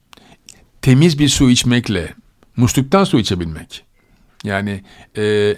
temiz 0.81 1.19
bir 1.19 1.29
su 1.29 1.49
içmekle, 1.49 2.13
musluktan 2.55 3.03
su 3.03 3.19
içebilmek. 3.19 3.85
Yani 4.43 4.83
e, 5.17 5.55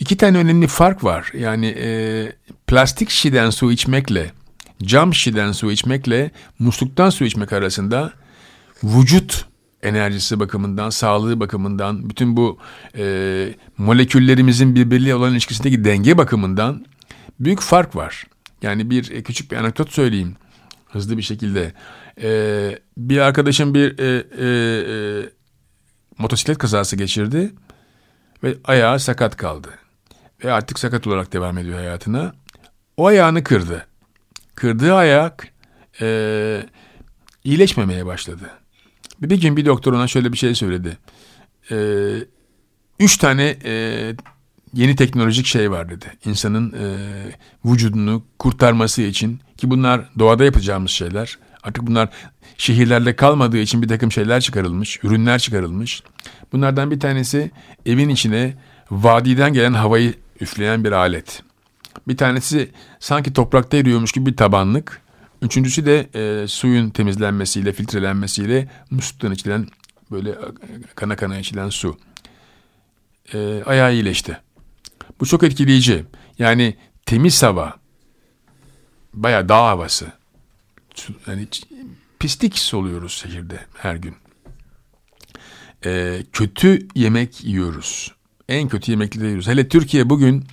iki 0.00 0.16
tane 0.16 0.38
önemli 0.38 0.66
fark 0.66 1.04
var. 1.04 1.30
Yani 1.38 1.66
e, 1.66 2.32
plastik 2.66 3.10
şişeden 3.10 3.50
su 3.50 3.72
içmekle, 3.72 4.30
cam 4.82 5.14
şişeden 5.14 5.52
su 5.52 5.72
içmekle, 5.72 6.30
musluktan 6.58 7.10
su 7.10 7.24
içmek 7.24 7.52
arasında 7.52 8.12
vücut 8.84 9.46
enerjisi 9.82 10.40
bakımından, 10.40 10.90
sağlığı 10.90 11.40
bakımından, 11.40 12.10
bütün 12.10 12.36
bu 12.36 12.58
e, 12.96 13.54
moleküllerimizin 13.78 14.74
birbiriyle 14.74 15.14
olan 15.14 15.32
ilişkisindeki 15.32 15.84
denge 15.84 16.18
bakımından 16.18 16.86
büyük 17.40 17.60
fark 17.60 17.96
var. 17.96 18.24
Yani 18.62 18.90
bir 18.90 19.10
e, 19.10 19.22
küçük 19.22 19.52
bir 19.52 19.56
anekdot 19.56 19.92
söyleyeyim 19.92 20.36
hızlı 20.92 21.16
bir 21.16 21.22
şekilde. 21.22 21.72
E, 22.22 22.78
bir 22.96 23.18
arkadaşım 23.18 23.74
bir 23.74 23.98
e, 23.98 24.24
e, 24.38 24.46
e, 24.86 25.30
motosiklet 26.18 26.58
kazası 26.58 26.96
geçirdi 26.96 27.52
ve 28.42 28.54
ayağı 28.64 29.00
sakat 29.00 29.36
kaldı. 29.36 29.68
Ve 30.44 30.52
artık 30.52 30.78
sakat 30.78 31.06
olarak 31.06 31.32
devam 31.32 31.58
ediyor 31.58 31.78
hayatına. 31.78 32.32
O 32.96 33.06
ayağını 33.06 33.44
kırdı. 33.44 33.86
Kırdığı 34.54 34.94
ayak 34.94 35.48
e, 36.00 36.66
iyileşmemeye 37.44 38.06
başladı. 38.06 38.50
Bir 39.20 39.40
gün 39.40 39.56
bir 39.56 39.66
doktor 39.66 39.92
ona 39.92 40.08
şöyle 40.08 40.32
bir 40.32 40.38
şey 40.38 40.54
söyledi. 40.54 40.98
Ee, 41.70 42.14
üç 43.00 43.16
tane 43.16 43.56
e, 43.64 44.14
yeni 44.74 44.96
teknolojik 44.96 45.46
şey 45.46 45.70
var 45.70 45.90
dedi. 45.90 46.06
İnsanın 46.24 46.72
e, 46.72 46.86
vücudunu 47.64 48.24
kurtarması 48.38 49.02
için 49.02 49.40
ki 49.56 49.70
bunlar 49.70 50.10
doğada 50.18 50.44
yapacağımız 50.44 50.90
şeyler. 50.90 51.38
Artık 51.62 51.86
bunlar 51.86 52.08
şehirlerde 52.58 53.16
kalmadığı 53.16 53.58
için 53.58 53.82
bir 53.82 53.88
takım 53.88 54.12
şeyler 54.12 54.40
çıkarılmış, 54.40 55.00
ürünler 55.04 55.38
çıkarılmış. 55.38 56.02
Bunlardan 56.52 56.90
bir 56.90 57.00
tanesi 57.00 57.50
evin 57.86 58.08
içine 58.08 58.54
vadiden 58.90 59.52
gelen 59.52 59.72
havayı 59.72 60.14
üfleyen 60.42 60.84
bir 60.84 60.92
alet. 60.92 61.42
Bir 62.08 62.16
tanesi 62.16 62.70
sanki 63.00 63.32
toprakta 63.32 63.76
yürüyormuş 63.76 64.12
gibi 64.12 64.26
bir 64.26 64.36
tabanlık. 64.36 65.02
Üçüncüsü 65.42 65.86
de 65.86 66.08
e, 66.14 66.48
suyun 66.48 66.90
temizlenmesiyle, 66.90 67.72
filtrelenmesiyle 67.72 68.68
musluktan 68.90 69.32
içilen 69.32 69.66
böyle 70.10 70.38
kana 70.94 71.16
kana 71.16 71.38
içilen 71.38 71.68
su. 71.68 71.98
E, 73.34 73.62
ayağı 73.66 73.94
iyileşti. 73.94 74.40
Bu 75.20 75.26
çok 75.26 75.42
etkileyici. 75.42 76.04
Yani 76.38 76.76
temiz 77.06 77.42
hava, 77.42 77.74
baya 79.14 79.48
dağ 79.48 79.66
havası. 79.66 80.12
Yani 81.26 81.48
pislik 82.18 82.58
soluyoruz 82.58 83.12
şehirde 83.12 83.60
her 83.76 83.96
gün. 83.96 84.16
E, 85.84 86.22
kötü 86.32 86.88
yemek 86.94 87.44
yiyoruz. 87.44 88.14
En 88.48 88.68
kötü 88.68 88.90
yemekleri 88.90 89.26
yiyoruz. 89.26 89.46
Hele 89.46 89.68
Türkiye 89.68 90.10
bugün 90.10 90.44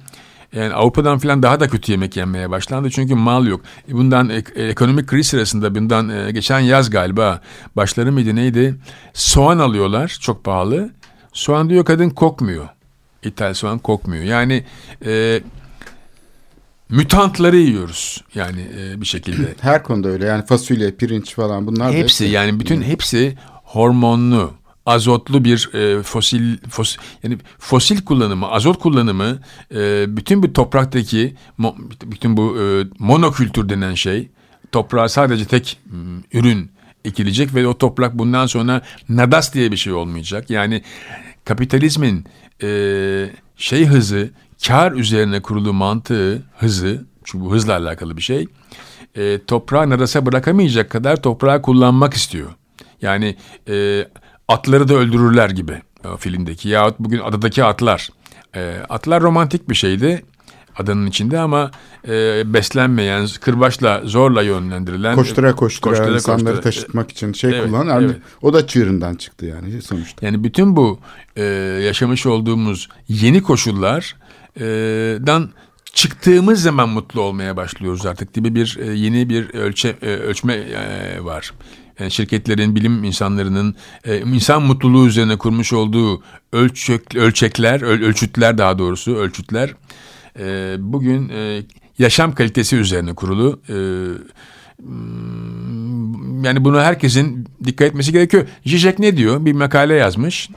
yani 0.53 0.73
Avrupa'dan 0.73 1.19
falan 1.19 1.43
daha 1.43 1.59
da 1.59 1.67
kötü 1.69 1.91
yemek 1.91 2.17
yenmeye 2.17 2.49
başlandı 2.49 2.89
çünkü 2.89 3.15
mal 3.15 3.47
yok. 3.47 3.61
E, 3.89 3.93
bundan 3.93 4.29
ekonomik 4.55 5.07
kriz 5.07 5.27
sırasında 5.27 5.75
bundan 5.75 6.09
e, 6.09 6.31
geçen 6.31 6.59
yaz 6.59 6.89
galiba 6.89 7.41
başları 7.75 8.11
mıydı 8.11 8.35
neydi? 8.35 8.75
Soğan 9.13 9.59
alıyorlar 9.59 10.17
çok 10.21 10.43
pahalı. 10.43 10.89
Soğan 11.33 11.69
diyor 11.69 11.85
kadın 11.85 12.09
kokmuyor. 12.09 12.67
İthal 13.23 13.53
soğan 13.53 13.79
kokmuyor. 13.79 14.23
Yani 14.23 14.63
e, 15.05 15.41
mütantları 16.89 17.57
yiyoruz 17.57 18.23
yani 18.35 18.67
e, 18.79 19.01
bir 19.01 19.05
şekilde. 19.05 19.55
Her 19.61 19.83
konuda 19.83 20.09
öyle 20.09 20.25
yani 20.25 20.45
fasulye, 20.45 20.91
pirinç 20.91 21.35
falan 21.35 21.67
bunlar 21.67 21.87
hepsi, 21.87 22.03
hepsi 22.03 22.25
yani 22.25 22.59
bütün 22.59 22.81
hepsi 22.81 23.37
hormonlu 23.63 24.53
azotlu 24.85 25.45
bir 25.45 25.69
e, 25.73 26.03
fosil, 26.03 26.57
fos, 26.69 26.97
yani 27.23 27.37
fosil 27.59 28.01
kullanımı, 28.01 28.47
azot 28.47 28.79
kullanımı 28.79 29.39
e, 29.75 30.05
bütün 30.17 30.43
bu 30.43 30.53
topraktaki 30.53 31.35
mo, 31.57 31.75
bütün 32.05 32.37
bu 32.37 32.57
e, 32.59 32.63
monokültür 32.99 33.69
denen 33.69 33.93
şey 33.93 34.29
toprağa 34.71 35.09
sadece 35.09 35.45
tek 35.45 35.77
m, 35.85 36.21
ürün 36.33 36.71
ekilecek 37.05 37.55
ve 37.55 37.67
o 37.67 37.77
toprak 37.77 38.13
bundan 38.13 38.45
sonra 38.45 38.81
nadas 39.09 39.53
diye 39.53 39.71
bir 39.71 39.77
şey 39.77 39.93
olmayacak. 39.93 40.49
Yani 40.49 40.81
kapitalizmin 41.45 42.25
e, 42.63 42.69
şey 43.57 43.85
hızı, 43.85 44.29
kar 44.67 44.91
üzerine 44.91 45.41
kurulu 45.41 45.73
mantığı 45.73 46.43
hızı, 46.57 47.05
çünkü 47.23 47.45
bu 47.45 47.51
hızla 47.53 47.73
alakalı 47.77 48.17
bir 48.17 48.21
şey, 48.21 48.47
e, 49.15 49.39
toprağı 49.45 49.89
nadasa 49.89 50.25
bırakamayacak 50.25 50.89
kadar 50.89 51.21
toprağı 51.21 51.61
kullanmak 51.61 52.13
istiyor. 52.13 52.49
Yani 53.01 53.35
e, 53.67 54.05
atları 54.49 54.87
da 54.87 54.93
öldürürler 54.93 55.49
gibi 55.49 55.81
o 56.13 56.17
filmdeki 56.17 56.69
yahut 56.69 56.99
bugün 56.99 57.19
adadaki 57.19 57.63
atlar. 57.63 58.09
E, 58.55 58.75
atlar 58.89 59.23
romantik 59.23 59.69
bir 59.69 59.75
şeydi 59.75 60.23
adanın 60.79 61.07
içinde 61.07 61.39
ama 61.39 61.71
e, 62.07 62.43
beslenmeyen, 62.53 63.27
kırbaçla 63.41 64.01
zorla 64.05 64.41
yönlendirilen 64.41 65.15
koştura 65.15 65.55
koştura, 65.55 65.91
koştura 65.91 66.15
insanları 66.15 66.55
koştura. 66.55 66.61
taşıtmak 66.61 67.11
için 67.11 67.33
şey 67.33 67.49
evet, 67.49 67.65
kullanan 67.65 68.03
evet. 68.03 68.15
o 68.41 68.53
da 68.53 68.67
çığırından 68.67 69.15
çıktı 69.15 69.45
yani 69.45 69.81
sonuçta. 69.81 70.25
Yani 70.25 70.43
bütün 70.43 70.75
bu 70.75 70.99
e, 71.35 71.43
yaşamış 71.83 72.25
olduğumuz 72.25 72.89
yeni 73.07 73.43
koşullardan 73.43 75.43
e, 75.43 75.47
çıktığımız 75.93 76.61
zaman 76.61 76.89
mutlu 76.89 77.21
olmaya 77.21 77.57
başlıyoruz 77.57 78.05
artık 78.05 78.33
gibi 78.33 78.55
bir 78.55 78.77
e, 78.81 78.85
yeni 78.85 79.29
bir 79.29 79.53
ölçe 79.53 79.95
e, 80.01 80.05
ölçme 80.05 80.53
e, 80.53 81.23
var. 81.23 81.53
Yani 81.99 82.11
şirketlerin, 82.11 82.75
bilim 82.75 83.03
insanlarının 83.03 83.75
e, 84.05 84.19
insan 84.19 84.63
mutluluğu 84.63 85.07
üzerine 85.07 85.37
kurmuş 85.37 85.73
olduğu 85.73 86.23
ölçek, 86.53 87.15
ölçekler, 87.15 87.81
öl, 87.81 88.03
ölçütler 88.03 88.57
daha 88.57 88.79
doğrusu 88.79 89.15
ölçütler 89.15 89.73
e, 90.39 90.75
bugün 90.79 91.29
e, 91.29 91.61
yaşam 91.99 92.35
kalitesi 92.35 92.75
üzerine 92.75 93.13
kurulu. 93.13 93.61
E, 93.69 93.75
yani 96.47 96.65
bunu 96.65 96.79
herkesin 96.81 97.47
dikkat 97.65 97.87
etmesi 97.87 98.11
gerekiyor. 98.11 98.47
Zizek 98.65 98.99
ne 98.99 99.17
diyor? 99.17 99.45
Bir 99.45 99.53
makale 99.53 99.93
yazmış. 99.93 100.49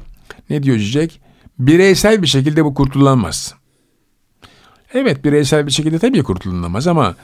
Ne 0.50 0.62
diyor 0.62 0.78
Zizek? 0.78 1.20
Bireysel 1.58 2.22
bir 2.22 2.26
şekilde 2.26 2.64
bu 2.64 2.74
kurtulamaz. 2.74 3.54
Evet 4.94 5.24
bireysel 5.24 5.66
bir 5.66 5.72
şekilde 5.72 5.98
tabii 5.98 6.22
kurtululamaz 6.22 6.86
ama 6.86 7.16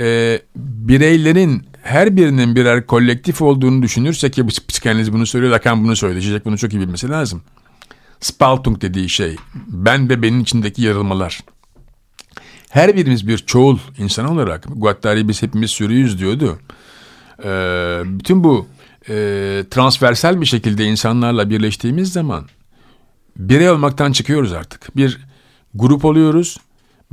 e, 0.00 0.40
bireylerin 0.56 1.66
her 1.82 2.16
birinin 2.16 2.56
birer 2.56 2.86
kolektif 2.86 3.42
olduğunu 3.42 3.82
düşünürsek 3.82 4.32
ki 4.32 4.46
psikanaliz 4.46 5.12
bunu 5.12 5.26
söylüyor, 5.26 5.52
Lacan 5.52 5.84
bunu 5.84 5.96
söylüyor. 5.96 6.22
Zizek 6.22 6.44
bunu 6.44 6.58
çok 6.58 6.72
iyi 6.72 6.80
bilmesi 6.80 7.08
lazım. 7.08 7.42
Spaltung 8.20 8.80
dediği 8.80 9.08
şey, 9.08 9.36
ben 9.68 10.10
ve 10.10 10.22
benim 10.22 10.40
içindeki 10.40 10.82
yarılmalar. 10.82 11.40
Her 12.70 12.96
birimiz 12.96 13.28
bir 13.28 13.38
çoğul 13.38 13.78
insan 13.98 14.26
olarak, 14.26 14.64
Guattari 14.76 15.28
biz 15.28 15.42
hepimiz 15.42 15.70
sürüyüz 15.70 16.18
diyordu. 16.18 16.58
Ee, 17.44 18.02
bütün 18.04 18.44
bu 18.44 18.66
e, 19.08 19.14
transversal 19.70 20.40
bir 20.40 20.46
şekilde 20.46 20.84
insanlarla 20.84 21.50
birleştiğimiz 21.50 22.12
zaman 22.12 22.46
birey 23.36 23.70
olmaktan 23.70 24.12
çıkıyoruz 24.12 24.52
artık. 24.52 24.96
Bir 24.96 25.20
grup 25.74 26.04
oluyoruz, 26.04 26.58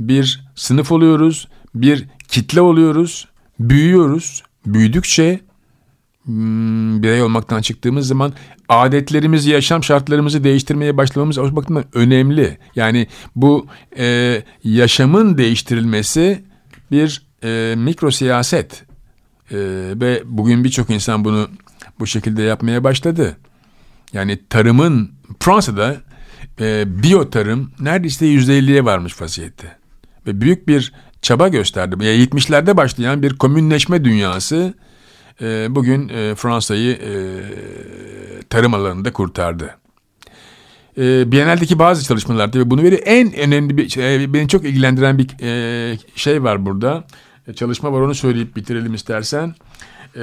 bir 0.00 0.44
sınıf 0.54 0.92
oluyoruz, 0.92 1.48
bir 1.74 2.06
kitle 2.30 2.60
oluyoruz, 2.60 3.28
büyüyoruz. 3.60 4.42
Büyüdükçe 4.66 5.40
hmm, 6.24 7.02
birey 7.02 7.22
olmaktan 7.22 7.60
çıktığımız 7.60 8.06
zaman 8.08 8.32
adetlerimizi, 8.68 9.50
yaşam 9.50 9.84
şartlarımızı 9.84 10.44
değiştirmeye 10.44 10.96
başlamamız 10.96 11.38
o 11.38 11.56
bakımdan 11.56 11.84
önemli. 11.92 12.58
Yani 12.76 13.06
bu 13.36 13.66
e, 13.98 14.42
yaşamın 14.64 15.38
değiştirilmesi 15.38 16.44
bir 16.90 17.22
e, 17.44 17.74
mikro 17.76 18.10
siyaset. 18.10 18.82
E, 19.50 19.56
ve 20.00 20.22
bugün 20.24 20.64
birçok 20.64 20.90
insan 20.90 21.24
bunu 21.24 21.48
bu 21.98 22.06
şekilde 22.06 22.42
yapmaya 22.42 22.84
başladı. 22.84 23.36
Yani 24.12 24.38
tarımın 24.50 25.12
Fransa'da 25.40 25.96
e, 26.60 26.84
biyo 27.02 27.30
tarım 27.30 27.72
neredeyse 27.80 28.26
%50'ye 28.26 28.84
varmış 28.84 29.20
vaziyette. 29.20 29.76
Ve 30.26 30.40
büyük 30.40 30.68
bir 30.68 30.92
çaba 31.22 31.48
gösterdi. 31.48 32.04
Yani 32.04 32.24
70'lerde 32.24 32.76
başlayan 32.76 33.22
bir 33.22 33.36
komünleşme 33.36 34.04
dünyası 34.04 34.74
e, 35.42 35.66
bugün 35.70 36.08
e, 36.08 36.34
Fransa'yı 36.34 36.92
e, 36.92 37.12
tarım 38.50 38.74
alanında 38.74 39.12
kurtardı. 39.12 39.76
E, 40.98 41.32
Biennale'deki 41.32 41.78
bazı 41.78 42.04
çalışmalarda 42.04 42.58
ve 42.58 42.70
bunu 42.70 42.82
veriyor. 42.82 43.02
En 43.04 43.34
önemli 43.36 43.76
bir 43.76 43.88
şey, 43.88 44.32
beni 44.32 44.48
çok 44.48 44.64
ilgilendiren 44.64 45.18
bir 45.18 45.28
e, 45.42 45.98
şey 46.14 46.42
var 46.42 46.66
burada. 46.66 47.04
E, 47.46 47.54
çalışma 47.54 47.92
var 47.92 48.00
onu 48.00 48.14
söyleyip 48.14 48.56
bitirelim 48.56 48.94
istersen. 48.94 49.54
E, 50.16 50.20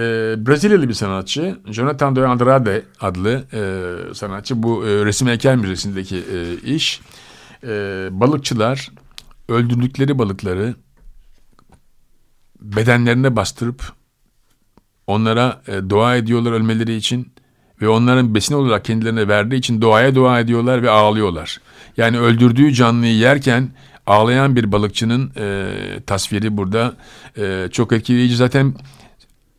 Brezilyalı 0.48 0.90
bir 0.90 0.94
sanatçı 0.94 1.58
Jonathan 1.66 2.16
de 2.16 2.28
Andrade 2.28 2.84
adlı 3.00 3.44
e, 3.54 4.14
sanatçı 4.14 4.64
bu 4.64 4.88
e, 4.88 5.06
Resim 5.06 5.28
Heykel 5.28 5.56
Müzesi'ndeki 5.56 6.18
e, 6.18 6.56
iş. 6.76 7.02
E, 7.64 7.70
balıkçılar 8.12 8.92
öldürdükleri 9.50 10.20
balıkları 10.20 10.76
bedenlerine 12.62 13.36
bastırıp 13.36 13.94
onlara 15.08 15.62
e, 15.68 15.90
dua 15.90 16.16
ediyorlar 16.16 16.52
ölmeleri 16.52 16.96
için 16.96 17.32
ve 17.82 17.90
onların 17.90 18.36
besin 18.36 18.56
olarak 18.56 18.86
kendilerine 18.86 19.28
verdiği 19.28 19.56
için 19.56 19.82
doğaya 19.82 20.16
dua 20.16 20.40
ediyorlar 20.40 20.84
ve 20.84 20.90
ağlıyorlar. 20.90 21.62
Yani 21.98 22.20
öldürdüğü 22.20 22.74
canlıyı 22.74 23.16
yerken 23.16 23.70
ağlayan 24.06 24.56
bir 24.56 24.72
balıkçının 24.72 25.32
e, 25.38 25.70
tasviri 26.06 26.58
burada 26.58 26.96
e, 27.38 27.68
çok 27.72 27.92
etkileyici. 27.92 28.36
Zaten 28.36 28.74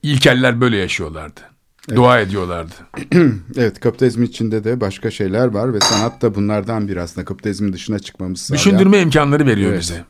ilkeller 0.03 0.61
böyle 0.61 0.77
yaşıyorlardı. 0.77 1.41
Evet. 1.89 1.97
Dua 1.97 2.21
ediyorlardı. 2.21 2.75
evet 3.57 3.81
kapitalizm 3.81 4.23
içinde 4.23 4.65
de 4.65 4.81
başka 4.81 5.11
şeyler 5.11 5.47
var 5.47 5.75
ve 5.75 5.81
sanat 5.81 6.23
da 6.23 6.35
bunlardan 6.35 6.89
bir 6.89 6.97
aslında 6.97 7.25
kapitalizmin 7.25 7.73
dışına 7.73 7.99
çıkmamız 7.99 8.41
sağlayan. 8.41 8.59
Düşündürme 8.59 9.01
imkanları 9.01 9.47
veriyor 9.47 9.71
evet. 9.71 9.81
bize 9.81 10.05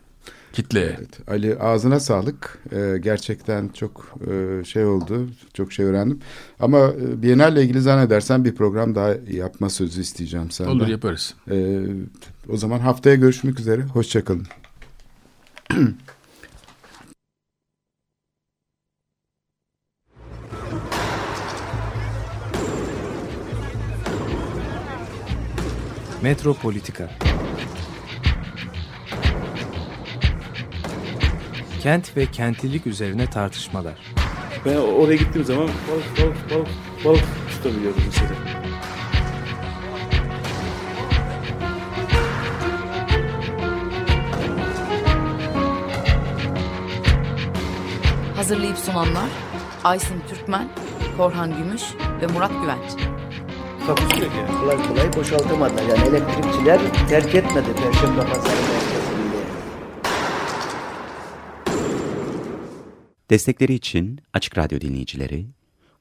kitleye. 0.52 0.96
Evet, 0.98 1.28
Ali 1.28 1.58
ağzına 1.58 2.00
sağlık. 2.00 2.58
Ee, 2.72 2.98
gerçekten 3.00 3.68
çok 3.68 4.14
e, 4.30 4.64
şey 4.64 4.84
oldu. 4.84 5.28
Çok 5.54 5.72
şey 5.72 5.86
öğrendim. 5.86 6.20
Ama 6.60 6.78
e, 6.78 7.22
Biennale 7.22 7.62
ilgili 7.62 7.80
zannedersen 7.80 8.44
bir 8.44 8.54
program 8.54 8.94
daha 8.94 9.14
yapma 9.30 9.70
sözü 9.70 10.00
isteyeceğim 10.00 10.50
senden. 10.50 10.70
Olur 10.72 10.86
yaparız. 10.86 11.34
Ee, 11.50 11.80
o 12.48 12.56
zaman 12.56 12.78
haftaya 12.78 13.16
görüşmek 13.16 13.60
üzere. 13.60 13.82
Hoşçakalın. 13.82 14.46
Metropolitika 26.22 27.10
Kent 31.82 32.16
ve 32.16 32.26
kentlilik 32.26 32.86
üzerine 32.86 33.26
tartışmalar. 33.30 33.94
Ben 34.64 34.76
oraya 34.76 35.16
gittiğim 35.16 35.46
zaman 35.46 35.68
balık 35.68 36.18
balık 36.18 36.50
balık 36.50 36.68
balık 37.04 37.24
tutabiliyordum 37.50 38.02
mesela. 38.06 38.30
Hazırlayıp 48.36 48.78
sunanlar 48.78 49.28
Aysin 49.84 50.22
Türkmen, 50.28 50.68
Korhan 51.16 51.56
Gümüş 51.56 51.82
ve 52.22 52.26
Murat 52.26 52.52
Güvenç. 52.62 53.08
Takusuyor 53.86 54.30
yani. 54.32 54.60
Kolay 54.60 54.88
kolay 54.88 55.12
boşaltamadılar. 55.16 55.82
Yani 55.82 56.08
elektrikçiler 56.08 56.80
terk 57.08 57.34
etmedi 57.34 57.68
Perşembe 57.82 58.20
Pazarı 58.20 58.97
Destekleri 63.30 63.74
için 63.74 64.20
Açık 64.32 64.58
Radyo 64.58 64.80
dinleyicileri 64.80 65.46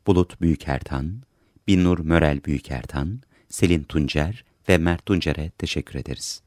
Bulut 0.08 0.42
Büyükertan, 0.42 1.22
Binnur 1.68 2.00
Mörel 2.00 2.44
Büyükertan, 2.44 3.22
Selin 3.50 3.84
Tuncer 3.84 4.44
ve 4.70 4.78
Mert 4.78 5.06
Tuncer'e 5.06 5.50
teşekkür 5.50 5.96
ederiz. 6.00 6.42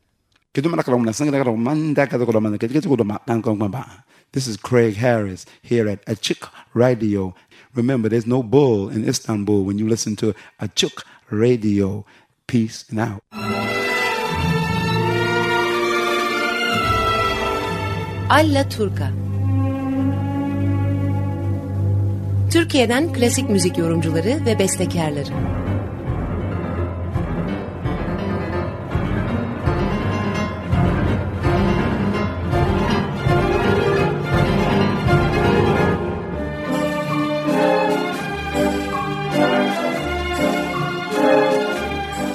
This 4.32 4.48
is 4.48 4.56
Craig 4.70 4.96
Harris 4.96 5.46
here 5.62 5.92
at 5.92 6.08
Açık 6.08 6.48
Radio. 6.76 7.32
Remember, 7.76 8.10
there's 8.10 8.26
no 8.26 8.52
bull 8.52 8.96
in 8.96 9.08
Istanbul 9.08 9.64
when 9.64 9.78
you 9.78 9.90
listen 9.90 10.14
to 10.14 10.32
Açık 10.58 11.02
Radio. 11.32 12.04
Peace 12.46 12.84
and 12.92 12.98
out. 12.98 13.22
Alla 18.30 18.68
Turca 18.68 19.29
Türkiye'den 22.51 23.12
klasik 23.12 23.51
müzik 23.51 23.78
yorumcuları 23.78 24.46
ve 24.46 24.59
bestekarları. 24.59 25.30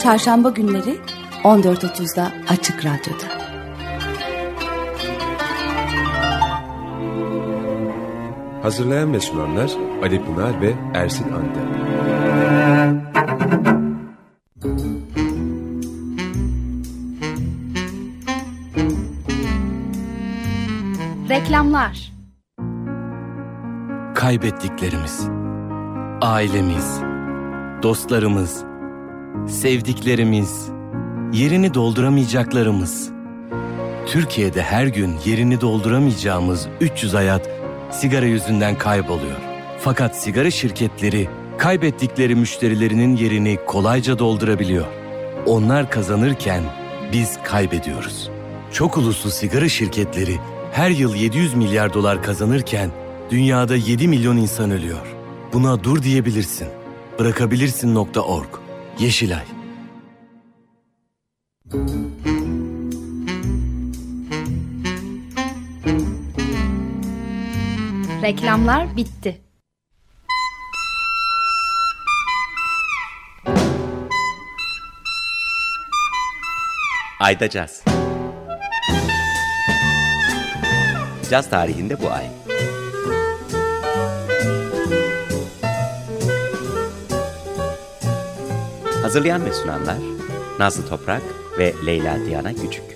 Çarşamba 0.03 0.49
günleri 0.49 0.97
14.30'da 1.43 2.32
Açık 2.49 2.86
Radyo'da. 2.86 3.44
Hazırlayan 8.66 9.13
ve 9.13 9.20
sunanlar 9.20 9.72
Ali 10.03 10.26
Pınar 10.26 10.61
ve 10.61 10.74
Ersin 10.93 11.26
Ande. 11.32 11.59
Reklamlar 21.30 22.11
Kaybettiklerimiz, 24.16 25.28
ailemiz, 26.22 26.99
dostlarımız, 27.84 28.63
sevdiklerimiz, 29.47 30.70
yerini 31.34 31.74
dolduramayacaklarımız. 31.74 33.09
Türkiye'de 34.05 34.61
her 34.61 34.88
gün 34.88 35.16
yerini 35.26 35.61
dolduramayacağımız 35.61 36.68
300 36.82 37.13
hayat 37.13 37.55
sigara 37.95 38.25
yüzünden 38.25 38.77
kayboluyor. 38.77 39.37
Fakat 39.79 40.15
sigara 40.15 40.51
şirketleri 40.51 41.29
kaybettikleri 41.57 42.35
müşterilerinin 42.35 43.15
yerini 43.15 43.59
kolayca 43.67 44.19
doldurabiliyor. 44.19 44.85
Onlar 45.45 45.89
kazanırken 45.89 46.63
biz 47.11 47.37
kaybediyoruz. 47.43 48.29
Çok 48.71 48.97
uluslu 48.97 49.29
sigara 49.29 49.69
şirketleri 49.69 50.37
her 50.71 50.89
yıl 50.89 51.15
700 51.15 51.53
milyar 51.53 51.93
dolar 51.93 52.23
kazanırken 52.23 52.89
dünyada 53.29 53.75
7 53.75 54.07
milyon 54.07 54.37
insan 54.37 54.71
ölüyor. 54.71 55.15
Buna 55.53 55.83
dur 55.83 56.03
diyebilirsin. 56.03 56.67
Bırakabilirsin.org 57.19 58.47
Yeşilay 58.99 59.43
Reklamlar 68.26 68.97
bitti. 68.97 69.41
Ayda 77.19 77.49
Caz 77.49 77.84
Caz 81.32 81.49
tarihinde 81.49 82.01
bu 82.01 82.11
ay. 82.11 82.26
Hazırlayan 89.01 89.45
ve 89.45 89.53
sunanlar 89.53 89.97
Nazlı 90.59 90.89
Toprak 90.89 91.23
ve 91.57 91.73
Leyla 91.86 92.26
Diana 92.26 92.53
Küçük. 92.53 92.94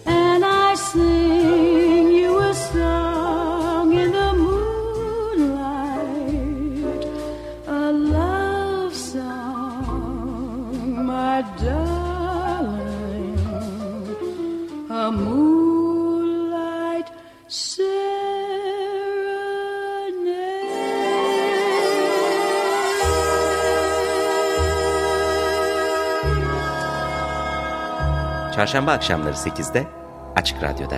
Çarşamba 28.60 28.92
akşamları 28.92 29.34
8'de 29.34 29.88
Açık 30.36 30.64
Radyo'da. 30.64 30.96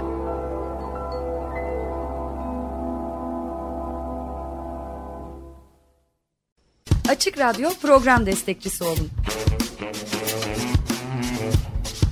Açık 7.10 7.40
Radyo 7.40 7.70
program 7.82 8.26
destekçisi 8.26 8.84
olun. 8.84 9.10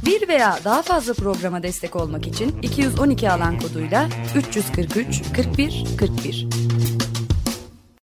Bir 0.05 0.27
veya 0.27 0.59
daha 0.63 0.81
fazla 0.81 1.13
programa 1.13 1.63
destek 1.63 1.95
olmak 1.95 2.27
için 2.27 2.61
212 2.61 3.31
alan 3.31 3.59
koduyla 3.59 4.09
343 4.35 5.23
41 5.35 5.85
41. 5.99 6.98